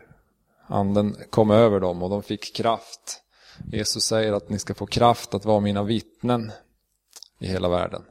anden 0.67 1.15
kom 1.29 1.51
över 1.51 1.79
dem 1.79 2.03
och 2.03 2.09
de 2.09 2.23
fick 2.23 2.55
kraft. 2.55 3.23
Jesus 3.65 4.03
säger 4.03 4.33
att 4.33 4.49
ni 4.49 4.59
ska 4.59 4.73
få 4.73 4.85
kraft 4.85 5.33
att 5.33 5.45
vara 5.45 5.59
mina 5.59 5.83
vittnen 5.83 6.51
i 7.39 7.47
hela 7.47 7.69
världen. 7.69 8.01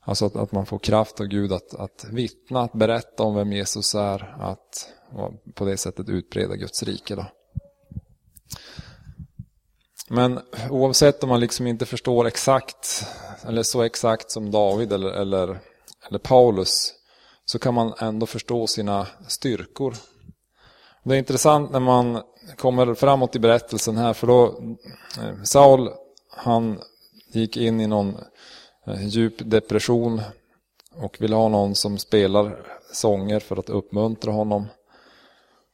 Alltså 0.00 0.26
att, 0.26 0.36
att 0.36 0.52
man 0.52 0.66
får 0.66 0.78
kraft 0.78 1.20
av 1.20 1.26
Gud 1.26 1.52
att, 1.52 1.74
att 1.74 2.06
vittna, 2.10 2.60
att 2.60 2.72
berätta 2.72 3.22
om 3.22 3.34
vem 3.34 3.52
Jesus 3.52 3.94
är, 3.94 4.36
att 4.40 4.88
på 5.54 5.64
det 5.64 5.76
sättet 5.76 6.08
utbreda 6.08 6.56
Guds 6.56 6.82
rike. 6.82 7.14
Då. 7.14 7.26
Men 10.08 10.40
oavsett 10.70 11.22
om 11.22 11.28
man 11.28 11.40
liksom 11.40 11.66
inte 11.66 11.86
förstår 11.86 12.26
exakt, 12.26 13.06
eller 13.46 13.62
så 13.62 13.82
exakt 13.82 14.30
som 14.30 14.50
David 14.50 14.92
eller, 14.92 15.08
eller, 15.08 15.58
eller 16.08 16.18
Paulus, 16.18 16.92
så 17.44 17.58
kan 17.58 17.74
man 17.74 17.94
ändå 17.98 18.26
förstå 18.26 18.66
sina 18.66 19.06
styrkor. 19.28 19.94
Det 21.04 21.14
är 21.14 21.18
intressant 21.18 21.70
när 21.70 21.80
man 21.80 22.22
kommer 22.56 22.94
framåt 22.94 23.36
i 23.36 23.38
berättelsen 23.38 23.96
här, 23.96 24.12
för 24.12 24.26
då 24.26 24.44
eh, 25.20 25.42
Saul, 25.44 25.90
han 26.30 26.78
gick 27.32 27.56
in 27.56 27.80
i 27.80 27.86
någon 27.86 28.16
eh, 28.86 29.06
djup 29.06 29.34
depression 29.38 30.20
och 30.94 31.16
vill 31.20 31.32
ha 31.32 31.48
någon 31.48 31.74
som 31.74 31.98
spelar 31.98 32.56
sånger 32.92 33.40
för 33.40 33.56
att 33.56 33.68
uppmuntra 33.68 34.32
honom. 34.32 34.66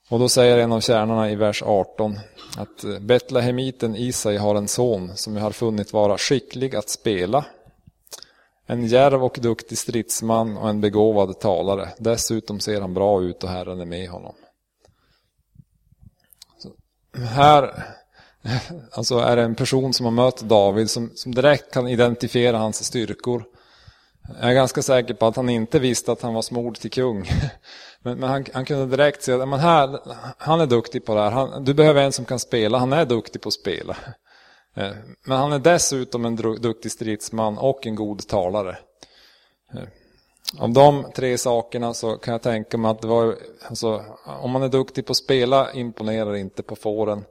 Och 0.08 0.18
då 0.18 0.28
säger 0.28 0.58
en 0.58 0.72
av 0.72 0.80
kärnorna 0.80 1.30
i 1.30 1.34
vers 1.34 1.62
18 1.62 2.18
att 2.56 2.84
eh, 2.84 2.98
Betlehemiten 2.98 3.96
Isai 3.96 4.36
har 4.36 4.54
en 4.54 4.68
son 4.68 5.16
som 5.16 5.36
jag 5.36 5.42
har 5.42 5.50
funnit 5.50 5.92
vara 5.92 6.18
skicklig 6.18 6.76
att 6.76 6.88
spela. 6.88 7.44
En 8.66 8.86
järv 8.86 9.24
och 9.24 9.38
duktig 9.42 9.78
stridsman 9.78 10.56
och 10.56 10.68
en 10.68 10.80
begåvad 10.80 11.40
talare. 11.40 11.88
Dessutom 11.98 12.60
ser 12.60 12.80
han 12.80 12.94
bra 12.94 13.22
ut 13.22 13.44
och 13.44 13.50
Herren 13.50 13.80
är 13.80 13.84
med 13.84 14.08
honom. 14.08 14.34
Här 17.16 17.84
alltså 18.90 19.18
är 19.18 19.36
det 19.36 19.42
en 19.42 19.54
person 19.54 19.94
som 19.94 20.06
har 20.06 20.10
mött 20.10 20.40
David 20.40 20.90
som, 20.90 21.10
som 21.14 21.34
direkt 21.34 21.74
kan 21.74 21.88
identifiera 21.88 22.58
hans 22.58 22.84
styrkor. 22.84 23.44
Jag 24.40 24.50
är 24.50 24.54
ganska 24.54 24.82
säker 24.82 25.14
på 25.14 25.26
att 25.26 25.36
han 25.36 25.48
inte 25.48 25.78
visste 25.78 26.12
att 26.12 26.22
han 26.22 26.34
var 26.34 26.42
smord 26.42 26.76
till 26.76 26.90
kung. 26.90 27.30
Men, 28.04 28.18
men 28.18 28.30
han, 28.30 28.44
han, 28.52 28.64
kunde 28.64 28.96
direkt 28.96 29.22
säga 29.22 29.42
att 29.42 29.60
här, 29.60 29.98
han 30.38 30.60
är 30.60 30.66
duktig 30.66 31.04
på 31.04 31.14
det 31.14 31.20
här. 31.20 31.30
Han, 31.30 31.64
du 31.64 31.74
behöver 31.74 32.02
en 32.02 32.12
som 32.12 32.24
kan 32.24 32.38
spela. 32.38 32.78
Han 32.78 32.92
är 32.92 33.04
duktig 33.04 33.42
på 33.42 33.48
att 33.48 33.52
spela. 33.52 33.96
Eh, 34.76 34.92
men 35.26 35.38
han 35.38 35.52
är 35.52 35.58
dessutom 35.58 36.24
en 36.24 36.36
duktig 36.36 36.92
stridsman 36.92 37.58
och 37.58 37.86
en 37.86 37.94
god 37.94 38.28
talare. 38.28 38.78
Eh, 39.74 39.82
av 40.58 40.72
de 40.72 41.04
tre 41.14 41.38
sakerna 41.38 41.94
så 41.94 42.16
kan 42.16 42.32
jag 42.32 42.42
tänka 42.42 42.78
mig 42.78 42.90
att 42.90 43.00
det 43.00 43.08
var, 43.08 43.36
alltså, 43.68 44.04
om 44.42 44.50
man 44.50 44.62
är 44.62 44.68
duktig 44.68 45.06
på 45.06 45.10
att 45.10 45.16
spela 45.16 45.72
imponerar 45.72 46.34
inte 46.34 46.62
på 46.62 46.76
fåren. 46.76 47.24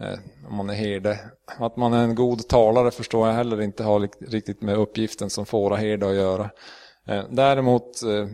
Eh, 0.00 0.18
om 0.48 0.56
man 0.56 0.70
är 0.70 0.74
herde. 0.74 1.18
Att 1.58 1.76
man 1.76 1.92
är 1.92 2.04
en 2.04 2.14
god 2.14 2.48
talare 2.48 2.90
förstår 2.90 3.28
jag 3.28 3.34
heller 3.34 3.62
inte 3.62 3.84
har 3.84 4.08
riktigt 4.30 4.62
med 4.62 4.76
uppgiften 4.76 5.30
som 5.30 5.46
fåraherde 5.46 6.08
att 6.08 6.14
göra. 6.14 6.50
Eh, 7.06 7.24
däremot 7.30 8.02
eh, 8.02 8.26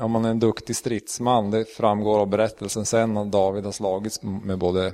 om 0.00 0.10
man 0.10 0.24
är 0.24 0.30
en 0.30 0.38
duktig 0.38 0.76
stridsman, 0.76 1.50
det 1.50 1.64
framgår 1.64 2.18
av 2.18 2.26
berättelsen 2.26 2.86
sen 2.86 3.14
när 3.14 3.24
David 3.24 3.64
har 3.64 3.72
slagits 3.72 4.22
med 4.22 4.58
både 4.58 4.92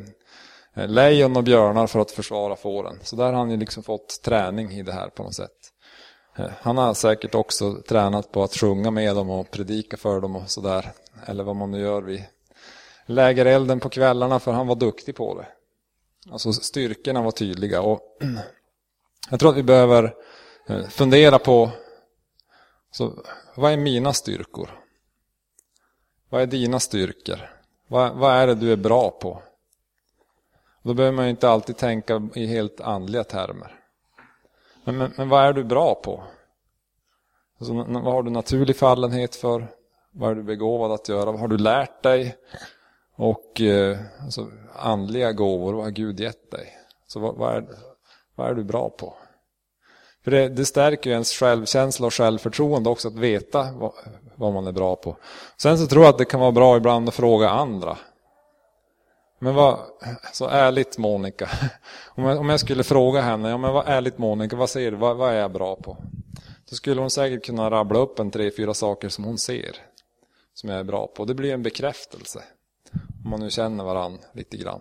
eh, 0.75 0.89
lejon 0.89 1.37
och 1.37 1.45
björnar 1.45 1.87
för 1.87 2.01
att 2.01 2.11
försvara 2.11 2.57
fåren. 2.57 2.99
Så 3.03 3.17
där 3.17 3.25
har 3.25 3.33
han 3.33 3.51
ju 3.51 3.57
liksom 3.57 3.83
fått 3.83 4.23
träning 4.23 4.71
i 4.71 4.83
det 4.83 4.93
här 4.93 5.09
på 5.09 5.23
något 5.23 5.35
sätt. 5.35 5.66
Han 6.37 6.79
har 6.79 6.95
säkert 6.95 7.35
också 7.35 7.83
tränat 7.89 8.33
på 8.33 8.43
att 8.43 8.57
sjunga 8.57 8.91
med 8.91 9.17
dem 9.17 9.31
och 9.31 9.51
predika 9.51 9.97
för 9.97 10.21
dem 10.21 10.37
och 10.37 10.51
sådär. 10.51 10.93
Eller 11.27 11.45
vad 11.45 11.57
man 11.57 11.71
nu 11.71 11.81
gör 11.81 12.03
vid 12.03 12.25
lägerelden 13.07 13.81
på 13.81 13.89
kvällarna 13.89 14.41
för 14.41 14.53
han 14.53 14.67
var 14.67 14.77
duktig 14.77 15.17
på 15.17 15.35
det. 15.35 15.47
Alltså 16.33 16.53
styrkorna 16.53 17.23
var 17.23 17.31
tydliga 17.31 17.83
och 17.83 18.01
jag 19.31 19.41
tror 19.41 19.51
att 19.51 19.57
vi 19.57 19.63
behöver 19.63 20.15
eh, 20.67 20.89
fundera 20.89 21.39
på 21.39 21.71
så, 22.91 23.13
vad 23.55 23.73
är 23.73 23.77
mina 23.77 24.13
styrkor? 24.13 24.71
Vad 26.29 26.43
är 26.43 26.47
dina 26.47 26.81
styrkor? 26.81 27.51
Vad, 27.89 28.17
vad 28.17 28.33
är 28.33 28.47
det 28.47 28.55
du 28.55 28.73
är 28.73 28.77
bra 28.77 29.11
på? 29.11 29.43
Då 30.83 30.95
behöver 30.95 31.17
man 31.17 31.29
inte 31.29 31.49
alltid 31.49 31.77
tänka 31.77 32.29
i 32.35 32.47
helt 32.47 32.81
andliga 32.81 33.25
termer. 33.25 33.86
Men, 34.87 34.99
men, 34.99 35.13
men 35.17 35.29
vad 35.29 35.45
är 35.45 35.53
du 35.53 35.65
bra 35.65 35.95
på? 35.95 36.23
Alltså, 37.59 37.73
vad 37.75 38.13
har 38.13 38.23
du 38.23 38.31
naturlig 38.31 38.77
fallenhet 38.77 39.37
för? 39.37 39.67
Vad 40.11 40.31
är 40.31 40.35
du 40.35 40.43
begåvad 40.43 40.93
att 40.93 41.09
göra? 41.09 41.31
Vad 41.31 41.41
har 41.41 41.49
du 41.49 41.59
lärt 41.59 42.03
dig? 42.03 42.37
Och 43.17 43.61
eh, 43.61 43.99
alltså, 44.25 44.47
andliga 44.75 45.33
gåvor, 45.33 45.73
vad 45.73 45.85
har 45.85 45.91
Gud 45.91 46.21
gett 46.21 46.51
dig? 46.51 46.73
Så 47.07 47.21
vad, 47.21 47.35
vad, 47.35 47.57
är, 47.57 47.67
vad 48.35 48.51
är 48.51 48.55
du 48.55 48.65
bra 48.65 48.91
på? 48.91 49.15
För 50.25 50.31
det, 50.31 50.49
det 50.49 50.65
stärker 50.65 51.11
ju 51.11 51.15
ens 51.15 51.33
självkänsla 51.33 52.07
och 52.07 52.15
självförtroende 52.15 52.91
också 52.91 53.09
att 53.09 53.17
veta 53.17 53.73
vad, 53.73 53.93
vad, 54.35 54.53
man 54.53 54.67
är 54.67 54.73
bra 54.73 54.97
på. 54.97 55.17
Sen 55.57 55.79
så 55.79 55.87
tror 55.87 56.05
jag 56.05 56.11
att 56.11 56.19
det 56.19 56.25
kan 56.25 56.41
vara 56.41 56.53
bra 56.53 56.77
ibland 56.77 57.09
att 57.09 57.15
fråga 57.15 57.51
andra. 57.51 57.99
Men 59.39 59.55
vad, 59.55 59.79
så 60.33 60.49
ärligt 60.49 60.99
Monica, 60.99 61.51
om 62.15 62.25
jag, 62.25 62.39
om 62.39 62.49
jag 62.49 62.61
skulle 62.61 62.85
fråga 62.85 63.21
henne, 63.21 63.49
ja 63.49 63.59
men 63.59 63.73
vad 63.73 63.89
ärligt 63.89 64.19
Monica, 64.19 64.57
vad 64.57 64.71
säger 64.71 64.91
du, 64.91 64.97
vad, 64.97 65.17
vad 65.17 65.31
är 65.31 65.39
jag 65.39 65.53
bra 65.53 65.77
på? 65.77 65.97
Då 66.71 66.77
skulle 66.77 67.01
hon 67.01 67.11
säkert 67.11 67.45
kunna 67.45 67.71
rabbla 67.71 67.99
upp 67.99 68.19
en 68.19 68.31
tre, 68.31 68.51
fyra 68.57 68.75
saker 68.75 69.09
som 69.09 69.25
hon 69.25 69.39
ser. 69.39 69.77
Som 70.55 70.71
jag 70.71 70.79
är 70.79 70.85
bra 70.85 71.07
på. 71.07 71.25
Det 71.25 71.35
blir 71.35 71.55
en 71.55 71.63
bekräftelse. 71.63 72.43
Om 73.25 73.31
man 73.31 73.41
nu 73.41 73.51
känner 73.51 73.85
varann 73.85 74.19
lite 74.33 74.57
grann. 74.57 74.81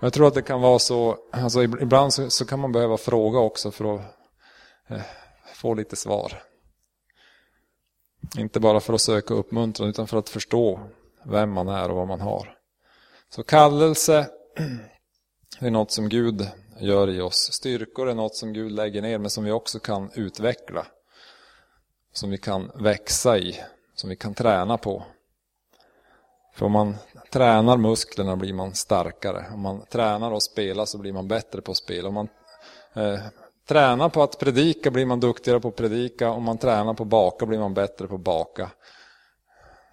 Men 0.00 0.06
jag 0.06 0.12
tror 0.12 0.26
att 0.26 0.34
det 0.34 0.42
kan 0.42 0.60
vara 0.60 0.78
så, 0.78 1.18
alltså 1.30 1.62
ibland 1.62 2.14
så, 2.14 2.30
så 2.30 2.46
kan 2.46 2.60
man 2.60 2.72
behöva 2.72 2.96
fråga 2.96 3.38
också 3.38 3.70
för 3.70 3.94
att 3.94 4.00
Eh, 4.88 5.02
få 5.54 5.74
lite 5.74 5.96
svar. 5.96 6.42
Inte 8.38 8.60
bara 8.60 8.80
för 8.80 8.92
att 8.92 9.00
söka 9.00 9.34
uppmuntran 9.34 9.88
utan 9.88 10.06
för 10.06 10.16
att 10.16 10.28
förstå 10.28 10.80
vem 11.24 11.50
man 11.50 11.68
är 11.68 11.90
och 11.90 11.96
vad 11.96 12.08
man 12.08 12.20
har. 12.20 12.58
Så 13.34 13.42
kallelse 13.42 14.28
är 15.60 15.70
något 15.70 15.90
som 15.90 16.08
Gud 16.08 16.48
gör 16.80 17.10
i 17.10 17.20
oss. 17.20 17.52
Styrkor 17.52 18.08
är 18.08 18.14
något 18.14 18.34
som 18.36 18.52
Gud 18.52 18.72
lägger 18.72 19.02
ner 19.02 19.18
men 19.18 19.30
som 19.30 19.44
vi 19.44 19.50
också 19.50 19.78
kan 19.78 20.10
utveckla. 20.14 20.86
Som 22.12 22.30
vi 22.30 22.38
kan 22.38 22.70
växa 22.74 23.38
i, 23.38 23.60
som 23.94 24.10
vi 24.10 24.16
kan 24.16 24.34
träna 24.34 24.78
på. 24.78 25.04
För 26.54 26.66
om 26.66 26.72
man 26.72 26.96
tränar 27.32 27.76
musklerna 27.76 28.36
blir 28.36 28.52
man 28.52 28.74
starkare. 28.74 29.46
Om 29.54 29.60
man 29.60 29.86
tränar 29.86 30.32
att 30.32 30.42
spela 30.42 30.86
så 30.86 30.98
blir 30.98 31.12
man 31.12 31.28
bättre 31.28 31.60
på 31.60 31.70
att 31.70 31.78
spela. 31.78 32.08
Om 32.08 32.14
man 32.14 32.28
eh, 32.94 33.20
tränar 33.68 34.08
på 34.08 34.22
att 34.22 34.38
predika 34.38 34.90
blir 34.90 35.06
man 35.06 35.20
duktigare 35.20 35.60
på 35.60 35.68
att 35.68 35.76
predika. 35.76 36.30
Om 36.30 36.42
man 36.42 36.58
tränar 36.58 36.94
på 36.94 37.02
att 37.02 37.08
baka 37.08 37.46
blir 37.46 37.58
man 37.58 37.74
bättre 37.74 38.06
på 38.06 38.14
att 38.14 38.20
baka. 38.20 38.70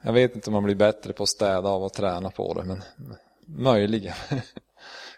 Jag 0.03 0.13
vet 0.13 0.35
inte 0.35 0.49
om 0.49 0.53
man 0.53 0.63
blir 0.63 0.75
bättre 0.75 1.13
på 1.13 1.23
att 1.23 1.29
städa 1.29 1.69
av 1.69 1.83
att 1.83 1.93
träna 1.93 2.29
på 2.29 2.53
det, 2.53 2.63
men 2.63 2.83
möjligen. 3.55 4.15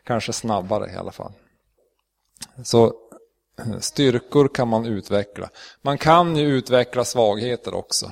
Kanske 0.04 0.34
snabbare 0.34 0.92
i 0.92 0.96
alla 0.96 1.12
fall. 1.12 1.34
Så 2.64 2.86
eh, 3.60 3.80
styrkor 3.80 4.48
kan 4.48 4.68
man 4.68 4.86
utveckla. 4.86 5.50
Man 5.82 5.98
kan 5.98 6.38
ju 6.38 6.48
utveckla 6.48 7.06
svagheter 7.06 7.74
också. 7.74 8.12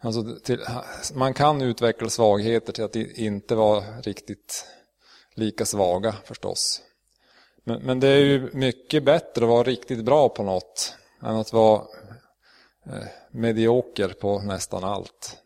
Alltså 0.00 0.36
till, 0.44 0.60
man 1.14 1.34
kan 1.34 1.62
utveckla 1.62 2.08
svagheter 2.08 2.72
till 2.72 2.84
att 2.84 2.96
inte 2.96 3.54
vara 3.54 4.00
riktigt 4.00 4.66
lika 5.34 5.64
svaga 5.64 6.14
förstås. 6.24 6.82
Men, 7.64 7.82
men 7.82 8.00
det 8.00 8.08
är 8.08 8.20
ju 8.20 8.50
mycket 8.52 9.04
bättre 9.04 9.44
att 9.44 9.48
vara 9.48 9.62
riktigt 9.62 10.04
bra 10.04 10.28
på 10.28 10.42
något 10.42 10.96
än 11.22 11.36
att 11.36 11.52
vara 11.52 11.82
eh, 12.86 13.04
medioker 13.30 14.08
på 14.08 14.38
nästan 14.38 14.84
allt. 14.84 15.41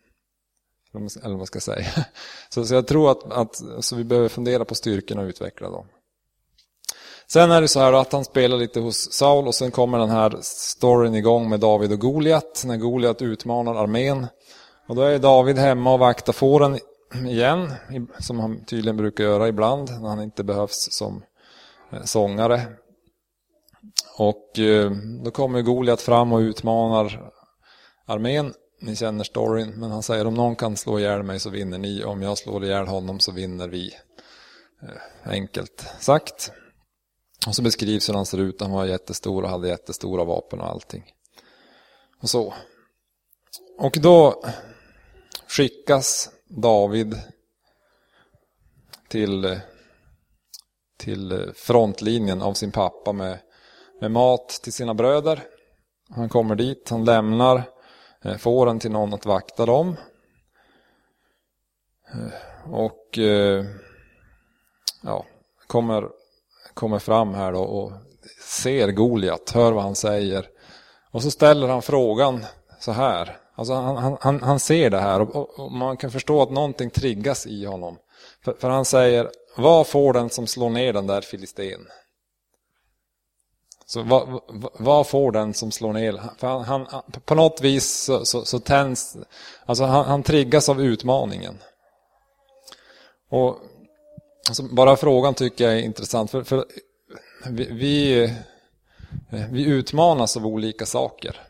Eller 0.96 1.28
vad 1.28 1.36
man 1.36 1.46
ska 1.46 1.60
säga. 1.60 1.86
Så, 2.48 2.64
så 2.64 2.74
jag 2.74 2.86
tror 2.86 3.10
att, 3.10 3.32
att 3.32 3.62
så 3.80 3.96
vi 3.96 4.04
behöver 4.04 4.28
fundera 4.28 4.64
på 4.64 4.74
styrkorna 4.74 5.22
och 5.22 5.28
utveckla 5.28 5.70
dem. 5.70 5.86
Sen 7.28 7.50
är 7.50 7.60
det 7.60 7.68
så 7.68 7.80
här 7.80 7.92
att 7.92 8.12
han 8.12 8.24
spelar 8.24 8.56
lite 8.56 8.80
hos 8.80 9.12
Saul 9.12 9.46
och 9.46 9.54
sen 9.54 9.70
kommer 9.70 9.98
den 9.98 10.10
här 10.10 10.38
storyn 10.42 11.14
igång 11.14 11.48
med 11.48 11.60
David 11.60 11.92
och 11.92 11.98
Goliat. 11.98 12.62
När 12.66 12.76
Goliat 12.76 13.22
utmanar 13.22 13.74
armén 13.74 14.26
Och 14.88 14.96
då 14.96 15.02
är 15.02 15.18
David 15.18 15.58
hemma 15.58 15.92
och 15.92 15.98
vaktar 15.98 16.32
fåren 16.32 16.78
igen, 17.28 17.72
som 18.18 18.40
han 18.40 18.64
tydligen 18.64 18.96
brukar 18.96 19.24
göra 19.24 19.48
ibland 19.48 19.90
när 20.00 20.08
han 20.08 20.22
inte 20.22 20.44
behövs 20.44 20.92
som 20.92 21.22
eh, 21.92 22.02
sångare. 22.04 22.62
Och 24.18 24.58
eh, 24.58 24.90
då 25.24 25.30
kommer 25.30 25.62
Goliat 25.62 26.00
fram 26.00 26.32
och 26.32 26.38
utmanar 26.38 27.30
armén. 28.06 28.54
Ni 28.78 28.96
känner 28.96 29.24
storyn, 29.24 29.70
men 29.70 29.90
han 29.90 30.02
säger 30.02 30.26
om 30.26 30.34
någon 30.34 30.56
kan 30.56 30.76
slå 30.76 30.98
ihjäl 30.98 31.22
mig 31.22 31.40
så 31.40 31.50
vinner 31.50 31.78
ni, 31.78 32.04
om 32.04 32.22
jag 32.22 32.38
slår 32.38 32.64
ihjäl 32.64 32.86
honom 32.86 33.20
så 33.20 33.32
vinner 33.32 33.68
vi. 33.68 33.94
Eh, 34.82 35.30
enkelt 35.30 35.86
sagt. 36.00 36.52
Och 37.46 37.54
så 37.54 37.62
beskrivs 37.62 38.08
hur 38.08 38.14
han 38.14 38.26
ser 38.26 38.38
ut, 38.38 38.60
han 38.60 38.70
var 38.70 38.84
jättestor 38.84 39.42
och 39.42 39.48
hade 39.48 39.68
jättestora 39.68 40.24
vapen 40.24 40.60
och 40.60 40.70
allting. 40.70 41.04
Och 42.22 42.30
så. 42.30 42.54
Och 43.78 43.98
då 44.00 44.44
skickas 45.48 46.30
David 46.48 47.20
till, 49.08 49.60
till 50.96 51.52
frontlinjen 51.54 52.42
av 52.42 52.54
sin 52.54 52.72
pappa 52.72 53.12
med, 53.12 53.38
med 54.00 54.10
mat 54.10 54.48
till 54.48 54.72
sina 54.72 54.94
bröder. 54.94 55.42
Han 56.10 56.28
kommer 56.28 56.54
dit, 56.54 56.88
han 56.90 57.04
lämnar 57.04 57.75
Eh, 58.26 58.36
fåren 58.36 58.78
till 58.78 58.90
någon 58.90 59.14
att 59.14 59.26
vakta 59.26 59.66
dem. 59.66 59.96
Eh, 62.12 62.72
och 62.72 63.18
eh, 63.18 63.64
ja, 65.02 65.24
kommer, 65.66 66.08
kommer 66.74 66.98
fram 66.98 67.34
här 67.34 67.52
då 67.52 67.62
och 67.62 67.92
ser 68.42 68.92
Goliat, 68.92 69.50
hör 69.50 69.72
vad 69.72 69.82
han 69.82 69.94
säger. 69.94 70.48
Och 71.10 71.22
så 71.22 71.30
ställer 71.30 71.68
han 71.68 71.82
frågan 71.82 72.44
så 72.80 72.92
här. 72.92 73.38
Alltså 73.54 73.74
han, 73.74 74.16
han, 74.20 74.42
han 74.42 74.60
ser 74.60 74.90
det 74.90 75.00
här 75.00 75.20
och, 75.20 75.58
och, 75.60 75.72
man 75.72 75.96
kan 75.96 76.10
förstå 76.10 76.42
att 76.42 76.50
någonting 76.50 76.90
triggas 76.90 77.46
i 77.46 77.64
honom. 77.64 77.98
För, 78.44 78.52
för, 78.52 78.70
han 78.70 78.84
säger, 78.84 79.30
vad 79.56 79.86
får 79.86 80.12
den 80.12 80.30
som 80.30 80.46
slår 80.46 80.70
ner 80.70 80.92
den 80.92 81.06
där 81.06 81.20
filisten? 81.20 81.86
Så 83.88 84.02
vad, 84.02 84.40
vad, 84.78 85.06
får 85.06 85.32
den 85.32 85.54
som 85.54 85.70
slår 85.70 85.92
ner? 85.92 86.20
För 86.38 86.46
han, 86.46 86.86
han 86.90 87.02
på 87.24 87.34
något 87.34 87.60
vis 87.60 88.04
så, 88.04 88.24
så, 88.24 88.44
så 88.44 88.60
tänds, 88.60 89.16
alltså 89.66 89.84
han, 89.84 90.04
han 90.04 90.22
triggas 90.22 90.68
av 90.68 90.82
utmaningen. 90.82 91.58
Och 93.28 93.58
alltså 94.48 94.62
bara 94.62 94.96
frågan 94.96 95.34
tycker 95.34 95.64
jag 95.64 95.74
är 95.74 95.82
intressant. 95.82 96.30
För, 96.30 96.42
för 96.42 96.64
vi, 97.50 97.64
vi, 97.64 98.32
vi 99.50 99.64
utmanas 99.64 100.36
av 100.36 100.46
olika 100.46 100.86
saker. 100.86 101.40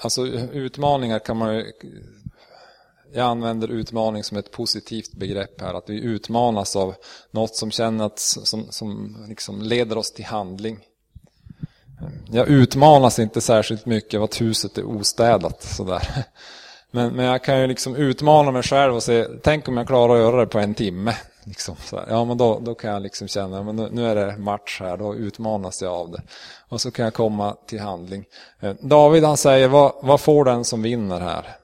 Alltså 0.00 0.26
utmaningar 0.26 1.18
kan 1.18 1.36
man 1.36 1.54
ju... 1.54 1.72
Jag 3.12 3.26
använder 3.26 3.68
utmaning 3.68 4.24
som 4.24 4.36
ett 4.36 4.50
positivt 4.50 5.12
begrepp 5.12 5.60
här. 5.60 5.74
Att 5.74 5.90
vi 5.90 6.00
utmanas 6.00 6.76
av 6.76 6.94
något 7.30 7.56
som 7.56 7.70
känner 7.70 8.04
att, 8.06 8.18
som, 8.18 8.66
som 8.70 9.16
liksom 9.28 9.62
leder 9.62 9.98
oss 9.98 10.12
till 10.12 10.24
handling. 10.24 10.78
Jag 12.30 12.48
utmanas 12.48 13.18
inte 13.18 13.40
särskilt 13.40 13.86
mycket 13.86 14.18
av 14.18 14.24
att 14.24 14.40
huset 14.40 14.78
är 14.78 14.84
ostädat. 14.84 15.62
Sådär. 15.62 16.24
Men, 16.90 17.12
men 17.12 17.24
jag 17.24 17.44
kan 17.44 17.60
ju 17.60 17.66
liksom 17.66 17.96
utmana 17.96 18.50
mig 18.50 18.62
själv 18.62 18.94
och 18.94 19.02
säga, 19.02 19.26
tänk 19.42 19.68
om 19.68 19.76
jag 19.76 19.86
klarar 19.86 20.14
att 20.14 20.20
göra 20.20 20.40
det 20.40 20.46
på 20.46 20.58
en 20.58 20.74
timme. 20.74 21.16
Liksom, 21.44 21.76
så 21.84 22.00
ja, 22.08 22.24
men 22.24 22.38
då, 22.38 22.58
då 22.58 22.74
kan 22.74 22.90
jag 22.90 23.02
liksom 23.02 23.28
känna 23.28 23.62
men 23.62 23.76
nu, 23.76 24.06
är 24.06 24.14
det 24.14 24.36
match 24.38 24.80
här, 24.80 24.96
då 24.96 25.14
utmanas 25.14 25.82
jag 25.82 25.92
av 25.92 26.10
det. 26.10 26.22
Och 26.68 26.80
så 26.80 26.90
kan 26.90 27.04
jag 27.04 27.14
komma 27.14 27.56
till 27.66 27.80
handling. 27.80 28.24
Eh, 28.60 28.74
David 28.80 29.24
han 29.24 29.36
säger, 29.36 29.68
vad, 29.68 29.92
vad 30.02 30.20
får 30.20 30.44
den 30.44 30.64
som 30.64 30.82
vinner 30.82 31.20
här? 31.20 31.56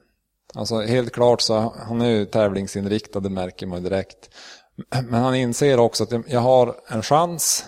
Alltså 0.57 0.81
helt 0.81 1.13
klart 1.13 1.41
så 1.41 1.73
han 1.87 2.01
är 2.01 2.09
ju 2.09 2.25
tävlingsinriktad, 2.25 3.19
det 3.19 3.29
märker 3.29 3.67
man 3.67 3.83
direkt. 3.83 4.29
Men 5.03 5.23
han 5.23 5.35
inser 5.35 5.79
också 5.79 6.03
att 6.03 6.11
jag 6.27 6.39
har 6.39 6.75
en 6.87 7.03
chans. 7.03 7.65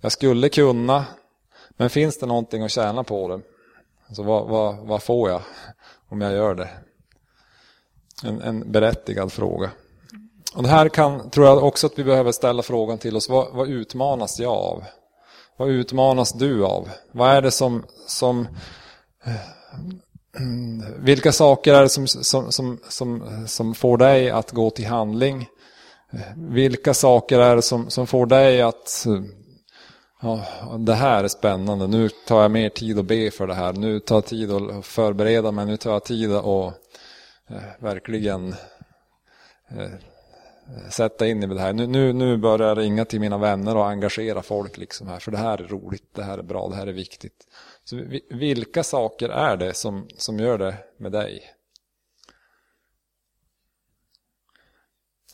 Jag 0.00 0.12
skulle 0.12 0.48
kunna. 0.48 1.04
Men 1.76 1.90
finns 1.90 2.18
det 2.18 2.26
någonting 2.26 2.62
att 2.62 2.70
tjäna 2.70 3.04
på 3.04 3.28
det? 3.28 3.40
Alltså 4.06 4.22
vad, 4.22 4.48
vad, 4.48 4.76
vad 4.76 5.02
får 5.02 5.30
jag 5.30 5.42
om 6.08 6.20
jag 6.20 6.32
gör 6.32 6.54
det? 6.54 6.68
En, 8.24 8.42
en 8.42 8.72
berättigad 8.72 9.32
fråga. 9.32 9.70
Och 10.54 10.62
det 10.62 10.68
här 10.68 10.88
kan, 10.88 11.30
tror 11.30 11.46
jag 11.46 11.64
också 11.64 11.86
att 11.86 11.98
vi 11.98 12.04
behöver 12.04 12.32
ställa 12.32 12.62
frågan 12.62 12.98
till 12.98 13.16
oss. 13.16 13.28
Vad, 13.28 13.54
vad 13.54 13.68
utmanas 13.68 14.38
jag 14.38 14.52
av? 14.52 14.84
Vad 15.56 15.68
utmanas 15.68 16.32
du 16.32 16.64
av? 16.64 16.88
Vad 17.12 17.30
är 17.30 17.42
det 17.42 17.50
som, 17.50 17.84
som 18.06 18.48
vilka 20.98 21.32
saker 21.32 21.74
är 21.74 21.82
det 21.82 21.88
som, 21.88 22.06
som, 22.06 22.52
som, 22.52 22.78
som, 22.88 23.22
som 23.46 23.74
får 23.74 23.98
dig 23.98 24.30
att 24.30 24.50
gå 24.50 24.70
till 24.70 24.86
handling? 24.86 25.48
Vilka 26.36 26.94
saker 26.94 27.38
är 27.38 27.56
det 27.56 27.62
som, 27.62 27.90
som 27.90 28.06
får 28.06 28.26
dig 28.26 28.62
att 28.62 29.06
ja, 30.22 30.44
det 30.78 30.94
här 30.94 31.24
är 31.24 31.28
spännande, 31.28 31.86
nu 31.86 32.08
tar 32.26 32.42
jag 32.42 32.50
mer 32.50 32.68
tid 32.68 32.98
att 32.98 33.04
be 33.04 33.30
för 33.30 33.46
det 33.46 33.54
här, 33.54 33.72
nu 33.72 34.00
tar 34.00 34.16
jag 34.16 34.26
tid 34.26 34.50
att 34.50 34.86
förbereda 34.86 35.52
mig, 35.52 35.66
nu 35.66 35.76
tar 35.76 35.92
jag 35.92 36.04
tid 36.04 36.32
att 36.32 36.74
eh, 37.48 37.56
verkligen 37.78 38.54
eh, 39.68 39.90
sätta 40.90 41.26
in 41.26 41.42
i 41.42 41.46
det 41.46 41.60
här. 41.60 41.72
Nu, 41.72 41.86
nu, 41.86 42.12
nu 42.12 42.36
börjar 42.36 42.68
jag 42.68 42.78
ringa 42.78 43.04
till 43.04 43.20
mina 43.20 43.38
vänner 43.38 43.76
och 43.76 43.88
engagera 43.88 44.42
folk 44.42 44.76
liksom 44.76 45.06
här. 45.06 45.18
För 45.18 45.30
det 45.30 45.38
här 45.38 45.58
är 45.62 45.68
roligt, 45.68 46.14
det 46.14 46.22
här 46.22 46.38
är 46.38 46.42
bra, 46.42 46.68
det 46.68 46.76
här 46.76 46.86
är 46.86 46.92
viktigt. 46.92 47.46
Så 47.88 48.20
vilka 48.30 48.84
saker 48.84 49.28
är 49.28 49.56
det 49.56 49.74
som, 49.74 50.08
som 50.16 50.38
gör 50.38 50.58
det 50.58 50.76
med 50.96 51.12
dig? 51.12 51.52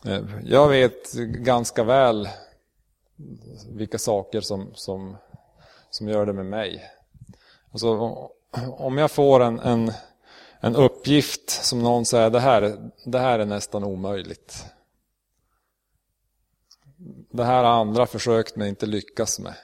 Eh, 0.04 0.22
jag 0.44 0.68
vet 0.68 1.12
ganska 1.22 1.84
väl 1.84 2.28
vilka 3.68 3.98
saker 3.98 4.40
som, 4.40 4.74
som, 4.74 5.16
som 5.90 6.08
gör 6.08 6.26
det 6.26 6.32
med 6.32 6.46
mig. 6.46 6.90
Alltså, 7.72 7.88
om 8.78 8.98
jag 8.98 9.10
får 9.10 9.40
en, 9.40 9.58
en, 9.58 9.92
en 10.60 10.76
uppgift 10.76 11.50
som 11.50 11.82
någon 11.82 12.06
säger 12.06 12.30
det 12.30 12.40
här, 12.40 12.90
det 13.04 13.18
här 13.18 13.38
är 13.38 13.46
nästan 13.46 13.84
omöjligt 13.84 14.66
det 17.30 17.44
här 17.44 17.64
har 17.64 17.80
andra 17.80 18.06
försökt 18.06 18.56
men 18.56 18.68
inte 18.68 18.86
lyckas 18.86 19.38
med. 19.38 19.54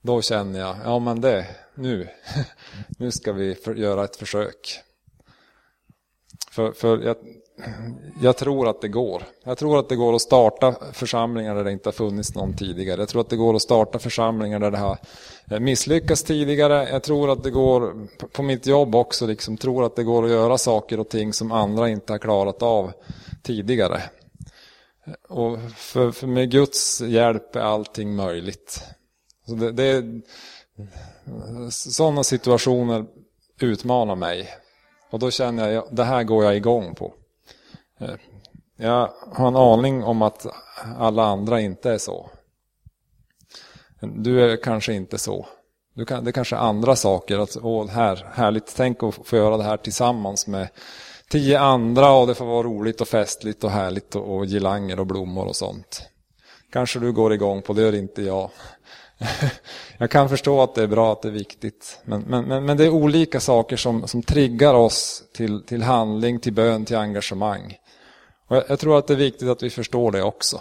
Då 0.00 0.22
känner 0.22 0.60
jag, 0.60 0.76
ja 0.84 0.98
men 0.98 1.20
det, 1.20 1.46
nu, 1.74 2.08
nu 2.98 3.10
ska 3.10 3.32
vi 3.32 3.54
för, 3.54 3.74
göra 3.74 4.04
ett 4.04 4.16
försök. 4.16 4.80
För, 6.50 6.72
för 6.72 6.98
jag, 6.98 7.16
jag, 8.22 8.36
tror 8.36 8.68
att 8.68 8.80
det 8.80 8.88
går. 8.88 9.22
Jag 9.44 9.58
tror 9.58 9.78
att 9.78 9.88
det 9.88 9.96
går 9.96 10.14
att 10.14 10.22
starta 10.22 10.74
församlingar 10.92 11.54
där 11.54 11.64
det 11.64 11.72
inte 11.72 11.88
har 11.88 11.92
funnits 11.92 12.34
någon 12.34 12.56
tidigare. 12.56 13.00
Jag 13.00 13.08
tror 13.08 13.20
att 13.20 13.30
det 13.30 13.36
går 13.36 13.56
att 13.56 13.62
starta 13.62 13.98
församlingar 13.98 14.60
där 14.60 14.70
det 14.70 14.78
har 14.78 14.98
misslyckats 15.60 16.22
tidigare. 16.22 16.88
Jag 16.90 17.02
tror 17.02 17.30
att 17.30 17.42
det 17.42 17.50
går, 17.50 18.08
på 18.32 18.42
mitt 18.42 18.66
jobb 18.66 18.94
också, 18.94 19.26
liksom, 19.26 19.56
tror 19.56 19.84
att 19.84 19.96
det 19.96 20.04
går 20.04 20.24
att 20.24 20.30
göra 20.30 20.58
saker 20.58 21.00
och 21.00 21.08
ting 21.08 21.32
som 21.32 21.52
andra 21.52 21.88
inte 21.88 22.12
har 22.12 22.18
klarat 22.18 22.62
av 22.62 22.92
tidigare. 23.42 24.02
Och 25.28 25.58
för, 25.76 26.10
för 26.10 26.26
med 26.26 26.50
Guds 26.50 27.00
hjälp 27.00 27.56
är 27.56 27.60
allting 27.60 28.14
möjligt. 28.14 28.84
Så 29.46 29.54
det, 29.54 29.72
det, 29.72 30.04
sådana 31.70 32.24
situationer 32.24 33.04
utmanar 33.60 34.16
mig. 34.16 34.48
Och 35.10 35.18
då 35.18 35.30
känner 35.30 35.70
jag, 35.70 35.84
det 35.90 36.04
här 36.04 36.22
går 36.22 36.44
jag 36.44 36.56
igång 36.56 36.94
på. 36.94 37.14
Eh, 38.00 38.14
jag 38.76 39.10
har 39.32 39.48
en 39.48 39.56
aning 39.56 40.04
om 40.04 40.22
att 40.22 40.46
alla 40.98 41.24
andra 41.24 41.60
inte 41.60 41.90
är 41.90 41.98
så. 41.98 42.30
Du 44.00 44.50
är 44.50 44.56
kanske 44.56 44.92
inte 44.92 45.18
så. 45.18 45.46
Du 45.94 46.04
kan, 46.04 46.24
det 46.24 46.32
kanske 46.32 46.56
är 46.56 46.60
andra 46.60 46.96
saker. 46.96 47.38
Att, 47.38 47.56
åh, 47.62 47.88
här, 47.88 48.26
härligt, 48.32 48.74
tänk 48.76 49.02
att 49.02 49.14
få 49.24 49.36
göra 49.36 49.56
det 49.56 49.64
här 49.64 49.76
tillsammans 49.76 50.46
med 50.46 50.68
tio 51.30 51.60
andra 51.60 52.12
och 52.12 52.26
det 52.26 52.34
får 52.34 52.46
vara 52.46 52.62
roligt 52.62 53.00
och 53.00 53.08
festligt 53.08 53.64
och 53.64 53.70
härligt 53.70 54.16
och, 54.16 54.36
och 54.36 54.46
girlanger 54.46 55.00
och 55.00 55.06
blommor 55.06 55.46
och 55.46 55.56
sånt. 55.56 56.02
Kanske 56.72 56.98
du 56.98 57.12
går 57.12 57.32
igång 57.32 57.62
på, 57.62 57.72
det 57.72 57.82
gör 57.82 57.94
inte 57.94 58.22
jag. 58.22 58.50
jag 59.98 60.10
kan 60.10 60.28
förstå 60.28 60.62
att 60.62 60.74
det 60.74 60.82
är 60.82 60.86
bra, 60.86 61.12
att 61.12 61.22
det 61.22 61.28
är 61.28 61.32
viktigt. 61.32 62.00
Men, 62.04 62.20
men, 62.20 62.44
men, 62.44 62.64
men 62.64 62.76
det 62.76 62.84
är 62.84 62.90
olika 62.90 63.40
saker 63.40 63.76
som, 63.76 64.08
som 64.08 64.22
triggar 64.22 64.74
oss 64.74 65.24
till, 65.32 65.62
till 65.62 65.82
handling, 65.82 66.40
till 66.40 66.52
bön, 66.52 66.84
till 66.84 66.96
engagemang. 66.96 67.76
Och 68.48 68.56
jag, 68.56 68.64
jag 68.68 68.78
tror 68.78 68.98
att 68.98 69.06
det 69.06 69.14
är 69.14 69.18
viktigt 69.18 69.48
att 69.48 69.62
vi 69.62 69.70
förstår 69.70 70.12
det 70.12 70.22
också. 70.22 70.60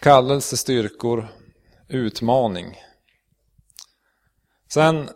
Kallelse, 0.00 0.56
styrkor, 0.56 1.28
utmaning. 1.88 2.80
Sen 4.72 5.08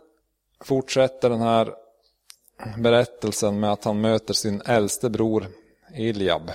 fortsätter 0.65 1.31
den 1.31 1.41
här 1.41 1.75
berättelsen 2.79 3.61
med 3.61 3.73
att 3.73 3.85
han 3.85 4.01
möter 4.01 4.35
sin 4.35 4.61
äldste 4.61 5.11
bror 5.11 5.47
Eliab. 5.95 6.51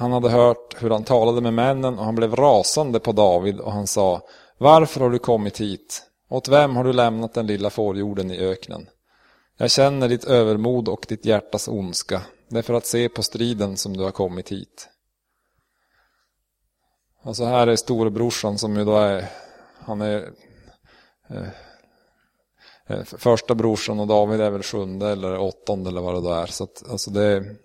Han 0.00 0.12
hade 0.12 0.30
hört 0.30 0.82
hur 0.82 0.90
han 0.90 1.04
talade 1.04 1.40
med 1.40 1.54
männen 1.54 1.98
och 1.98 2.04
han 2.04 2.14
blev 2.14 2.36
rasande 2.36 3.00
på 3.00 3.12
David 3.12 3.60
och 3.60 3.72
han 3.72 3.86
sa 3.86 4.22
Varför 4.58 5.00
har 5.00 5.10
du 5.10 5.18
kommit 5.18 5.60
hit? 5.60 6.02
Åt 6.28 6.48
vem 6.48 6.76
har 6.76 6.84
du 6.84 6.92
lämnat 6.92 7.34
den 7.34 7.46
lilla 7.46 7.70
fårjorden 7.70 8.30
i 8.30 8.38
öknen? 8.38 8.88
Jag 9.56 9.70
känner 9.70 10.08
ditt 10.08 10.24
övermod 10.24 10.88
och 10.88 11.06
ditt 11.08 11.24
hjärtas 11.24 11.68
ondska. 11.68 12.22
Det 12.48 12.58
är 12.58 12.62
för 12.62 12.74
att 12.74 12.86
se 12.86 13.08
på 13.08 13.22
striden 13.22 13.76
som 13.76 13.96
du 13.96 14.04
har 14.04 14.10
kommit 14.10 14.52
hit. 14.52 14.88
Alltså 17.22 17.44
här 17.44 17.66
är 17.66 17.76
storebrorsan 17.76 18.58
som 18.58 18.76
ju 18.76 18.84
då 18.84 18.96
är, 18.96 19.24
han 19.78 20.00
är 20.00 20.30
eh, 21.30 21.48
eh, 22.86 23.04
första 23.04 23.54
brorsan 23.54 24.00
och 24.00 24.06
David 24.06 24.40
är 24.40 24.50
väl 24.50 24.62
sjunde 24.62 25.08
eller 25.08 25.38
åttonde 25.38 25.90
eller 25.90 26.00
vad 26.00 26.14
det 26.14 26.20
då 26.20 26.32
är. 26.32 26.46
Så 26.46 26.64
att, 26.64 26.90
alltså 26.90 27.10
det, 27.10 27.22
är, 27.22 27.56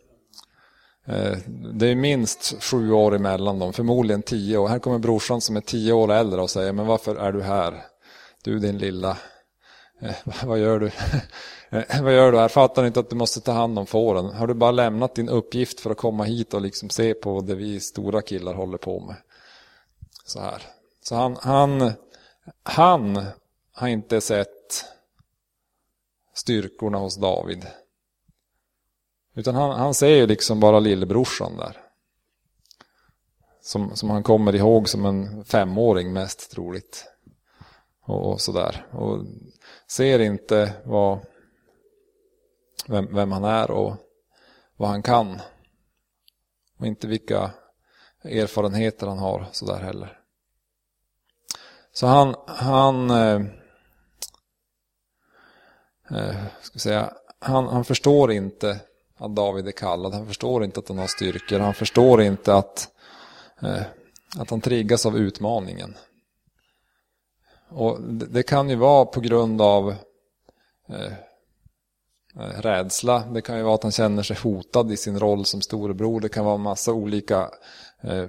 Eh, 1.06 1.38
det 1.74 1.88
är 1.88 1.96
minst 1.96 2.64
sju 2.64 2.92
år 2.92 3.16
emellan 3.16 3.60
dem, 3.60 3.74
förmodligen 3.74 4.22
tio 4.22 4.58
år. 4.58 4.68
Här 4.68 4.80
kommer 4.80 5.00
brorsan 5.00 5.42
som 5.42 5.58
är 5.58 5.62
tio 5.62 5.94
år 5.94 6.12
äldre 6.12 6.42
och 6.42 6.50
säger, 6.50 6.74
men 6.74 6.86
varför 6.86 7.16
är 7.16 7.32
du 7.32 7.42
här? 7.42 7.86
Du 8.44 8.60
din 8.60 8.78
lilla, 8.78 9.18
eh, 10.02 10.16
vad 10.46 10.60
gör 10.60 10.80
du? 10.80 10.92
Eh, 11.70 12.02
vad 12.02 12.14
gör 12.14 12.32
du 12.32 12.38
här? 12.38 12.48
Fattar 12.48 12.82
du 12.82 12.88
inte 12.88 13.00
att 13.00 13.10
du 13.10 13.16
måste 13.16 13.42
ta 13.42 13.52
hand 13.52 13.80
om 13.80 13.86
fåren? 13.86 14.26
Har 14.26 14.48
du 14.48 14.54
bara 14.54 14.72
lämnat 14.72 15.16
din 15.16 15.30
uppgift 15.30 15.80
för 15.80 15.90
att 15.90 15.98
komma 15.98 16.24
hit 16.24 16.54
och 16.54 16.62
liksom 16.62 16.90
se 16.90 17.14
på 17.14 17.42
det 17.42 17.56
vi 17.56 17.80
stora 17.80 18.22
killar 18.22 18.54
håller 18.54 18.78
på 18.78 19.00
med? 19.00 19.16
Så 20.26 20.40
här. 20.40 20.62
Så 21.02 21.16
han, 21.16 21.38
han, 21.42 21.92
han 22.64 23.26
har 23.72 23.88
inte 23.88 24.22
sett 24.22 24.86
styrkorna 26.34 26.98
hos 26.98 27.18
David. 27.18 27.68
Utan 29.36 29.56
han, 29.56 29.80
han 29.80 29.94
ser 29.94 30.16
ju 30.16 30.28
liksom 30.28 30.60
bara 30.60 30.80
lillebrorsan 30.80 31.58
där. 31.58 31.82
Som, 33.62 33.96
som 33.96 34.10
han 34.10 34.24
kommer 34.24 34.56
ihåg 34.56 34.90
som 34.90 35.06
en 35.06 35.46
femåring 35.46 36.14
mest 36.14 36.52
troligt. 36.52 37.06
Och, 38.02 38.32
och 38.32 38.42
sådär. 38.42 38.88
Och 38.92 39.26
ser 39.88 40.20
inte 40.20 40.74
vad, 40.86 41.20
vem, 42.88 43.16
vem 43.16 43.32
han 43.32 43.44
är 43.44 43.72
och 43.72 43.96
vad 44.76 44.90
han 44.90 45.04
kan. 45.04 45.42
Och 46.80 46.88
inte 46.88 47.08
vilka 47.08 47.52
erfarenheter 48.24 49.08
han 49.08 49.20
har 49.20 49.48
sådär 49.52 49.80
heller. 49.80 50.20
Så 51.92 52.08
han, 52.08 52.36
han 52.48 53.10
eh, 53.10 53.42
eh, 56.12 56.46
ska 56.62 56.80
säga, 56.80 57.14
han, 57.40 57.68
han 57.68 57.86
förstår 57.86 58.32
inte 58.32 58.82
att 59.18 59.36
David 59.36 59.68
är 59.68 59.72
kallad. 59.72 60.14
Han 60.14 60.28
förstår 60.28 60.64
inte 60.64 60.80
att 60.80 60.88
han 60.88 60.98
har 60.98 61.08
styrkor. 61.08 61.60
Han 61.60 61.74
förstår 61.74 62.22
inte 62.22 62.56
att, 62.56 62.90
eh, 63.62 63.82
att 64.38 64.50
han 64.50 64.62
triggas 64.62 65.06
av 65.06 65.18
utmaningen. 65.18 65.96
Och 67.70 68.02
det, 68.02 68.26
det 68.26 68.44
kan 68.44 68.70
ju 68.70 68.76
vara 68.76 69.06
på 69.06 69.20
grund 69.20 69.62
av 69.62 69.96
eh, 70.90 71.14
eh, 72.40 72.62
rädsla. 72.62 73.20
Det 73.20 73.42
kan 73.42 73.58
ju 73.58 73.64
vara 73.64 73.76
att 73.76 73.84
han 73.84 73.92
känner 73.92 74.24
sig 74.24 74.38
hotad 74.44 74.92
i 74.92 74.98
sin 74.98 75.20
roll 75.20 75.46
som 75.46 75.62
storebror. 75.62 76.20
Det 76.20 76.30
kan 76.30 76.46
vara 76.46 76.58
massa 76.58 76.94
olika 76.94 77.50
eh, 78.02 78.26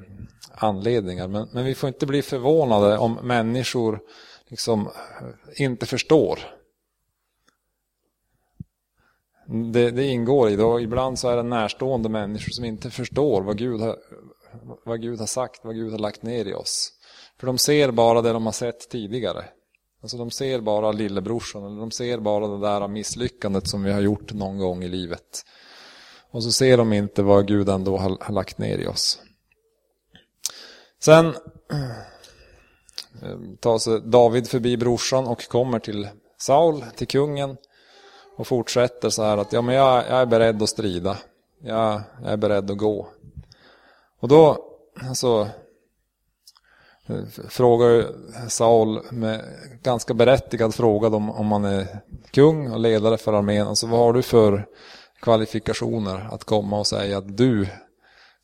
anledningar. 0.54 1.28
Men, 1.28 1.48
men 1.52 1.64
vi 1.64 1.74
får 1.74 1.88
inte 1.88 2.06
bli 2.06 2.22
förvånade 2.22 2.98
om 2.98 3.18
människor 3.22 4.00
liksom 4.48 4.86
eh, 4.86 5.62
inte 5.62 5.86
förstår. 5.86 6.38
Det, 9.46 9.90
det 9.90 10.04
ingår 10.04 10.50
i 10.50 10.56
det 10.56 10.64
och 10.64 10.82
ibland 10.82 11.18
så 11.18 11.28
är 11.28 11.36
det 11.36 11.42
närstående 11.42 12.08
människor 12.08 12.50
som 12.50 12.64
inte 12.64 12.90
förstår 12.90 13.42
vad 13.42 13.58
Gud, 13.58 13.80
har, 13.80 13.96
vad 14.84 15.02
Gud 15.02 15.18
har 15.18 15.26
sagt, 15.26 15.64
vad 15.64 15.74
Gud 15.74 15.92
har 15.92 15.98
lagt 15.98 16.22
ner 16.22 16.44
i 16.44 16.54
oss. 16.54 16.92
För 17.40 17.46
de 17.46 17.58
ser 17.58 17.90
bara 17.90 18.22
det 18.22 18.32
de 18.32 18.46
har 18.46 18.52
sett 18.52 18.88
tidigare. 18.90 19.44
Alltså 20.02 20.16
de 20.16 20.30
ser 20.30 20.60
bara 20.60 20.92
lillebrorsan, 20.92 21.64
eller 21.64 21.80
de 21.80 21.90
ser 21.90 22.18
bara 22.18 22.46
det 22.46 22.60
där 22.60 22.88
misslyckandet 22.88 23.68
som 23.68 23.82
vi 23.82 23.92
har 23.92 24.00
gjort 24.00 24.32
någon 24.32 24.58
gång 24.58 24.84
i 24.84 24.88
livet. 24.88 25.44
Och 26.30 26.42
så 26.42 26.52
ser 26.52 26.76
de 26.76 26.92
inte 26.92 27.22
vad 27.22 27.48
Gud 27.48 27.68
ändå 27.68 27.96
har, 27.96 28.16
har 28.20 28.34
lagt 28.34 28.58
ner 28.58 28.78
i 28.78 28.86
oss. 28.86 29.18
Sen 31.00 31.26
eh, 31.26 31.34
tar 33.60 33.78
sig 33.78 34.00
David 34.00 34.48
förbi 34.48 34.76
brorsan 34.76 35.26
och 35.26 35.48
kommer 35.48 35.78
till 35.78 36.08
Saul, 36.38 36.84
till 36.96 37.08
kungen. 37.08 37.56
Och 38.36 38.46
fortsätter 38.46 39.10
så 39.10 39.22
här 39.22 39.38
att 39.38 39.52
ja, 39.52 39.62
men 39.62 39.74
jag, 39.74 40.04
jag 40.08 40.20
är 40.20 40.26
beredd 40.26 40.62
att 40.62 40.68
strida. 40.68 41.18
Jag, 41.58 42.00
jag, 42.22 42.32
är 42.32 42.36
beredd 42.36 42.70
att 42.70 42.78
gå. 42.78 43.08
Och 44.20 44.28
då 44.28 44.58
alltså, 45.08 45.48
frågar 47.48 48.06
Saul 48.48 49.00
med 49.10 49.44
ganska 49.82 50.14
berättigad 50.14 50.74
fråga 50.74 51.08
om, 51.08 51.30
om 51.30 51.46
man 51.46 51.64
är 51.64 51.86
kung 52.30 52.72
och 52.72 52.80
ledare 52.80 53.18
för 53.18 53.32
armén. 53.32 53.66
Alltså 53.66 53.86
vad 53.86 54.00
har 54.00 54.12
du 54.12 54.22
för 54.22 54.66
kvalifikationer 55.20 56.28
att 56.32 56.44
komma 56.44 56.78
och 56.78 56.86
säga 56.86 57.18
att 57.18 57.36
du 57.36 57.66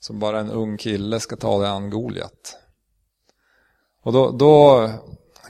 som 0.00 0.18
bara 0.18 0.40
en 0.40 0.50
ung 0.50 0.76
kille 0.76 1.20
ska 1.20 1.36
ta 1.36 1.58
dig 1.58 1.68
an 1.68 1.90
Goliat. 1.90 2.56
Och 4.02 4.12
då, 4.12 4.30
då 4.30 4.90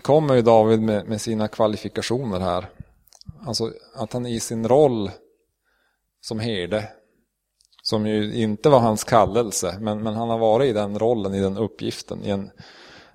kommer 0.02 0.34
ju 0.34 0.42
David 0.42 0.82
med, 0.82 1.08
med, 1.08 1.20
sina 1.20 1.48
kvalifikationer 1.48 2.40
här. 2.40 2.70
Alltså 3.46 3.72
att 3.94 4.12
han 4.12 4.26
i 4.26 4.40
sin 4.40 4.68
roll 4.68 5.10
som 6.20 6.40
herde, 6.40 6.88
som 7.82 8.06
ju 8.06 8.34
inte 8.34 8.68
var 8.68 8.80
hans 8.80 9.04
kallelse, 9.04 9.78
men, 9.80 10.02
men 10.02 10.14
han 10.14 10.28
har 10.28 10.38
varit 10.38 10.70
i 10.70 10.72
den 10.72 10.98
rollen, 10.98 11.34
i 11.34 11.40
den 11.40 11.56
uppgiften, 11.56 12.24
i 12.24 12.30
en, 12.30 12.50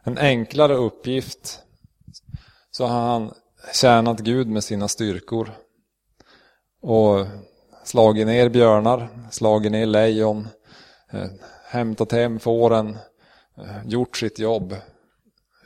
en 0.04 0.18
enklare 0.18 0.76
uppgift, 0.76 1.60
så 2.72 2.86
har 2.86 3.00
han 3.00 3.34
tjänat 3.74 4.20
Gud 4.20 4.48
med 4.48 4.63
sina 4.63 4.88
styrkor. 4.88 5.52
Och 6.82 7.26
slagit 7.84 8.28
ner 8.28 8.50
björnar, 8.50 9.10
slagit 9.32 9.72
ner 9.72 9.86
lejon, 9.86 10.48
eh, 11.12 11.28
hämtat 11.66 12.12
hem 12.12 12.40
fåren, 12.40 12.98
eh, 13.58 13.88
gjort 13.88 14.18
sitt 14.18 14.40
jobb. 14.40 14.76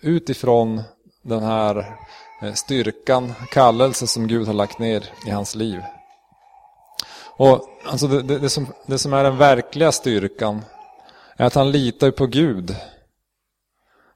Utifrån 0.02 0.82
den 1.22 1.44
här 1.44 1.98
Eh, 2.42 2.54
styrkan, 2.54 3.34
kallelse 3.52 4.08
som 4.08 4.28
Gud 4.28 4.48
har 4.48 4.54
lagt 4.54 4.80
ner 4.80 5.10
i 5.28 5.30
hans 5.30 5.56
liv. 5.56 5.82
Och 7.38 7.70
alltså 7.86 8.08
det, 8.08 8.22
det, 8.22 8.40
det, 8.40 8.50
som, 8.50 8.68
det 8.86 8.98
som 8.98 9.14
är 9.14 9.24
den 9.24 9.38
verkliga 9.38 9.92
styrkan 9.92 10.62
är 11.36 11.46
att 11.46 11.54
han 11.54 11.72
litar 11.72 12.12
på 12.12 12.26
Gud. 12.26 12.76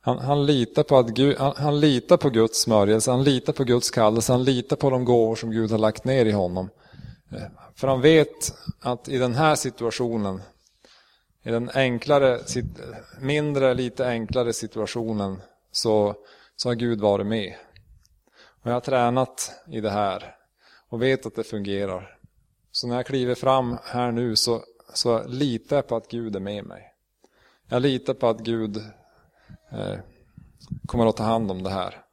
Han, 0.02 0.20
han, 0.20 0.46
litar 0.46 0.84
på 0.84 0.98
att 0.98 1.10
Gud, 1.10 1.38
han, 1.38 1.54
han, 1.58 1.80
litar 1.80 2.18
på 2.18 2.30
Guds 2.30 2.62
smörjelse, 2.62 3.12
han 3.12 3.24
litar 3.24 3.54
på 3.54 3.64
Guds 3.64 3.92
kallelse, 3.92 4.32
han 4.32 4.44
litar 4.44 4.76
på 4.76 4.90
de 4.90 5.06
gåvor 5.06 5.36
som 5.36 5.52
Gud 5.52 5.72
har 5.72 5.78
lagt 5.78 6.06
ner 6.06 6.26
i 6.26 6.32
honom. 6.32 6.70
Eh, 7.32 7.48
för 7.76 7.88
han 7.88 8.02
vet 8.02 8.56
att 8.82 9.10
i 9.10 9.18
den 9.18 9.36
här 9.36 9.56
situationen 9.56 10.42
i 11.44 11.52
den 11.52 11.70
enklare, 11.74 12.40
mindre, 13.20 13.74
lite 13.74 14.08
enklare 14.08 14.54
situationen 14.54 15.42
så, 15.72 16.16
så 16.56 16.70
har 16.70 16.76
Gud 16.76 17.02
varit 17.02 17.28
med. 17.28 17.56
Och 18.66 18.72
jag 18.72 18.76
har 18.76 18.82
tränat 18.82 19.52
i 19.68 19.82
det 19.82 19.90
här 19.90 20.36
och 20.90 21.02
vet 21.02 21.26
att 21.26 21.36
det 21.36 21.44
fungerar. 21.44 22.18
Så 22.72 22.88
när 22.88 22.96
jag 22.96 23.06
kliver 23.06 23.36
fram 23.36 23.78
här 23.84 24.12
nu 24.12 24.36
så, 24.36 24.64
så 24.94 25.24
litar 25.28 25.76
jag 25.76 25.88
på 25.88 25.96
att 25.96 26.08
Gud 26.08 26.36
är 26.36 26.40
med 26.40 26.66
mig. 26.66 26.94
Jag 27.70 27.82
litar 27.82 28.14
på 28.14 28.28
att 28.28 28.40
Gud 28.40 28.78
eh, 29.72 30.00
kommer 30.86 31.06
att 31.06 31.18
ta 31.18 31.24
hand 31.24 31.52
om 31.52 31.64
det 31.64 31.70
här. 31.70 32.04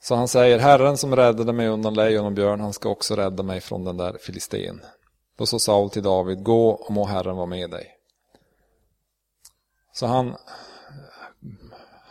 Så 0.00 0.14
han 0.14 0.28
säger, 0.28 0.58
Herren 0.58 0.96
som 0.96 1.16
räddade 1.16 1.52
mig 1.52 1.68
undan 1.68 1.94
lejon 1.94 2.26
och 2.26 2.32
björn, 2.32 2.60
han 2.60 2.72
ska 2.72 2.88
också 2.88 3.16
rädda 3.16 3.42
mig 3.42 3.60
från 3.60 3.84
den 3.84 3.96
där 3.96 4.18
filisten. 4.20 4.80
Då 5.36 5.46
sa 5.46 5.58
Saul 5.58 5.90
till 5.90 6.02
David, 6.02 6.42
gå 6.42 6.70
och 6.70 6.92
må 6.92 7.04
Herren 7.04 7.36
vara 7.36 7.46
med 7.46 7.70
dig. 7.70 7.86
Så 9.92 10.06
han, 10.06 10.36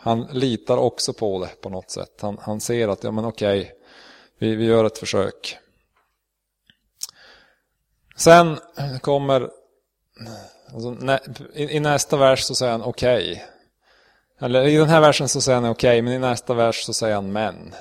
han 0.04 0.28
litar 0.32 0.76
också 0.76 1.12
på 1.12 1.44
det 1.44 1.60
på 1.60 1.68
något 1.68 1.90
sätt. 1.90 2.18
Han, 2.20 2.38
han 2.40 2.60
ser 2.60 2.88
att, 2.88 3.04
ja 3.04 3.10
men 3.10 3.24
okej, 3.24 3.72
vi, 4.38 4.54
vi 4.54 4.64
gör 4.64 4.84
ett 4.84 4.98
försök. 4.98 5.58
Sen 8.16 8.58
kommer, 9.00 9.50
alltså, 10.72 10.90
nä, 10.90 11.20
i, 11.54 11.76
i, 11.76 11.80
nästa 11.80 12.16
vers 12.16 12.40
så 12.40 12.54
säger 12.54 12.72
han 12.72 12.82
okej. 12.82 13.32
Okay. 13.32 13.44
Eller 14.40 14.68
i 14.68 14.76
den 14.76 14.88
här 14.88 15.00
versen 15.00 15.28
så 15.28 15.40
säger 15.40 15.60
han 15.60 15.70
okej, 15.70 15.88
okay, 15.88 16.02
men 16.02 16.12
i 16.12 16.18
nästa 16.18 16.54
vers 16.54 16.84
så 16.84 16.92
säger 16.92 17.14
han 17.14 17.32
men. 17.32 17.74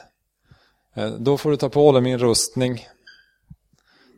Eh, 0.96 1.08
då 1.08 1.38
får 1.38 1.52
du 1.52 1.58
ta 1.58 1.70
på 1.70 1.92
dig 1.92 2.02
min 2.02 2.20
rustning 2.20 2.88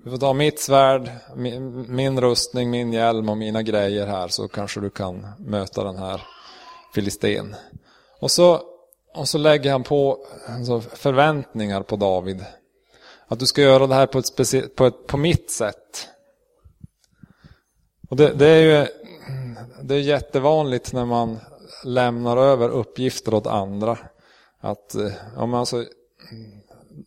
du 0.06 0.12
får 0.12 0.18
ta 0.18 0.34
mitt 0.34 0.60
svärd, 0.60 1.12
min, 1.36 1.96
min 1.96 2.22
rustning, 2.22 2.70
min 2.70 2.94
hjälm 2.94 3.30
och 3.30 3.38
mina 3.38 3.62
grejer 3.62 4.08
här 4.08 4.28
så 4.28 4.48
kanske 4.48 4.80
du 4.80 4.90
kan 4.90 5.28
möta 5.40 5.84
den 5.84 5.98
här 5.98 6.22
filisten. 6.94 7.56
Och 8.20 8.32
så, 8.32 8.62
och 9.14 9.30
så 9.30 9.38
lägger 9.38 9.72
han 9.72 9.84
på 9.84 10.26
alltså, 10.48 10.82
förväntningar 10.82 11.82
på 11.82 11.96
David. 11.96 12.46
Att 13.28 13.40
du 13.40 13.46
ska 13.46 13.62
göra 13.62 13.88
det 13.88 13.96
här 13.96 14.08
på, 14.08 14.20
ett 14.20 14.76
på, 14.76 14.86
ett, 14.86 15.08
på 15.08 15.18
mitt 15.18 15.52
sätt. 15.52 16.08
Och 18.10 18.16
det, 18.16 18.34
det 18.34 18.48
är 18.48 18.62
ju 18.62 18.88
det 19.82 19.96
är 19.96 20.00
jättevanligt 20.00 20.94
när 20.94 21.06
man 21.06 21.40
lämnar 21.84 22.38
över 22.38 22.70
uppgifter 22.70 23.34
åt 23.34 23.48
andra. 23.48 23.98
att 24.60 24.96
eh, 24.96 25.12
ja, 25.36 25.46
men 25.46 25.60
alltså, 25.60 25.86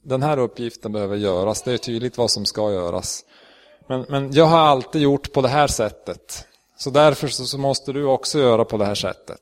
den 0.02 0.22
här 0.22 0.38
uppgiften 0.38 0.92
behöver 0.92 1.16
göras. 1.16 1.62
Det 1.62 1.72
är 1.72 1.78
tydligt 1.78 2.18
vad 2.18 2.30
som 2.30 2.44
ska 2.44 2.72
göras. 2.72 3.24
Men, 3.88 4.06
men 4.08 4.32
jag 4.32 4.44
har 4.44 4.58
alltid 4.58 5.02
gjort 5.02 5.32
på 5.32 5.40
det 5.40 5.48
här 5.48 5.66
sättet. 5.66 6.46
Så 6.76 6.90
därför 6.90 7.28
så, 7.28 7.44
så 7.44 7.58
måste 7.58 7.92
du 7.92 8.04
också 8.04 8.38
göra 8.38 8.64
på 8.64 8.76
det 8.76 8.84
här 8.84 8.94
sättet. 8.94 9.40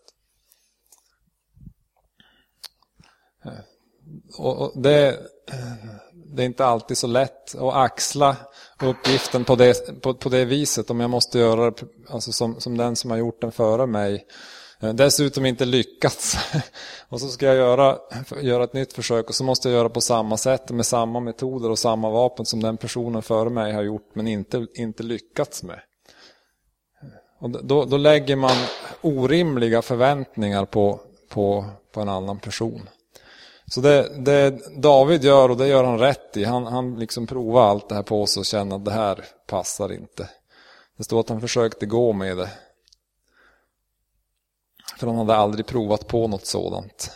Och, 4.39 4.72
det, 4.82 5.18
det 6.12 6.43
är 6.43 6.47
inte 6.47 6.66
alltid 6.66 6.99
så 6.99 7.07
lätt 7.07 7.55
att 7.55 7.74
axla 7.74 8.37
uppgiften 8.82 9.45
på 9.45 9.57
det, 9.57 10.03
på, 10.03 10.14
på 10.14 10.28
det 10.28 10.45
viset 10.45 10.91
om 10.91 11.01
jag 11.01 11.11
måste 11.11 11.39
göra 11.39 11.70
det 11.70 11.82
alltså 12.09 12.32
som, 12.32 12.61
som 12.61 12.76
den 12.76 12.97
som 12.97 13.11
har 13.11 13.18
gjort 13.18 13.41
den 13.41 13.53
före 13.53 13.87
mig. 13.87 14.26
Eh, 14.80 14.95
dessutom 14.95 15.47
inte 15.47 15.64
lyckats. 15.64 16.37
Och 17.09 17.20
så 17.20 17.28
ska 17.28 17.47
jag 17.47 17.57
göra, 17.57 17.99
göra 18.41 18.64
ett 18.64 18.72
nytt 18.72 18.93
försök 18.93 19.28
och 19.28 19.34
så 19.34 19.45
måste 19.45 19.68
jag 19.68 19.76
göra 19.76 19.89
på 19.89 20.01
samma 20.01 20.37
sätt 20.37 20.70
med 20.70 20.87
samma 20.87 21.20
metoder 21.20 21.70
och 21.70 21.78
samma 21.78 22.11
vapen 22.11 22.47
som 22.47 22.62
den 22.62 22.76
personen 22.76 23.22
före 23.22 23.51
mig 23.51 23.72
har 23.72 23.82
gjort 23.82 24.11
men 24.14 24.26
inte, 24.26 24.66
inte 24.74 25.03
lyckats 25.03 25.62
med. 25.62 25.80
Och 27.39 27.51
då, 27.51 27.84
då 27.84 27.97
lägger 27.97 28.37
man 28.37 28.57
orimliga 29.01 29.82
förväntningar 29.82 30.64
på, 30.64 31.01
på, 31.28 31.64
på 31.93 32.01
en 32.01 32.09
annan 32.09 32.39
person. 32.39 32.89
Så 33.68 33.80
det, 33.80 34.24
det, 34.24 34.50
David 34.82 35.24
gör, 35.24 35.48
och 35.48 35.56
det 35.56 35.66
gör 35.66 35.84
han 35.84 35.98
rätt 35.98 36.36
i, 36.36 36.44
han, 36.44 36.66
han 36.66 36.98
liksom 36.98 37.26
provar 37.26 37.70
allt 37.70 37.88
det 37.88 37.94
här 37.94 38.02
på 38.02 38.26
sig 38.26 38.40
och 38.40 38.46
känner 38.46 38.76
att 38.76 38.84
det 38.84 38.92
här 38.92 39.24
passar 39.46 39.92
inte. 39.92 40.28
Det 40.96 41.04
står 41.04 41.20
att 41.20 41.28
han 41.28 41.40
försökte 41.40 41.86
gå 41.86 42.12
med 42.12 42.36
det. 42.36 42.50
För 44.98 45.06
han 45.06 45.16
hade 45.16 45.36
aldrig 45.36 45.66
provat 45.66 46.06
på 46.06 46.28
något 46.28 46.46
sådant. 46.46 47.10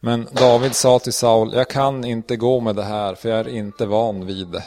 Men 0.00 0.28
David 0.32 0.74
sa 0.74 0.98
till 0.98 1.12
Saul, 1.12 1.52
jag 1.54 1.68
kan 1.68 2.04
inte 2.04 2.36
gå 2.36 2.60
med 2.60 2.76
det 2.76 2.84
här 2.84 3.14
för 3.14 3.28
jag 3.28 3.40
är 3.40 3.48
inte 3.48 3.86
van 3.86 4.26
vid 4.26 4.48
det. 4.48 4.64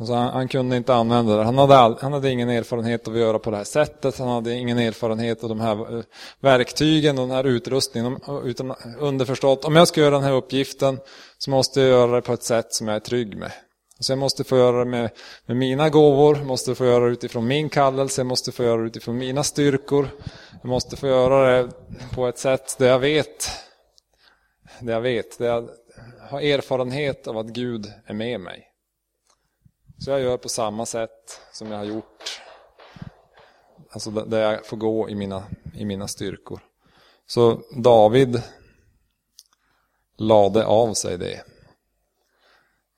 Alltså 0.00 0.14
han, 0.14 0.32
han, 0.32 0.48
kunde 0.48 0.76
inte 0.76 0.94
använda 0.94 1.36
det. 1.36 1.44
Han 1.44 1.58
hade, 1.58 1.76
all, 1.76 1.96
han 2.00 2.12
hade 2.12 2.30
ingen 2.30 2.48
erfarenhet 2.48 3.08
av 3.08 3.14
att 3.14 3.20
göra 3.20 3.38
på 3.38 3.50
det 3.50 3.56
här 3.56 3.64
sättet. 3.64 4.18
Han 4.18 4.28
hade 4.28 4.54
ingen 4.54 4.78
erfarenhet 4.78 5.42
av 5.42 5.48
de 5.48 5.60
här 5.60 5.96
eh, 5.98 6.04
verktygen 6.40 7.18
och 7.18 7.28
den 7.28 7.36
här 7.36 7.44
utrustningen. 7.44 8.18
Eh, 8.28 8.40
utan 8.44 8.74
underförstått, 8.98 9.64
om 9.64 9.76
jag 9.76 9.88
ska 9.88 10.00
göra 10.00 10.14
den 10.14 10.22
här 10.22 10.32
uppgiften 10.32 10.98
så 11.38 11.50
måste 11.50 11.80
jag 11.80 11.88
göra 11.88 12.12
det 12.12 12.22
på 12.22 12.32
ett 12.32 12.42
sätt 12.42 12.74
som 12.74 12.88
jag 12.88 12.96
är 12.96 13.00
trygg 13.00 13.36
med. 13.36 13.52
Så 13.98 14.12
jag 14.12 14.18
måste 14.18 14.44
få 14.44 14.56
göra 14.56 14.78
det 14.78 14.90
med, 14.90 15.10
med 15.46 15.56
mina 15.56 15.88
gåvor, 15.88 16.44
måste 16.44 16.74
få 16.74 16.84
göra 16.84 17.04
det 17.04 17.12
utifrån 17.12 17.46
min 17.46 17.68
kallelse, 17.68 18.20
jag 18.20 18.26
måste 18.26 18.52
få 18.52 18.64
göra 18.64 18.80
det 18.80 18.86
utifrån 18.86 19.18
mina 19.18 19.44
styrkor. 19.44 20.08
Jag 20.62 20.68
måste 20.68 20.96
få 20.96 21.06
göra 21.06 21.62
det 21.62 21.70
på 22.14 22.26
ett 22.26 22.38
sätt 22.38 22.76
där 22.78 22.88
jag 22.88 22.98
vet, 22.98 23.50
där 24.80 24.92
jag 24.92 25.00
vet, 25.00 25.38
där 25.38 25.46
jag 25.46 25.68
har 26.30 26.40
erfarenhet 26.40 27.26
av 27.26 27.38
att 27.38 27.46
Gud 27.46 27.92
är 28.06 28.14
med 28.14 28.40
mig. 28.40 28.69
Så 30.00 30.10
jag 30.10 30.20
gör 30.20 30.36
på 30.36 30.48
samma 30.48 30.86
sätt 30.86 31.40
som 31.52 31.70
jag 31.70 31.78
har 31.78 31.84
gjort. 31.84 32.40
Alltså 33.90 34.10
där 34.10 34.40
jag 34.40 34.66
får 34.66 34.76
gå 34.76 35.08
i 35.08 35.14
mina, 35.14 35.42
i 35.74 35.84
mina 35.84 36.08
styrkor. 36.08 36.60
Så 37.26 37.62
David 37.76 38.42
lade 40.16 40.66
av 40.66 40.94
sig 40.94 41.18
det. 41.18 41.44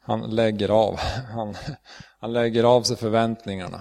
Han 0.01 0.21
lägger 0.35 0.69
av. 0.69 0.97
Han, 1.35 1.55
han 2.19 2.33
lägger 2.33 2.65
av 2.65 2.83
sig 2.83 2.97
förväntningarna. 2.97 3.81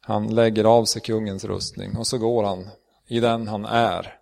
Han 0.00 0.34
lägger 0.34 0.64
av 0.64 0.84
sig 0.84 1.02
kungens 1.02 1.44
rustning 1.44 1.96
och 1.96 2.06
så 2.06 2.18
går 2.18 2.44
han 2.44 2.68
i 3.06 3.20
den 3.20 3.48
han 3.48 3.64
är. 3.64 4.18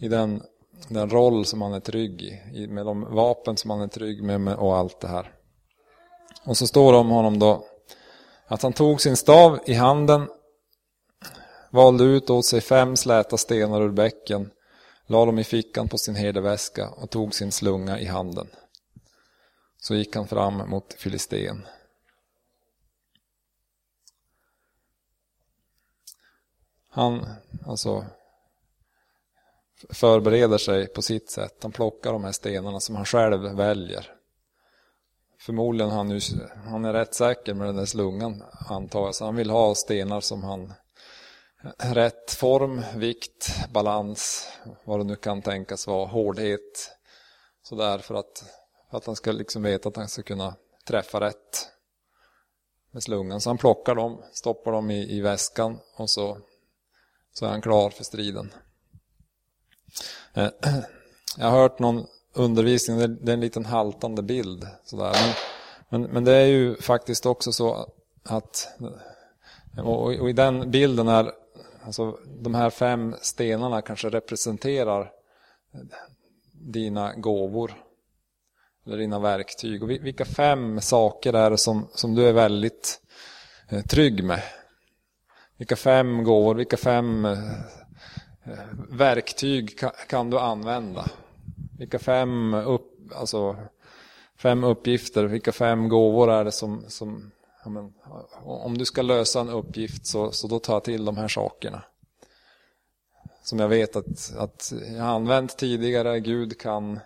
I 0.00 0.08
den, 0.08 0.42
den 0.88 1.10
roll 1.10 1.44
som 1.44 1.62
han 1.62 1.72
är 1.72 1.80
trygg 1.80 2.22
i, 2.52 2.66
med 2.66 2.86
de 2.86 3.14
vapen 3.14 3.56
som 3.56 3.70
han 3.70 3.80
är 3.80 3.88
trygg 3.88 4.22
med 4.22 4.56
och 4.56 4.76
allt 4.76 5.00
det 5.00 5.08
här. 5.08 5.35
Och 6.44 6.56
så 6.56 6.66
står 6.66 6.92
det 6.92 6.98
om 6.98 7.10
honom 7.10 7.38
då 7.38 7.66
att 8.46 8.62
han 8.62 8.72
tog 8.72 9.00
sin 9.00 9.16
stav 9.16 9.60
i 9.66 9.74
handen, 9.74 10.28
valde 11.70 12.04
ut 12.04 12.30
åt 12.30 12.46
sig 12.46 12.60
fem 12.60 12.96
släta 12.96 13.36
stenar 13.36 13.82
ur 13.82 13.90
bäcken, 13.90 14.50
la 15.06 15.24
dem 15.24 15.38
i 15.38 15.44
fickan 15.44 15.88
på 15.88 15.98
sin 15.98 16.14
herdeväska 16.14 16.88
och 16.88 17.10
tog 17.10 17.34
sin 17.34 17.52
slunga 17.52 17.98
i 18.00 18.04
handen. 18.04 18.48
Så 19.78 19.94
gick 19.94 20.16
han 20.16 20.28
fram 20.28 20.70
mot 20.70 20.94
Filisten. 20.98 21.66
Han 26.88 27.26
alltså 27.66 28.04
förbereder 29.90 30.58
sig 30.58 30.86
på 30.86 31.02
sitt 31.02 31.30
sätt. 31.30 31.58
Han 31.62 31.72
plockar 31.72 32.12
de 32.12 32.24
här 32.24 32.32
stenarna 32.32 32.80
som 32.80 32.96
han 32.96 33.04
själv 33.04 33.40
väljer. 33.42 34.15
Förmodligen 35.46 35.90
han, 35.90 36.20
han 36.64 36.84
är 36.84 36.92
rätt 36.92 37.14
säker 37.14 37.54
med 37.54 37.66
den 37.66 37.76
där 37.76 37.84
slungan 37.84 38.42
antar 38.68 39.00
jag. 39.00 39.14
Så 39.14 39.24
han 39.24 39.36
vill 39.36 39.50
ha 39.50 39.74
stenar 39.74 40.20
som 40.20 40.44
han 40.44 40.72
rätt 41.78 42.30
form, 42.30 42.82
vikt, 42.96 43.50
balans, 43.72 44.48
vad 44.84 45.00
det 45.00 45.04
nu 45.04 45.16
kan 45.16 45.42
tänkas 45.42 45.86
vara, 45.86 46.06
hårdhet. 46.06 46.90
Sådär 47.62 47.98
för 47.98 48.14
att, 48.14 48.44
för 48.90 48.96
att 48.96 49.06
han 49.06 49.16
ska 49.16 49.32
liksom 49.32 49.62
veta 49.62 49.88
att 49.88 49.96
han 49.96 50.08
ska 50.08 50.22
kunna 50.22 50.54
träffa 50.86 51.20
rätt 51.20 51.68
med 52.90 53.02
slungan. 53.02 53.40
Så 53.40 53.50
han 53.50 53.58
plockar 53.58 53.94
dem, 53.94 54.22
stoppar 54.32 54.72
dem 54.72 54.90
i, 54.90 55.16
i 55.16 55.20
väskan 55.20 55.78
och 55.96 56.10
så, 56.10 56.38
så 57.32 57.46
är 57.46 57.50
han 57.50 57.62
klar 57.62 57.90
för 57.90 58.04
striden. 58.04 58.52
Eh, 60.34 60.48
jag 61.36 61.46
har 61.46 61.58
hört 61.58 61.78
någon 61.78 62.06
Undervisningen, 62.36 63.18
det 63.22 63.32
är 63.32 63.34
en 63.34 63.40
liten 63.40 63.64
haltande 63.64 64.22
bild. 64.22 64.66
Sådär. 64.84 65.16
Men, 65.88 66.00
men, 66.00 66.10
men 66.10 66.24
det 66.24 66.32
är 66.32 66.46
ju 66.46 66.76
faktiskt 66.76 67.26
också 67.26 67.52
så 67.52 67.88
att, 68.24 68.68
och, 69.78 70.04
och 70.04 70.30
i 70.30 70.32
den 70.32 70.70
bilden 70.70 71.08
är, 71.08 71.32
alltså 71.84 72.18
de 72.40 72.54
här 72.54 72.70
fem 72.70 73.14
stenarna 73.20 73.82
kanske 73.82 74.08
representerar 74.10 75.10
dina 76.52 77.14
gåvor. 77.14 77.82
Eller 78.86 78.98
dina 78.98 79.18
verktyg. 79.18 79.82
Och 79.82 79.90
vilka 79.90 80.24
fem 80.24 80.80
saker 80.80 81.32
är 81.32 81.50
det 81.50 81.58
som, 81.58 81.88
som 81.94 82.14
du 82.14 82.28
är 82.28 82.32
väldigt 82.32 83.00
eh, 83.68 83.82
trygg 83.82 84.24
med? 84.24 84.42
Vilka 85.56 85.76
fem 85.76 86.24
gåvor, 86.24 86.54
vilka 86.54 86.76
fem 86.76 87.24
eh, 87.24 87.38
verktyg 88.90 89.78
kan, 89.78 89.90
kan 90.08 90.30
du 90.30 90.38
använda? 90.38 91.04
Vilka 91.78 91.98
fem, 91.98 92.54
upp, 92.54 93.12
alltså, 93.14 93.56
fem 94.36 94.64
uppgifter, 94.64 95.24
vilka 95.24 95.52
fem 95.52 95.88
gåvor 95.88 96.30
är 96.30 96.44
det 96.44 96.52
som, 96.52 96.84
som 96.88 97.30
ja, 97.64 97.70
men, 97.70 97.92
om 98.44 98.78
du 98.78 98.84
ska 98.84 99.02
lösa 99.02 99.40
en 99.40 99.48
uppgift 99.50 100.06
så, 100.06 100.32
så 100.32 100.46
då 100.48 100.58
tar 100.58 100.72
jag 100.72 100.84
till 100.84 101.04
de 101.04 101.16
här 101.16 101.28
sakerna. 101.28 101.82
Som 103.42 103.58
jag 103.58 103.68
vet 103.68 103.96
att, 103.96 104.36
att 104.38 104.72
jag 104.96 105.02
har 105.02 105.14
använt 105.14 105.56
tidigare, 105.56 106.20
Gud 106.20 106.60
kan 106.60 107.00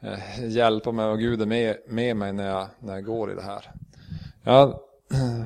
eh, 0.00 0.48
hjälpa 0.48 0.92
mig 0.92 1.06
och 1.06 1.18
Gud 1.18 1.42
är 1.42 1.46
med, 1.46 1.76
med 1.88 2.16
mig 2.16 2.32
när 2.32 2.48
jag, 2.48 2.68
när 2.78 2.94
jag 2.94 3.04
går 3.04 3.32
i 3.32 3.34
det 3.34 3.42
här. 3.42 3.70
Jag 4.42 4.52
har 4.52 4.68
eh, 5.12 5.44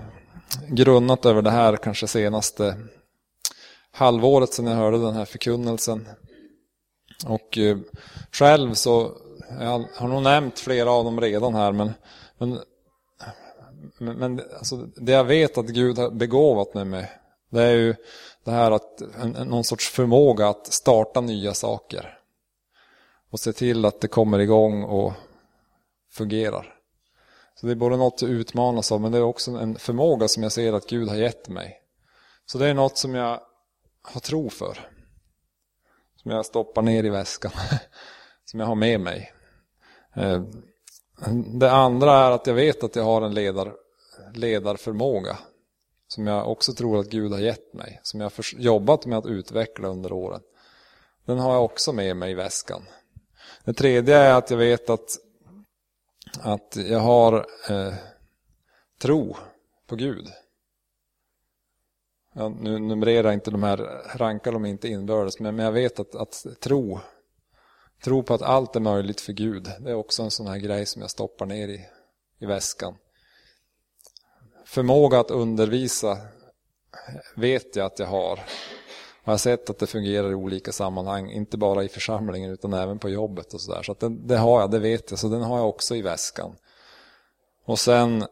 grunnat 0.68 1.26
över 1.26 1.42
det 1.42 1.50
här 1.50 1.76
kanske 1.76 2.06
senaste 2.06 2.76
halvåret 3.90 4.52
sedan 4.52 4.66
jag 4.66 4.76
hörde 4.76 4.98
den 4.98 5.14
här 5.14 5.24
förkunnelsen. 5.24 6.08
Och 7.26 7.58
eh, 7.58 7.78
själv 8.32 8.74
så, 8.74 9.12
jag 9.60 9.84
har 9.94 10.08
nog 10.08 10.22
nämnt 10.22 10.58
flera 10.58 10.90
av 10.90 11.04
dem 11.04 11.20
redan 11.20 11.54
här, 11.54 11.72
men, 11.72 11.92
men, 12.38 12.58
men 13.98 14.40
alltså, 14.58 14.76
det 14.76 15.12
jag 15.12 15.24
vet 15.24 15.58
att 15.58 15.66
Gud 15.66 15.98
har 15.98 16.10
begåvat 16.10 16.74
mig 16.74 16.84
med, 16.84 17.08
det 17.50 17.62
är 17.62 17.74
ju 17.74 17.94
det 18.44 18.50
här 18.50 18.70
att 18.70 19.00
en, 19.00 19.30
någon 19.30 19.64
sorts 19.64 19.88
förmåga 19.90 20.48
att 20.48 20.72
starta 20.72 21.20
nya 21.20 21.54
saker. 21.54 22.18
Och 23.30 23.40
se 23.40 23.52
till 23.52 23.84
att 23.84 24.00
det 24.00 24.08
kommer 24.08 24.38
igång 24.38 24.84
och 24.84 25.12
fungerar. 26.10 26.74
Så 27.54 27.66
det 27.66 27.72
är 27.72 27.76
både 27.76 27.96
något 27.96 28.22
att 28.22 28.28
utmanas 28.28 28.92
av, 28.92 29.00
men 29.00 29.12
det 29.12 29.18
är 29.18 29.22
också 29.22 29.50
en 29.50 29.76
förmåga 29.76 30.28
som 30.28 30.42
jag 30.42 30.52
ser 30.52 30.72
att 30.72 30.86
Gud 30.86 31.08
har 31.08 31.16
gett 31.16 31.48
mig. 31.48 31.80
Så 32.46 32.58
det 32.58 32.66
är 32.66 32.74
något 32.74 32.98
som 32.98 33.14
jag 33.14 33.40
har 34.02 34.20
tro 34.20 34.50
för. 34.50 34.88
Som 36.22 36.30
jag 36.30 36.46
stoppar 36.46 36.82
ner 36.82 37.04
i 37.04 37.08
väskan. 37.08 37.52
Som 38.44 38.60
jag 38.60 38.66
har 38.66 38.74
med 38.74 39.00
mig. 39.00 39.32
Eh, 40.16 40.42
det 41.60 41.70
andra 41.70 42.12
är 42.12 42.30
att 42.30 42.46
jag 42.46 42.54
vet 42.54 42.84
att 42.84 42.96
jag 42.96 43.04
har 43.04 43.22
en 43.22 43.34
ledar, 43.34 43.74
ledarförmåga. 44.34 45.38
Som 46.08 46.26
jag 46.26 46.50
också 46.50 46.72
tror 46.72 47.00
att 47.00 47.10
Gud 47.10 47.32
har 47.32 47.38
gett 47.38 47.74
mig. 47.74 48.00
Som 48.02 48.20
jag 48.20 48.32
har 48.36 48.60
jobbat 48.60 49.06
med 49.06 49.18
att 49.18 49.26
utveckla 49.26 49.88
under 49.88 50.12
åren. 50.12 50.40
Den 51.24 51.38
har 51.38 51.52
jag 51.52 51.64
också 51.64 51.92
med 51.92 52.16
mig 52.16 52.30
i 52.30 52.34
väskan. 52.34 52.82
Det 53.64 53.72
tredje 53.72 54.16
är 54.16 54.34
att 54.34 54.50
jag 54.50 54.58
vet 54.58 54.90
att, 54.90 55.18
att 56.40 56.76
jag 56.76 56.98
har 56.98 57.46
eh, 57.70 57.94
tro 59.02 59.36
på 59.86 59.96
Gud 59.96 60.28
jag 62.38 62.60
nu 62.60 62.78
numrerar 62.78 63.32
inte 63.32 63.50
de 63.50 63.62
här, 63.62 63.76
rankar 64.14 64.52
de 64.52 64.66
inte 64.66 64.88
inbördes, 64.88 65.40
men, 65.40 65.56
men 65.56 65.64
jag 65.64 65.72
vet 65.72 66.00
att, 66.00 66.14
att 66.14 66.46
tro, 66.60 67.00
tro 68.04 68.22
på 68.22 68.34
att 68.34 68.42
allt 68.42 68.76
är 68.76 68.80
möjligt 68.80 69.20
för 69.20 69.32
Gud, 69.32 69.70
det 69.80 69.90
är 69.90 69.94
också 69.94 70.22
en 70.22 70.30
sån 70.30 70.46
här 70.46 70.58
grej 70.58 70.86
som 70.86 71.02
jag 71.02 71.10
stoppar 71.10 71.46
ner 71.46 71.68
i, 71.68 71.80
i 72.38 72.46
väskan. 72.46 72.94
Förmåga 74.64 75.20
att 75.20 75.30
undervisa 75.30 76.18
vet 77.36 77.76
jag 77.76 77.86
att 77.86 77.98
jag 77.98 78.06
har. 78.06 78.40
Jag 79.24 79.32
har 79.32 79.38
sett 79.38 79.70
att 79.70 79.78
det 79.78 79.86
fungerar 79.86 80.30
i 80.30 80.34
olika 80.34 80.72
sammanhang, 80.72 81.30
inte 81.30 81.56
bara 81.56 81.84
i 81.84 81.88
församlingen 81.88 82.50
utan 82.50 82.72
även 82.72 82.98
på 82.98 83.08
jobbet 83.08 83.54
och 83.54 83.60
sådär. 83.60 83.82
Så, 83.82 83.94
så 83.94 84.08
det, 84.08 84.16
det 84.16 84.36
har 84.36 84.60
jag, 84.60 84.70
det 84.70 84.78
vet 84.78 85.10
jag, 85.10 85.18
så 85.18 85.28
den 85.28 85.42
har 85.42 85.58
jag 85.58 85.68
också 85.68 85.96
i 85.96 86.02
väskan. 86.02 86.56
Och 87.64 87.78
sen 87.78 88.24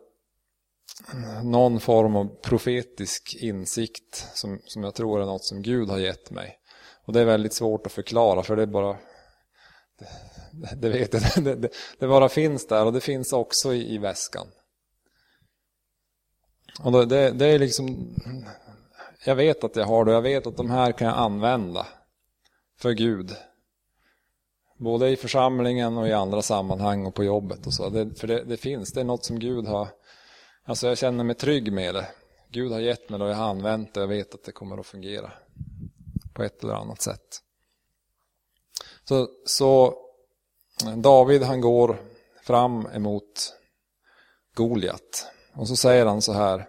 någon 1.43 1.81
form 1.81 2.17
av 2.17 2.25
profetisk 2.43 3.37
insikt 3.41 4.29
som, 4.35 4.61
som 4.65 4.85
jag 4.85 4.95
tror 4.95 5.23
är 5.23 5.27
något 5.27 5.45
som 5.45 5.63
Gud 5.63 5.89
har 5.89 5.99
gett 5.99 6.31
mig. 6.31 6.59
Och 7.05 7.13
det 7.13 7.21
är 7.21 7.25
väldigt 7.25 7.55
svårt 7.55 7.87
att 7.87 7.93
förklara 7.93 8.43
för 8.43 8.57
det 8.57 8.63
är 8.63 8.67
bara 8.67 8.97
det, 10.51 10.75
det 10.77 10.89
vet 10.89 11.13
jag, 11.13 11.45
det, 11.45 11.55
det, 11.55 11.69
det, 11.99 12.09
bara 12.09 12.29
finns 12.29 12.67
där 12.67 12.85
och 12.85 12.93
det 12.93 13.01
finns 13.01 13.33
också 13.33 13.75
i, 13.75 13.95
i 13.95 13.99
väskan. 13.99 14.47
Och 16.81 17.09
det, 17.09 17.31
det 17.31 17.47
är 17.47 17.59
liksom 17.59 18.15
jag 19.25 19.37
vet 19.37 19.65
att 19.65 19.77
jag 19.77 19.85
har 19.85 20.05
det 20.05 20.11
och 20.11 20.17
jag 20.17 20.23
vet 20.23 20.47
att 20.47 20.57
de 20.57 20.71
här 20.71 20.93
kan 20.93 21.07
jag 21.07 21.17
använda 21.17 21.87
för 22.79 22.93
Gud. 22.93 23.31
Både 24.79 25.09
i 25.09 25.17
församlingen 25.17 25.99
och 25.99 26.09
i 26.09 26.13
andra 26.13 26.43
sammanhang 26.43 27.07
och 27.07 27.15
på 27.15 27.25
jobbet 27.25 27.67
och 27.67 27.73
så. 27.73 27.89
Det, 27.89 28.15
för 28.15 28.27
det, 28.27 28.45
det, 28.45 28.57
finns, 28.57 28.93
det 28.93 29.01
är 29.01 29.05
något 29.05 29.25
som 29.25 29.39
Gud 29.39 29.67
har, 29.67 29.89
alltså 30.67 30.87
jag 30.87 30.99
känner 30.99 31.25
mig 31.25 31.37
trygg 31.37 31.73
med 31.73 31.95
det. 31.95 32.09
Gud 32.51 32.73
har 32.73 32.81
gett 32.81 33.11
mig 33.11 33.19
det 33.19 33.25
och 33.25 33.31
jag 33.31 33.37
har 33.37 33.51
använt 33.51 33.95
det 33.95 34.01
och 34.01 34.05
jag 34.05 34.17
vet 34.17 34.35
att 34.35 34.45
det 34.45 34.53
kommer 34.53 34.79
att 34.79 34.87
fungera. 34.87 35.33
På 36.35 36.43
ett 36.43 36.65
eller 36.65 36.75
annat 36.75 37.01
sätt. 37.03 37.43
Så, 39.05 39.29
så 39.47 39.95
David 40.97 41.43
han 41.43 41.61
går 41.61 41.99
fram 42.43 42.87
emot 42.87 43.55
Goliat. 44.55 45.27
Och 45.55 45.69
så 45.69 45.77
säger 45.77 46.07
han 46.07 46.23
så 46.23 46.33
här 46.33 46.69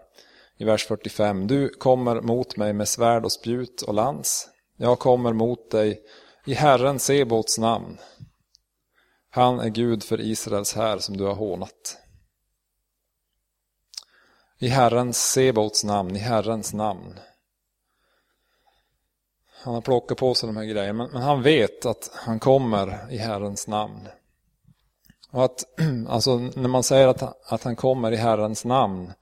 i 0.58 0.64
vers 0.64 0.86
45. 0.86 1.48
Du 1.48 1.70
kommer 1.70 2.22
mot 2.22 2.58
mig 2.58 2.74
med 2.74 2.88
svärd 2.88 3.26
och 3.26 3.32
spjut 3.32 3.82
och 3.82 3.94
lans. 3.94 4.50
Jag 4.78 5.00
kommer 5.00 5.34
mot 5.34 5.72
dig 5.72 6.02
i 6.46 6.54
Herren 6.54 7.00
Sebots 7.00 7.58
namn. 7.58 7.98
Han 9.30 9.60
är 9.60 9.70
Gud 9.70 10.04
för 10.04 10.22
Israels 10.22 10.74
här 10.74 10.98
som 10.98 11.18
du 11.18 11.24
har 11.24 11.36
hånat. 11.36 11.98
I 14.60 14.68
Herrens 14.68 15.32
Sebots 15.32 15.84
namn, 15.84 16.16
i 16.16 16.20
Herrens 16.20 16.74
namn. 16.74 17.20
Han 19.64 19.74
har 19.74 19.82
plockat 19.82 20.18
på 20.18 20.36
sig 20.36 20.48
de 20.48 20.58
här 20.58 20.66
grejerna, 20.66 21.10
men, 21.14 21.22
han 21.22 21.42
vet 21.42 21.86
att 21.86 22.12
han 22.14 22.40
kommer 22.40 23.12
i 23.12 23.18
Herrens 23.18 23.68
namn. 23.68 24.08
Och 25.32 25.46
att, 25.46 25.64
alltså, 26.08 26.38
när 26.38 26.68
man 26.70 26.84
säger 26.84 27.08
att, 27.08 27.52
att 27.54 27.64
han 27.64 27.76
kommer 27.76 28.12
i 28.12 28.16
Herrens 28.16 28.66
namn 28.66 29.14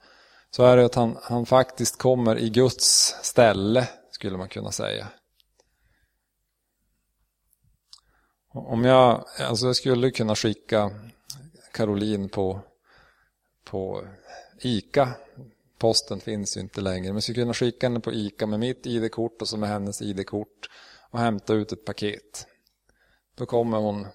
så 0.52 0.64
är 0.64 0.78
det 0.78 0.86
att 0.86 0.96
han, 0.96 1.18
han 1.22 1.46
faktiskt 1.46 1.98
kommer 1.98 2.38
i 2.38 2.50
Guds 2.50 3.16
ställe, 3.22 3.88
skulle 4.12 4.38
man 4.38 4.50
kunna 4.50 4.72
säga. 4.72 5.08
Om 8.54 8.86
jag, 8.86 9.26
alltså 9.40 9.66
jag 9.66 9.76
skulle 9.76 10.12
kunna 10.12 10.36
skicka 10.36 10.92
Caroline 11.72 12.30
på, 12.30 12.62
på 13.64 14.08
ICA. 14.62 15.14
Posten 15.78 16.20
finns 16.20 16.58
ju 16.58 16.62
inte 16.62 16.82
längre. 16.82 17.08
Men 17.08 17.16
jag 17.16 17.24
skulle 17.24 17.42
kunna 17.42 17.54
skicka 17.54 17.86
henne 17.86 18.00
på 18.00 18.14
ICA 18.14 18.48
med 18.48 18.60
mitt 18.60 18.86
ID-kort 18.86 19.42
och 19.42 19.48
så 19.48 19.58
med 19.58 19.70
hennes 19.70 20.02
ID-kort. 20.02 20.70
Och 21.10 21.20
hämta 21.20 21.54
ut 21.54 21.72
ett 21.72 21.86
paket. 21.86 22.48
Då 23.36 23.46
kommer 23.46 23.78
hon 23.78 24.08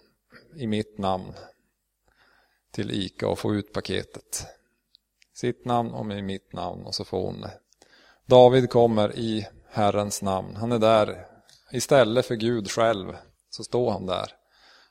i 0.57 0.67
mitt 0.67 0.99
namn 0.99 1.33
till 2.71 2.91
ICA 2.91 3.29
och 3.29 3.39
får 3.39 3.57
ut 3.57 3.73
paketet 3.73 4.47
sitt 5.41 5.65
namn 5.65 5.91
och 5.91 6.07
med 6.07 6.25
mitt 6.25 6.53
namn 6.53 6.83
och 6.83 6.95
så 6.95 7.05
får 7.05 7.23
hon 7.23 7.41
det. 7.41 7.51
David 8.27 8.71
kommer 8.71 9.19
i 9.19 9.47
Herrens 9.71 10.23
namn. 10.23 10.57
Han 10.57 10.73
är 10.73 10.79
där 10.79 11.27
istället 11.73 12.27
för 12.27 12.35
Gud 12.35 12.71
själv. 12.71 13.17
Så 13.51 13.65
står 13.65 13.91
han 13.91 14.07
där. 14.07 14.33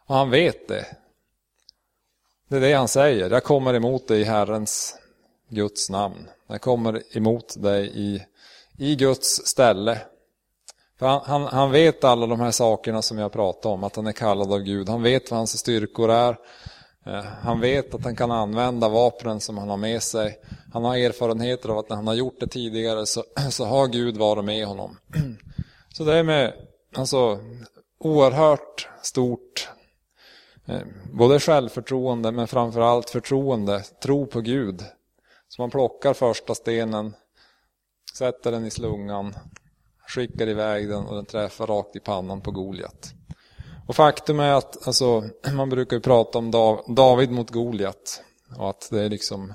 Och 0.05 0.15
han 0.15 0.29
vet 0.29 0.67
det. 0.67 0.85
Det 2.47 2.55
är 2.55 2.61
det 2.61 2.73
han 2.73 2.87
säger. 2.87 3.29
Jag 3.29 3.43
kommer 3.43 3.73
emot 3.73 4.07
dig 4.07 4.21
i 4.21 4.23
Herrens, 4.23 4.97
Guds 5.49 5.89
namn. 5.89 6.29
Den 6.47 6.59
kommer 6.59 7.17
emot 7.17 7.61
dig 7.61 7.91
i, 7.95 8.21
i 8.77 8.95
Guds 8.95 9.27
ställe. 9.27 10.01
För 10.99 11.05
han, 11.07 11.21
han, 11.25 11.43
han 11.43 11.71
vet 11.71 12.03
alla 12.03 12.27
de 12.27 12.39
här 12.39 12.51
sakerna 12.51 13.01
som 13.01 13.17
jag 13.17 13.31
pratade 13.31 13.73
om, 13.73 13.83
att 13.83 13.95
han 13.95 14.07
är 14.07 14.11
kallad 14.11 14.53
av 14.53 14.59
Gud. 14.59 14.89
Han 14.89 15.03
vet 15.03 15.31
vad 15.31 15.37
hans 15.37 15.59
styrkor 15.59 16.11
är. 16.11 16.37
Eh, 17.05 17.23
han 17.41 17.59
vet 17.59 17.93
att 17.93 18.03
han 18.03 18.15
kan 18.15 18.31
använda 18.31 18.89
vapnen 18.89 19.39
som 19.39 19.57
han 19.57 19.69
har 19.69 19.77
med 19.77 20.03
sig. 20.03 20.39
Han 20.73 20.85
har 20.85 20.97
erfarenheter 20.97 21.69
av 21.69 21.77
att 21.77 21.89
när 21.89 21.95
han 21.95 22.07
har 22.07 22.13
gjort 22.13 22.39
det 22.39 22.47
tidigare 22.47 23.05
så, 23.05 23.23
så 23.49 23.65
har 23.65 23.87
Gud 23.87 24.17
varit 24.17 24.45
med 24.45 24.65
honom. 24.65 24.97
Så 25.93 26.03
det 26.03 26.15
är 26.15 26.23
med 26.23 26.53
alltså, 26.95 27.39
oerhört 27.99 28.89
stort 29.01 29.69
eh, 30.65 30.81
både 31.13 31.39
självförtroende 31.39 32.31
men 32.31 32.47
framförallt 32.47 33.09
förtroende, 33.09 33.83
tro 34.03 34.25
på 34.25 34.41
Gud. 34.41 34.83
Så 35.49 35.61
man 35.61 35.69
plockar 35.69 36.13
första 36.13 36.55
stenen, 36.55 37.15
sätter 38.13 38.51
den 38.51 38.65
i 38.65 38.71
slungan, 38.71 39.35
skickar 40.07 40.49
iväg 40.49 40.89
den 40.89 41.05
och 41.05 41.15
den 41.15 41.25
träffar 41.25 41.67
rakt 41.67 41.95
i 41.95 41.99
pannan 41.99 42.41
på 42.41 42.51
Goliat. 42.51 43.13
Och 43.87 43.95
faktum 43.95 44.39
är 44.39 44.53
att 44.53 44.87
alltså, 44.87 45.23
man 45.53 45.69
brukar 45.69 45.97
ju 45.97 46.01
prata 46.01 46.37
om 46.37 46.51
David 46.87 47.31
mot 47.31 47.51
Goliat. 47.51 48.23
Och 48.57 48.69
att 48.69 48.87
det 48.91 49.01
är 49.01 49.09
liksom, 49.09 49.53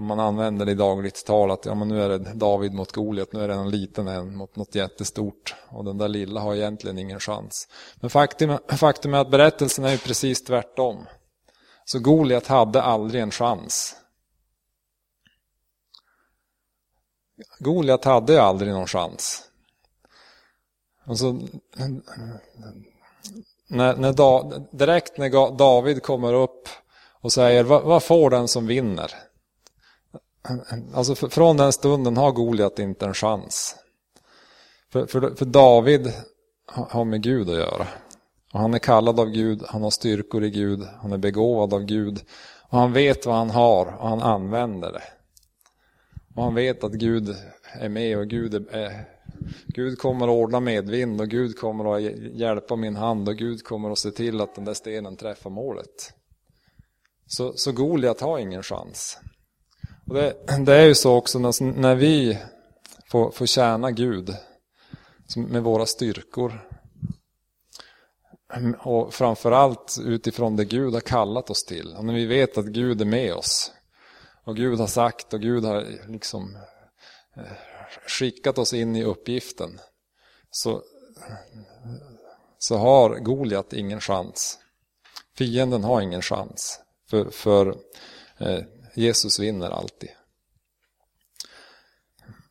man 0.00 0.20
använder 0.20 0.66
det 0.66 0.72
i 0.72 0.74
dagligt 0.74 1.26
tal 1.26 1.50
att 1.50 1.66
ja, 1.66 1.74
men 1.74 1.88
nu 1.88 2.02
är 2.02 2.08
det 2.08 2.18
David 2.18 2.74
mot 2.74 2.92
Goliat, 2.92 3.32
nu 3.32 3.40
är 3.44 3.48
det 3.48 3.54
en 3.54 3.70
liten 3.70 4.08
en 4.08 4.36
mot 4.36 4.56
något 4.56 4.74
jättestort. 4.74 5.54
Och 5.68 5.84
den 5.84 5.98
där 5.98 6.08
lilla 6.08 6.40
har 6.40 6.54
egentligen 6.54 6.98
ingen 6.98 7.20
chans. 7.20 7.68
Men 8.00 8.10
faktum, 8.10 8.58
faktum 8.68 9.14
är 9.14 9.18
att 9.18 9.30
berättelsen 9.30 9.84
är 9.84 9.90
ju 9.90 9.98
precis 9.98 10.44
tvärtom. 10.44 11.06
Så 11.84 11.98
Goliat 11.98 12.46
hade 12.46 12.82
aldrig 12.82 13.22
en 13.22 13.30
chans. 13.30 13.96
Goliat 17.58 18.04
hade 18.04 18.42
aldrig 18.42 18.72
någon 18.72 18.86
chans. 18.86 19.42
Alltså, 21.04 21.40
när, 23.68 23.96
när 23.96 24.12
da, 24.12 24.52
direkt 24.70 25.18
när 25.18 25.56
David 25.56 26.02
kommer 26.02 26.34
upp 26.34 26.68
och 27.20 27.32
säger 27.32 27.64
vad, 27.64 27.82
vad 27.82 28.02
får 28.02 28.30
den 28.30 28.48
som 28.48 28.66
vinner? 28.66 29.10
Alltså 30.94 31.14
för, 31.14 31.28
från 31.28 31.56
den 31.56 31.72
stunden 31.72 32.16
har 32.16 32.32
Goliat 32.32 32.78
inte 32.78 33.06
en 33.06 33.14
chans. 33.14 33.76
För, 34.92 35.06
för, 35.06 35.34
för, 35.34 35.44
David 35.44 36.12
har 36.66 37.04
med 37.04 37.22
Gud 37.22 37.50
att 37.50 37.56
göra. 37.56 37.86
Och 38.52 38.60
han 38.60 38.74
är 38.74 38.78
kallad 38.78 39.20
av 39.20 39.26
Gud, 39.26 39.62
han 39.66 39.82
har 39.82 39.90
styrkor 39.90 40.44
i 40.44 40.50
Gud, 40.50 40.82
han 41.02 41.12
är 41.12 41.18
begåvad 41.18 41.74
av 41.74 41.84
Gud. 41.84 42.20
Och 42.68 42.78
han 42.78 42.92
vet 42.92 43.26
vad 43.26 43.34
han 43.34 43.50
har 43.50 43.86
och 43.86 44.08
han 44.08 44.22
använder 44.22 44.92
det. 44.92 45.02
Och 46.34 46.42
han 46.42 46.54
vet 46.54 46.84
att 46.84 46.92
Gud 46.92 47.36
är 47.72 47.88
med 47.88 48.18
och 48.18 48.26
Gud 48.26 48.54
är, 48.54 48.84
eh, 48.84 48.92
Gud 49.66 49.98
kommer 49.98 50.26
att 50.26 50.32
ordna 50.32 50.60
medvind 50.60 51.20
och 51.20 51.28
Gud 51.28 51.58
kommer 51.58 51.96
att 51.96 52.02
hjälpa 52.32 52.76
min 52.76 52.96
hand 52.96 53.28
och 53.28 53.36
Gud 53.36 53.64
kommer 53.64 53.90
att 53.90 53.98
se 53.98 54.10
till 54.10 54.40
att 54.40 54.54
den 54.54 54.64
där 54.64 54.74
stenen 54.74 55.16
träffar 55.16 55.50
målet. 55.50 56.12
Så, 57.26 57.52
så 57.56 57.72
Goliat 57.72 58.20
har 58.20 58.38
ingen 58.38 58.62
chans. 58.62 59.18
Och 60.06 60.14
det, 60.14 60.34
det 60.66 60.74
är 60.74 60.86
ju 60.86 60.94
så 60.94 61.14
också 61.14 61.38
när, 61.38 61.80
när 61.80 61.94
vi 61.94 62.38
får, 63.10 63.30
får 63.30 63.46
tjäna 63.46 63.90
Gud 63.90 64.36
med 65.36 65.62
våra 65.62 65.86
styrkor 65.86 66.68
och 68.78 69.14
framförallt 69.14 69.98
utifrån 70.04 70.56
det 70.56 70.64
Gud 70.64 70.94
har 70.94 71.00
kallat 71.00 71.50
oss 71.50 71.64
till. 71.64 71.94
Och 71.98 72.04
när 72.04 72.14
vi 72.14 72.26
vet 72.26 72.58
att 72.58 72.66
Gud 72.66 73.00
är 73.00 73.04
med 73.04 73.34
oss 73.34 73.73
och 74.44 74.56
Gud 74.56 74.80
har 74.80 74.86
sagt 74.86 75.34
och 75.34 75.40
Gud 75.40 75.64
har 75.64 75.86
liksom 76.08 76.56
eh, 77.36 77.42
skickat 78.06 78.58
oss 78.58 78.74
in 78.74 78.96
i 78.96 79.04
uppgiften 79.04 79.80
så, 80.50 80.82
så 82.58 82.76
har 82.76 83.18
Goliat 83.18 83.72
ingen 83.72 84.00
chans. 84.00 84.58
Fienden 85.36 85.84
har 85.84 86.00
ingen 86.00 86.22
chans. 86.22 86.80
För, 87.10 87.30
för 87.30 87.76
eh, 88.38 88.60
Jesus 88.94 89.38
vinner 89.38 89.70
alltid. 89.70 90.10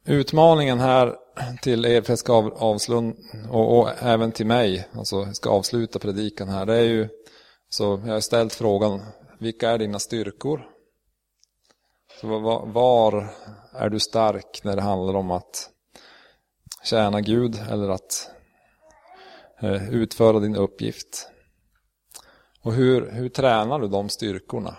Utmaningen 0.05 0.79
här 0.79 1.15
till 1.61 1.85
er, 1.85 2.01
för 2.01 2.11
jag 2.11 2.19
ska 2.19 2.33
avslunda, 2.51 3.17
och, 3.49 3.79
och, 3.79 3.89
även 4.01 4.31
till 4.31 4.45
mig, 4.45 4.87
alltså 4.93 5.15
jag 5.15 5.35
ska 5.35 5.49
avsluta 5.49 5.99
predikan 5.99 6.49
här, 6.49 6.65
det 6.65 6.75
är 6.75 6.83
ju, 6.83 7.09
så 7.69 8.01
jag 8.05 8.13
har 8.13 8.19
ställt 8.19 8.53
frågan, 8.53 9.01
vilka 9.39 9.69
är 9.69 9.77
dina 9.77 9.99
styrkor? 9.99 10.72
Så 12.23 12.39
var, 12.39 12.65
var 12.65 13.33
är 13.71 13.89
du 13.89 13.99
stark 13.99 14.63
när 14.63 14.75
det 14.75 14.81
handlar 14.81 15.13
om 15.13 15.31
att 15.31 15.69
tjäna 16.83 17.21
Gud 17.21 17.55
eller 17.69 17.89
att 17.89 18.29
eh, 19.61 19.89
utföra 19.89 20.39
din 20.39 20.55
uppgift. 20.55 21.29
Och 22.61 22.73
hur, 22.73 23.11
hur 23.11 23.29
tränar 23.29 23.79
du 23.79 23.87
de 23.87 24.09
styrkorna? 24.09 24.77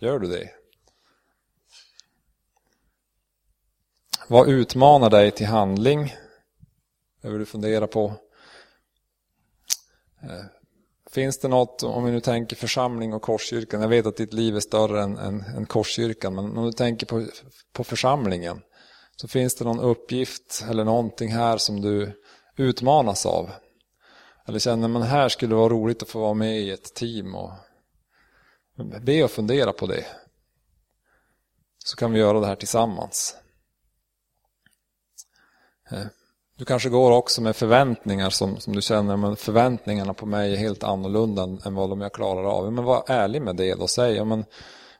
Gör 0.00 0.18
du 0.18 0.28
det? 0.28 0.50
Vad 4.28 4.48
utmanar 4.48 5.10
dig 5.10 5.30
till 5.30 5.46
handling? 5.46 6.14
Behöver 7.22 7.38
du 7.38 7.46
fundera 7.46 7.86
på. 7.86 8.14
Eh, 10.22 10.57
Finns 11.10 11.38
det 11.38 11.48
något, 11.48 11.82
om 11.82 12.04
vi 12.04 12.10
nu 12.10 12.20
tänker 12.20 12.56
församling 12.56 13.12
och 13.14 13.22
korskyrkan, 13.22 13.80
jag 13.80 13.88
vet 13.88 14.06
att 14.06 14.16
ditt 14.16 14.32
liv 14.32 14.56
är 14.56 14.60
större 14.60 15.02
än, 15.02 15.18
än, 15.18 15.40
än 15.40 15.66
korskyrkan, 15.66 16.34
men 16.34 16.58
om 16.58 16.64
du 16.64 16.72
tänker 16.72 17.06
på, 17.06 17.26
på 17.72 17.84
församlingen, 17.84 18.62
så 19.16 19.28
finns 19.28 19.54
det 19.54 19.64
någon 19.64 19.80
uppgift 19.80 20.64
eller 20.70 20.84
någonting 20.84 21.32
här 21.32 21.58
som 21.58 21.80
du 21.80 22.22
utmanas 22.56 23.26
av. 23.26 23.50
Eller 24.46 24.58
känner 24.58 24.88
man 24.88 25.02
här 25.02 25.28
skulle 25.28 25.52
det 25.52 25.58
vara 25.58 25.68
roligt 25.68 26.02
att 26.02 26.08
få 26.08 26.20
vara 26.20 26.34
med 26.34 26.60
i 26.60 26.70
ett 26.70 26.94
team 26.94 27.34
och 27.34 27.52
be 29.02 29.24
och 29.24 29.30
fundera 29.30 29.72
på 29.72 29.86
det. 29.86 30.06
Så 31.84 31.96
kan 31.96 32.12
vi 32.12 32.18
göra 32.18 32.40
det 32.40 32.46
här 32.46 32.56
tillsammans. 32.56 33.36
Eh, 35.90 36.06
du 36.58 36.64
kanske 36.64 36.88
går 36.88 37.10
också 37.10 37.42
med 37.42 37.56
förväntningar 37.56 38.30
som, 38.30 38.60
som 38.60 38.72
du 38.72 38.82
känner, 38.82 39.16
men 39.16 39.36
förväntningarna 39.36 40.14
på 40.14 40.26
mig 40.26 40.52
är 40.52 40.56
helt 40.56 40.82
annorlunda 40.82 41.42
än 41.42 41.74
vad 41.74 41.90
de 41.90 42.00
jag 42.00 42.12
klarar 42.12 42.44
av. 42.44 42.72
Men 42.72 42.84
var 42.84 43.04
ärlig 43.06 43.42
med 43.42 43.56
det 43.56 43.74
och 43.74 43.90
säg, 43.90 44.16
ja, 44.16 44.24
men, 44.24 44.44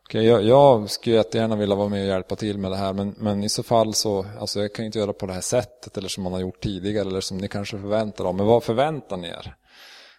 okay, 0.04 0.22
jag, 0.22 0.44
jag 0.44 0.90
skulle 0.90 1.16
jättegärna 1.16 1.56
vilja 1.56 1.76
vara 1.76 1.88
med 1.88 2.02
och 2.02 2.09
hjälpa 2.09 2.36
till 2.36 2.59
med 2.59 2.70
det 2.70 2.76
här, 2.76 2.92
men, 2.92 3.14
men 3.18 3.44
i 3.44 3.48
så 3.48 3.62
fall 3.62 3.94
så, 3.94 4.26
alltså 4.40 4.61
jag 4.61 4.72
kan 4.72 4.84
inte 4.84 4.98
göra 4.98 5.12
på 5.12 5.26
det 5.26 5.32
här 5.32 5.40
sättet 5.40 5.96
eller 5.96 6.09
som 6.09 6.22
man 6.22 6.32
har 6.32 6.40
gjort 6.40 6.61
tidigare 6.61 7.09
eller 7.09 7.20
som 7.20 7.38
ni 7.38 7.48
kanske 7.48 7.78
förväntar 7.78 8.28
er. 8.28 8.32
Men 8.32 8.46
vad 8.46 8.62
förväntar 8.62 9.16
ni 9.16 9.28
er? 9.28 9.54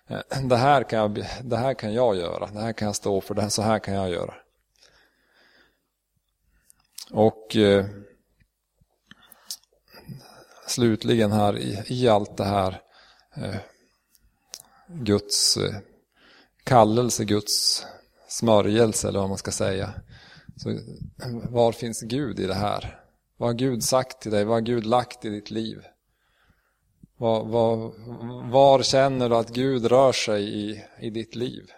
Eh, 0.07 0.41
det 0.43 0.57
här, 0.57 0.83
kan 0.83 0.99
jag, 0.99 1.25
det 1.43 1.57
här 1.57 1.73
kan 1.73 1.93
jag 1.93 2.15
göra, 2.15 2.49
det 2.53 2.59
här 2.59 2.73
kan 2.73 2.85
jag 2.85 2.95
stå 2.95 3.21
för, 3.21 3.35
det 3.35 3.41
här, 3.41 3.49
så 3.49 3.61
här 3.61 3.79
kan 3.79 3.93
jag 3.93 4.09
göra. 4.09 4.33
Och 7.11 7.55
eh, 7.55 7.85
slutligen 10.69 11.31
här 11.31 11.57
i, 11.57 11.83
i 11.87 12.07
allt 12.07 12.37
det 12.37 12.43
här 12.43 12.81
eh, 13.35 13.55
Guds 14.87 15.57
eh, 15.57 15.75
kallelse, 16.63 17.25
Guds 17.25 17.85
smörjelse 18.27 19.07
eller 19.07 19.19
vad 19.19 19.29
man 19.29 19.37
ska 19.37 19.51
säga. 19.51 19.93
Så, 20.55 20.69
eh, 20.69 20.77
var 21.49 21.71
finns 21.71 22.01
Gud 22.01 22.39
i 22.39 22.47
det 22.47 22.53
här? 22.53 22.99
Vad 23.37 23.49
har 23.49 23.53
Gud 23.53 23.83
sagt 23.83 24.21
till 24.21 24.31
dig? 24.31 24.45
Vad 24.45 24.55
har 24.55 24.61
Gud 24.61 24.85
lagt 24.85 25.25
i 25.25 25.29
ditt 25.29 25.51
liv? 25.51 25.81
Var, 27.17 27.45
var, 27.45 27.93
var 28.51 28.83
känner 28.83 29.29
du 29.29 29.35
att 29.35 29.49
Gud 29.49 29.85
rör 29.85 30.11
sig 30.11 30.43
i, 30.43 30.83
i 30.99 31.09
ditt 31.09 31.35
liv? 31.35 31.71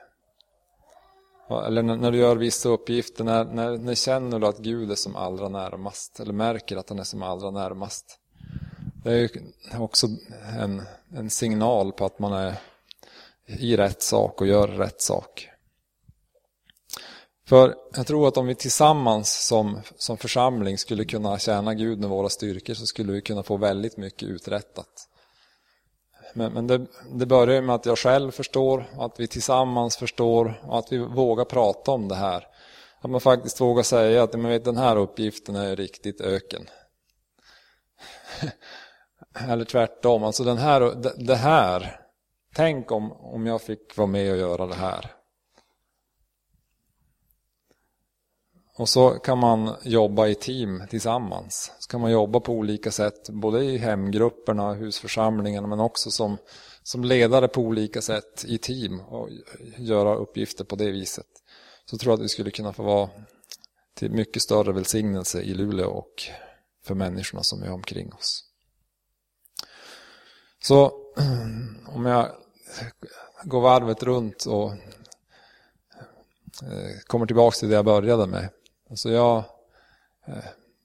Eller 1.67 1.83
när 1.83 2.11
du 2.11 2.17
gör 2.17 2.35
vissa 2.35 2.69
uppgifter, 2.69 3.23
när, 3.23 3.45
när, 3.45 3.77
när 3.77 3.95
känner 3.95 4.39
du 4.39 4.47
att 4.47 4.59
Gud 4.59 4.91
är 4.91 4.95
som 4.95 5.15
allra 5.15 5.49
närmast? 5.49 6.19
Eller 6.19 6.33
märker 6.33 6.77
att 6.77 6.89
han 6.89 6.99
är 6.99 7.03
som 7.03 7.23
allra 7.23 7.51
närmast? 7.51 8.20
Det 9.03 9.11
är 9.11 9.81
också 9.81 10.07
en, 10.59 10.81
en 11.15 11.29
signal 11.29 11.91
på 11.91 12.05
att 12.05 12.19
man 12.19 12.33
är 12.33 12.55
i 13.45 13.77
rätt 13.77 14.01
sak 14.01 14.41
och 14.41 14.47
gör 14.47 14.67
rätt 14.67 15.01
sak. 15.01 15.49
För 17.47 17.75
jag 17.95 18.07
tror 18.07 18.27
att 18.27 18.37
om 18.37 18.47
vi 18.47 18.55
tillsammans 18.55 19.45
som, 19.47 19.81
som 19.97 20.17
församling 20.17 20.77
skulle 20.77 21.05
kunna 21.05 21.39
tjäna 21.39 21.73
Gud 21.73 21.99
med 21.99 22.09
våra 22.09 22.29
styrkor 22.29 22.73
så 22.73 22.85
skulle 22.85 23.11
vi 23.11 23.21
kunna 23.21 23.43
få 23.43 23.57
väldigt 23.57 23.97
mycket 23.97 24.29
uträttat. 24.29 25.07
Men, 26.33 26.53
men 26.53 26.67
det, 26.67 26.85
det 27.11 27.25
börjar 27.25 27.61
med 27.61 27.75
att 27.75 27.85
jag 27.85 27.97
själv 27.97 28.31
förstår, 28.31 28.89
att 28.97 29.19
vi 29.19 29.27
tillsammans 29.27 29.97
förstår 29.97 30.61
och 30.67 30.79
att 30.79 30.91
vi 30.91 30.97
vågar 30.97 31.45
prata 31.45 31.91
om 31.91 32.07
det 32.07 32.15
här. 32.15 32.47
Att 33.01 33.09
man 33.09 33.21
faktiskt 33.21 33.61
vågar 33.61 33.83
säga 33.83 34.23
att 34.23 34.33
men 34.33 34.51
vet, 34.51 34.65
den 34.65 34.77
här 34.77 34.95
uppgiften 34.95 35.55
är 35.55 35.75
riktigt 35.75 36.21
öken. 36.21 36.67
Eller 39.35 39.65
tvärtom, 39.65 40.23
alltså 40.23 40.43
den 40.43 40.57
här, 40.57 40.81
det 41.17 41.35
här. 41.35 41.99
Tänk 42.55 42.91
om, 42.91 43.11
om 43.11 43.45
jag 43.45 43.61
fick 43.61 43.97
vara 43.97 44.07
med 44.07 44.31
och 44.31 44.37
göra 44.37 44.67
det 44.67 44.75
här. 44.75 45.11
Och 48.77 48.89
så 48.89 49.09
kan 49.09 49.37
man 49.37 49.75
jobba 49.83 50.27
i 50.27 50.35
team 50.35 50.83
tillsammans. 50.89 51.71
Så 51.79 51.89
kan 51.89 52.01
man 52.01 52.11
jobba 52.11 52.39
på 52.39 52.53
olika 52.53 52.91
sätt, 52.91 53.29
både 53.29 53.63
i 53.63 53.77
hemgrupperna, 53.77 54.73
husförsamlingarna, 54.73 55.67
men 55.67 55.79
också 55.79 56.11
som, 56.11 56.37
som 56.83 57.03
ledare 57.03 57.47
på 57.47 57.61
olika 57.61 58.01
sätt 58.01 58.45
i 58.47 58.57
team 58.57 58.99
och 58.99 59.29
göra 59.77 60.15
uppgifter 60.15 60.63
på 60.63 60.75
det 60.75 60.91
viset. 60.91 61.27
Så 61.85 61.97
tror 61.97 62.11
jag 62.11 62.17
att 62.17 62.23
vi 62.23 62.29
skulle 62.29 62.51
kunna 62.51 62.73
få 62.73 62.83
vara 62.83 63.09
till 63.93 64.11
mycket 64.11 64.41
större 64.41 64.71
välsignelse 64.71 65.41
i 65.41 65.53
Luleå 65.53 65.89
och 65.89 66.23
för 66.83 66.95
människorna 66.95 67.43
som 67.43 67.63
är 67.63 67.71
omkring 67.71 68.13
oss. 68.13 68.50
Så 70.61 70.85
om 71.87 72.05
jag 72.05 72.31
går 73.43 73.61
varvet 73.61 74.03
runt 74.03 74.45
och 74.45 74.71
eh, 76.63 76.99
kommer 77.07 77.25
tillbaka 77.25 77.55
till 77.55 77.69
det 77.69 77.75
jag 77.75 77.85
började 77.85 78.27
med. 78.27 78.49
Alltså 78.89 79.09
jag, 79.09 79.37
eh, 80.27 80.43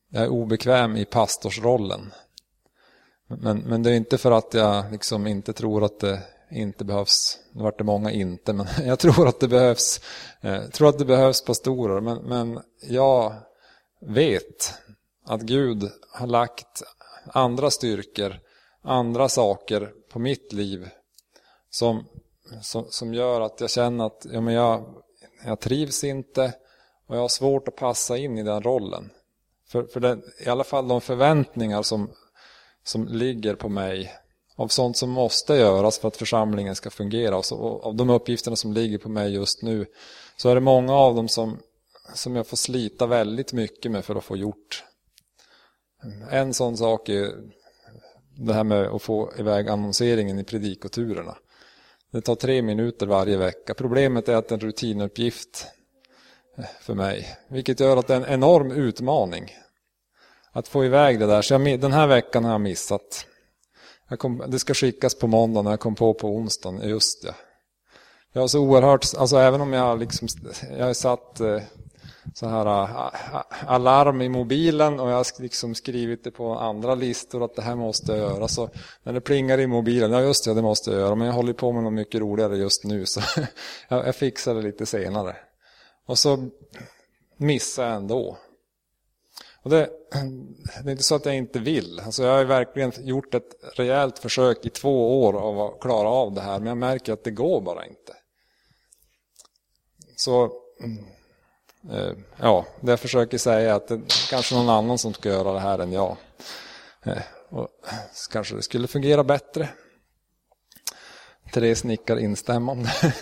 jag 0.08 0.22
är 0.22 0.28
obekväm 0.28 0.96
i 0.96 1.04
pastorsrollen. 1.04 2.12
Men, 3.26 3.58
men 3.58 3.82
det 3.82 3.90
är 3.90 3.94
inte 3.94 4.18
för 4.18 4.30
att 4.30 4.54
jag 4.54 4.92
liksom 4.92 5.26
inte 5.26 5.52
tror 5.52 5.84
att 5.84 6.00
det 6.00 6.22
inte 6.50 6.84
behövs, 6.84 7.38
nu 7.52 7.62
vart 7.62 7.78
det 7.78 7.84
många 7.84 8.10
inte, 8.10 8.52
men 8.52 8.66
jag 8.84 8.98
tror 8.98 9.28
att 9.28 9.40
det 9.40 9.48
behövs, 9.48 10.00
eh, 10.40 10.62
tror 10.62 10.88
att 10.88 10.98
det 10.98 11.04
behövs 11.04 11.44
pastorer. 11.44 12.00
Men, 12.00 12.18
men 12.18 12.60
jag 12.82 13.34
vet 14.00 14.74
att 15.24 15.40
Gud 15.40 15.90
har 16.10 16.26
lagt 16.26 16.82
andra 17.26 17.70
styrkor 17.70 18.40
andra 18.86 19.28
saker 19.28 19.92
på 20.08 20.18
mitt 20.18 20.52
liv 20.52 20.88
som, 21.70 22.04
som, 22.62 22.86
som 22.90 23.14
gör 23.14 23.40
att 23.40 23.60
jag 23.60 23.70
känner 23.70 24.06
att 24.06 24.26
ja, 24.32 24.40
men 24.40 24.54
jag, 24.54 24.84
jag 25.44 25.60
trivs 25.60 26.04
inte 26.04 26.52
och 27.06 27.16
jag 27.16 27.20
har 27.20 27.28
svårt 27.28 27.68
att 27.68 27.76
passa 27.76 28.16
in 28.16 28.38
i 28.38 28.42
den 28.42 28.62
rollen. 28.62 29.10
För, 29.68 29.84
för 29.84 30.00
det, 30.00 30.18
i 30.46 30.48
alla 30.48 30.64
fall 30.64 30.88
de 30.88 31.00
förväntningar 31.00 31.82
som, 31.82 32.10
som 32.84 33.08
ligger 33.08 33.54
på 33.54 33.68
mig 33.68 34.12
av 34.56 34.68
sånt 34.68 34.96
som 34.96 35.10
måste 35.10 35.54
göras 35.54 35.98
för 35.98 36.08
att 36.08 36.16
församlingen 36.16 36.74
ska 36.74 36.90
fungera 36.90 37.36
och, 37.36 37.44
så, 37.44 37.56
och 37.56 37.86
av 37.86 37.94
de 37.94 38.10
uppgifterna 38.10 38.56
som 38.56 38.72
ligger 38.72 38.98
på 38.98 39.08
mig 39.08 39.34
just 39.34 39.62
nu 39.62 39.86
så 40.36 40.48
är 40.48 40.54
det 40.54 40.60
många 40.60 40.94
av 40.94 41.14
dem 41.14 41.28
som, 41.28 41.58
som 42.14 42.36
jag 42.36 42.46
får 42.46 42.56
slita 42.56 43.06
väldigt 43.06 43.52
mycket 43.52 43.92
med 43.92 44.04
för 44.04 44.14
att 44.14 44.24
få 44.24 44.36
gjort. 44.36 44.84
En 46.30 46.54
sån 46.54 46.76
sak 46.76 47.08
är 47.08 47.32
det 48.36 48.54
här 48.54 48.64
med 48.64 48.86
att 48.86 49.02
få 49.02 49.32
iväg 49.38 49.68
annonseringen 49.68 50.38
i 50.38 50.44
predikoturerna. 50.44 51.36
Det 52.12 52.20
tar 52.20 52.34
tre 52.34 52.62
minuter 52.62 53.06
varje 53.06 53.36
vecka. 53.36 53.74
Problemet 53.74 54.28
är 54.28 54.36
att 54.36 54.48
det 54.48 54.52
är 54.52 54.56
en 54.56 54.60
rutinuppgift 54.60 55.66
eh, 56.58 56.64
för 56.80 56.94
mig. 56.94 57.36
Vilket 57.48 57.80
gör 57.80 57.96
att 57.96 58.06
det 58.06 58.14
är 58.14 58.20
en 58.20 58.34
enorm 58.34 58.70
utmaning. 58.70 59.56
Att 60.52 60.68
få 60.68 60.84
iväg 60.84 61.20
det 61.20 61.26
där. 61.26 61.42
Så 61.42 61.54
jag, 61.54 61.80
den 61.80 61.92
här 61.92 62.06
veckan 62.06 62.44
har 62.44 62.52
jag 62.52 62.60
missat. 62.60 63.26
Jag 64.08 64.18
kom, 64.18 64.42
det 64.48 64.58
ska 64.58 64.74
skickas 64.74 65.14
på 65.14 65.26
måndag 65.26 65.62
när 65.62 65.70
jag 65.70 65.80
kom 65.80 65.94
på 65.94 66.14
på 66.14 66.28
onsdagen. 66.28 66.88
Just 66.88 67.22
det. 67.22 67.34
Jag 68.32 68.40
har 68.40 68.48
så 68.48 68.60
oerhört, 68.60 69.06
alltså 69.16 69.36
även 69.36 69.60
om 69.60 69.72
jag 69.72 69.98
liksom, 69.98 70.28
jag 70.78 70.86
har 70.86 70.94
satt 70.94 71.40
eh, 71.40 71.62
så 72.34 72.46
här 72.48 72.66
äh, 72.66 73.06
äh, 73.34 73.70
alarm 73.72 74.22
i 74.22 74.28
mobilen 74.28 75.00
och 75.00 75.10
jag 75.10 75.16
har 75.16 75.42
liksom 75.42 75.74
skrivit 75.74 76.24
det 76.24 76.30
på 76.30 76.54
andra 76.54 76.94
listor 76.94 77.44
att 77.44 77.54
det 77.54 77.62
här 77.62 77.76
måste 77.76 78.12
jag 78.12 78.18
göra. 78.18 78.48
Så 78.48 78.70
när 79.02 79.12
det 79.12 79.20
plingar 79.20 79.60
i 79.60 79.66
mobilen, 79.66 80.12
ja 80.12 80.20
just 80.20 80.44
det, 80.44 80.54
det 80.54 80.62
måste 80.62 80.90
jag 80.90 81.00
göra. 81.00 81.14
Men 81.14 81.26
jag 81.26 81.34
håller 81.34 81.52
på 81.52 81.72
med 81.72 81.82
något 81.82 81.92
mycket 81.92 82.20
roligare 82.20 82.56
just 82.56 82.84
nu 82.84 83.06
så 83.06 83.20
jag 83.88 84.16
fixar 84.16 84.54
det 84.54 84.62
lite 84.62 84.86
senare. 84.86 85.36
Och 86.06 86.18
så 86.18 86.48
missar 87.36 87.86
jag 87.86 87.96
ändå. 87.96 88.38
Och 89.62 89.70
det, 89.70 89.90
det 90.84 90.88
är 90.88 90.92
inte 90.92 91.02
så 91.02 91.14
att 91.14 91.26
jag 91.26 91.36
inte 91.36 91.58
vill. 91.58 92.00
Alltså 92.00 92.22
jag 92.22 92.36
har 92.36 92.44
verkligen 92.44 92.92
gjort 92.96 93.34
ett 93.34 93.54
rejält 93.74 94.18
försök 94.18 94.66
i 94.66 94.70
två 94.70 95.22
år 95.22 95.36
av 95.36 95.60
att 95.60 95.80
klara 95.80 96.08
av 96.08 96.34
det 96.34 96.40
här. 96.40 96.58
Men 96.58 96.66
jag 96.66 96.78
märker 96.78 97.12
att 97.12 97.24
det 97.24 97.30
går 97.30 97.60
bara 97.60 97.86
inte. 97.86 98.12
Så 100.16 100.52
mm. 100.80 101.04
Eh, 101.92 102.12
ja, 102.36 102.66
det 102.80 102.92
jag 102.92 103.00
försöker 103.00 103.38
säga 103.38 103.70
är 103.70 103.74
att 103.74 103.88
det 103.88 103.94
är 103.94 104.30
kanske 104.30 104.54
någon 104.54 104.68
annan 104.68 104.98
som 104.98 105.14
ska 105.14 105.28
göra 105.28 105.52
det 105.52 105.60
här 105.60 105.78
än 105.78 105.92
jag. 105.92 106.16
Eh, 107.02 107.22
och 107.48 107.68
kanske 108.32 108.56
det 108.56 108.62
skulle 108.62 108.88
fungera 108.88 109.24
bättre. 109.24 109.68
Therese 111.52 111.84
nickar 111.84 112.18
instämmande. 112.18 112.90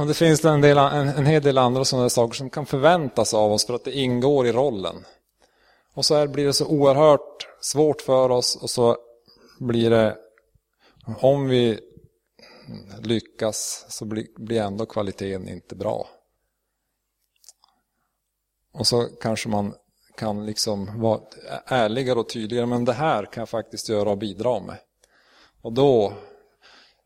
Och 0.00 0.06
det 0.06 0.14
finns 0.14 0.44
en, 0.44 0.60
del, 0.60 0.78
en, 0.78 1.08
en 1.08 1.26
hel 1.26 1.42
del 1.42 1.58
andra 1.58 1.84
sådana 1.84 2.08
saker 2.08 2.34
som 2.34 2.50
kan 2.50 2.66
förväntas 2.66 3.34
av 3.34 3.52
oss 3.52 3.66
för 3.66 3.74
att 3.74 3.84
det 3.84 3.92
ingår 3.92 4.46
i 4.46 4.52
rollen. 4.52 5.04
Och 5.94 6.04
så 6.04 6.14
här 6.14 6.26
blir 6.26 6.46
det 6.46 6.52
så 6.52 6.66
oerhört 6.66 7.46
svårt 7.60 8.00
för 8.00 8.30
oss 8.30 8.56
och 8.62 8.70
så 8.70 8.96
blir 9.60 9.90
det, 9.90 10.16
om 11.20 11.48
vi 11.48 11.80
lyckas 13.02 13.86
så 13.88 14.04
blir, 14.04 14.26
blir 14.36 14.60
ändå 14.60 14.86
kvaliteten 14.86 15.48
inte 15.48 15.74
bra. 15.74 16.08
Och 18.78 18.86
så 18.86 19.08
kanske 19.20 19.48
man 19.48 19.74
kan 20.16 20.46
liksom 20.46 21.00
vara 21.00 21.20
ärligare 21.66 22.18
och 22.18 22.28
tydligare, 22.28 22.66
men 22.66 22.84
det 22.84 22.92
här 22.92 23.24
kan 23.24 23.40
jag 23.40 23.48
faktiskt 23.48 23.88
göra 23.88 24.10
och 24.10 24.18
bidra 24.18 24.60
med. 24.60 24.76
Och 25.62 25.72
då 25.72 26.12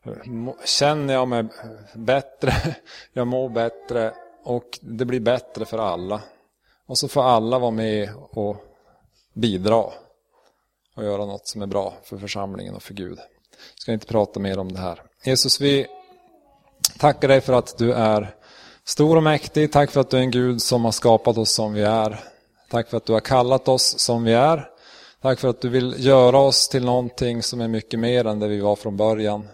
eh, 0.03 0.53
känner 0.65 1.13
jag 1.13 1.27
mig 1.27 1.45
bättre, 1.93 2.53
jag 3.13 3.27
mår 3.27 3.49
bättre 3.49 4.13
och 4.43 4.79
det 4.81 5.05
blir 5.05 5.19
bättre 5.19 5.65
för 5.65 5.77
alla. 5.77 6.21
Och 6.85 6.97
så 6.97 7.07
får 7.07 7.23
alla 7.23 7.59
vara 7.59 7.71
med 7.71 8.09
och 8.15 8.57
bidra 9.33 9.83
och 10.95 11.03
göra 11.03 11.25
något 11.25 11.47
som 11.47 11.61
är 11.61 11.67
bra 11.67 11.93
för 12.03 12.17
församlingen 12.17 12.75
och 12.75 12.83
för 12.83 12.93
Gud. 12.93 13.17
Jag 13.17 13.81
ska 13.81 13.93
inte 13.93 14.07
prata 14.07 14.39
mer 14.39 14.59
om 14.59 14.71
det 14.71 14.79
här. 14.79 15.03
Jesus, 15.23 15.61
vi 15.61 15.87
tackar 16.97 17.27
dig 17.27 17.41
för 17.41 17.53
att 17.53 17.77
du 17.77 17.93
är 17.93 18.35
stor 18.91 19.17
och 19.17 19.23
mäktig. 19.23 19.71
Tack 19.71 19.91
för 19.91 20.01
att 20.01 20.09
du 20.09 20.17
är 20.17 20.21
en 20.21 20.31
Gud 20.31 20.61
som 20.61 20.85
har 20.85 20.91
skapat 20.91 21.37
oss 21.37 21.51
som 21.51 21.73
vi 21.73 21.81
är. 21.81 22.19
Tack 22.69 22.89
för 22.89 22.97
att 22.97 23.05
du 23.05 23.13
har 23.13 23.19
kallat 23.19 23.67
oss 23.67 23.99
som 23.99 24.23
vi 24.23 24.33
är. 24.33 24.69
Tack 25.21 25.39
för 25.39 25.47
att 25.47 25.61
du 25.61 25.69
vill 25.69 25.95
göra 25.97 26.37
oss 26.37 26.69
till 26.69 26.85
någonting 26.85 27.43
som 27.43 27.61
är 27.61 27.67
mycket 27.67 27.99
mer 27.99 28.25
än 28.25 28.39
det 28.39 28.47
vi 28.47 28.59
var 28.59 28.75
från 28.75 28.97
början. 28.97 29.47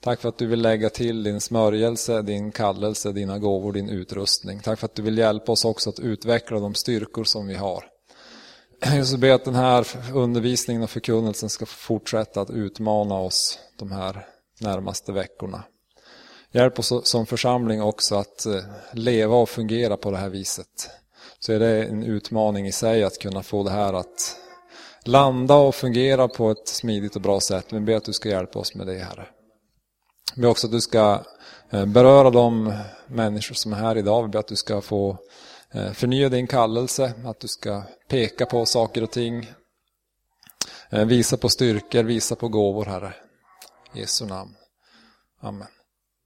Tack 0.00 0.20
för 0.20 0.28
att 0.28 0.38
du 0.38 0.46
vill 0.46 0.62
lägga 0.62 0.90
till 0.90 1.22
din 1.22 1.40
smörjelse, 1.40 2.22
din 2.22 2.52
kallelse, 2.52 3.12
dina 3.12 3.38
gåvor, 3.38 3.72
din 3.72 3.88
utrustning. 3.88 4.60
Tack 4.60 4.78
för 4.78 4.86
att 4.86 4.94
du 4.94 5.02
vill 5.02 5.18
hjälpa 5.18 5.52
oss 5.52 5.64
också 5.64 5.90
att 5.90 6.00
utveckla 6.00 6.58
de 6.58 6.74
styrkor 6.74 7.24
som 7.24 7.46
vi 7.46 7.54
har. 7.54 7.84
Jesus 8.92 9.20
ber 9.20 9.30
att 9.30 9.44
den 9.44 9.54
här 9.54 9.86
undervisningen 10.14 10.82
och 10.82 10.90
förkunnelsen 10.90 11.48
ska 11.48 11.66
fortsätta 11.66 12.40
att 12.40 12.50
utmana 12.50 13.14
oss 13.14 13.58
de 13.78 13.92
här 13.92 14.26
närmaste 14.60 15.12
veckorna. 15.12 15.62
Hjälp 16.52 16.78
oss 16.78 16.92
som 17.04 17.26
församling 17.26 17.82
också 17.82 18.14
att 18.14 18.46
eh, 18.46 18.62
leva 18.92 19.36
och 19.36 19.48
fungera 19.48 19.96
på 19.96 20.10
det 20.10 20.16
här 20.16 20.28
viset. 20.28 20.90
Så 21.38 21.52
är 21.52 21.58
det 21.58 21.84
en 21.84 22.02
utmaning 22.02 22.66
i 22.66 22.72
sig 22.72 23.04
att 23.04 23.18
kunna 23.18 23.42
få 23.42 23.62
det 23.62 23.70
här 23.70 23.92
att 23.92 24.36
landa 25.04 25.54
och 25.54 25.74
fungera 25.74 26.28
på 26.28 26.50
ett 26.50 26.68
smidigt 26.68 27.16
och 27.16 27.22
bra 27.22 27.40
sätt. 27.40 27.70
Men 27.70 27.84
ber 27.84 27.96
att 27.96 28.04
du 28.04 28.12
ska 28.12 28.28
hjälpa 28.28 28.58
oss 28.58 28.74
med 28.74 28.86
det, 28.86 28.98
Herre. 28.98 29.26
Vi 30.34 30.42
ber 30.42 30.48
också 30.48 30.66
att 30.66 30.72
du 30.72 30.80
ska 30.80 31.24
eh, 31.70 31.86
beröra 31.86 32.30
de 32.30 32.78
människor 33.06 33.54
som 33.54 33.72
är 33.72 33.76
här 33.76 33.98
idag. 33.98 34.22
Vi 34.22 34.28
ber 34.28 34.38
att 34.38 34.48
du 34.48 34.56
ska 34.56 34.80
få 34.80 35.18
eh, 35.70 35.92
förnya 35.92 36.28
din 36.28 36.46
kallelse, 36.46 37.12
att 37.24 37.40
du 37.40 37.48
ska 37.48 37.82
peka 38.08 38.46
på 38.46 38.66
saker 38.66 39.02
och 39.02 39.10
ting. 39.10 39.52
Visa 41.06 41.36
på 41.36 41.48
styrkor, 41.48 42.02
visa 42.02 42.36
på 42.36 42.48
gåvor, 42.48 42.84
Herre. 42.84 43.14
I 43.94 44.00
Jesu 44.00 44.26
namn. 44.26 44.54
Amen. 45.40 45.79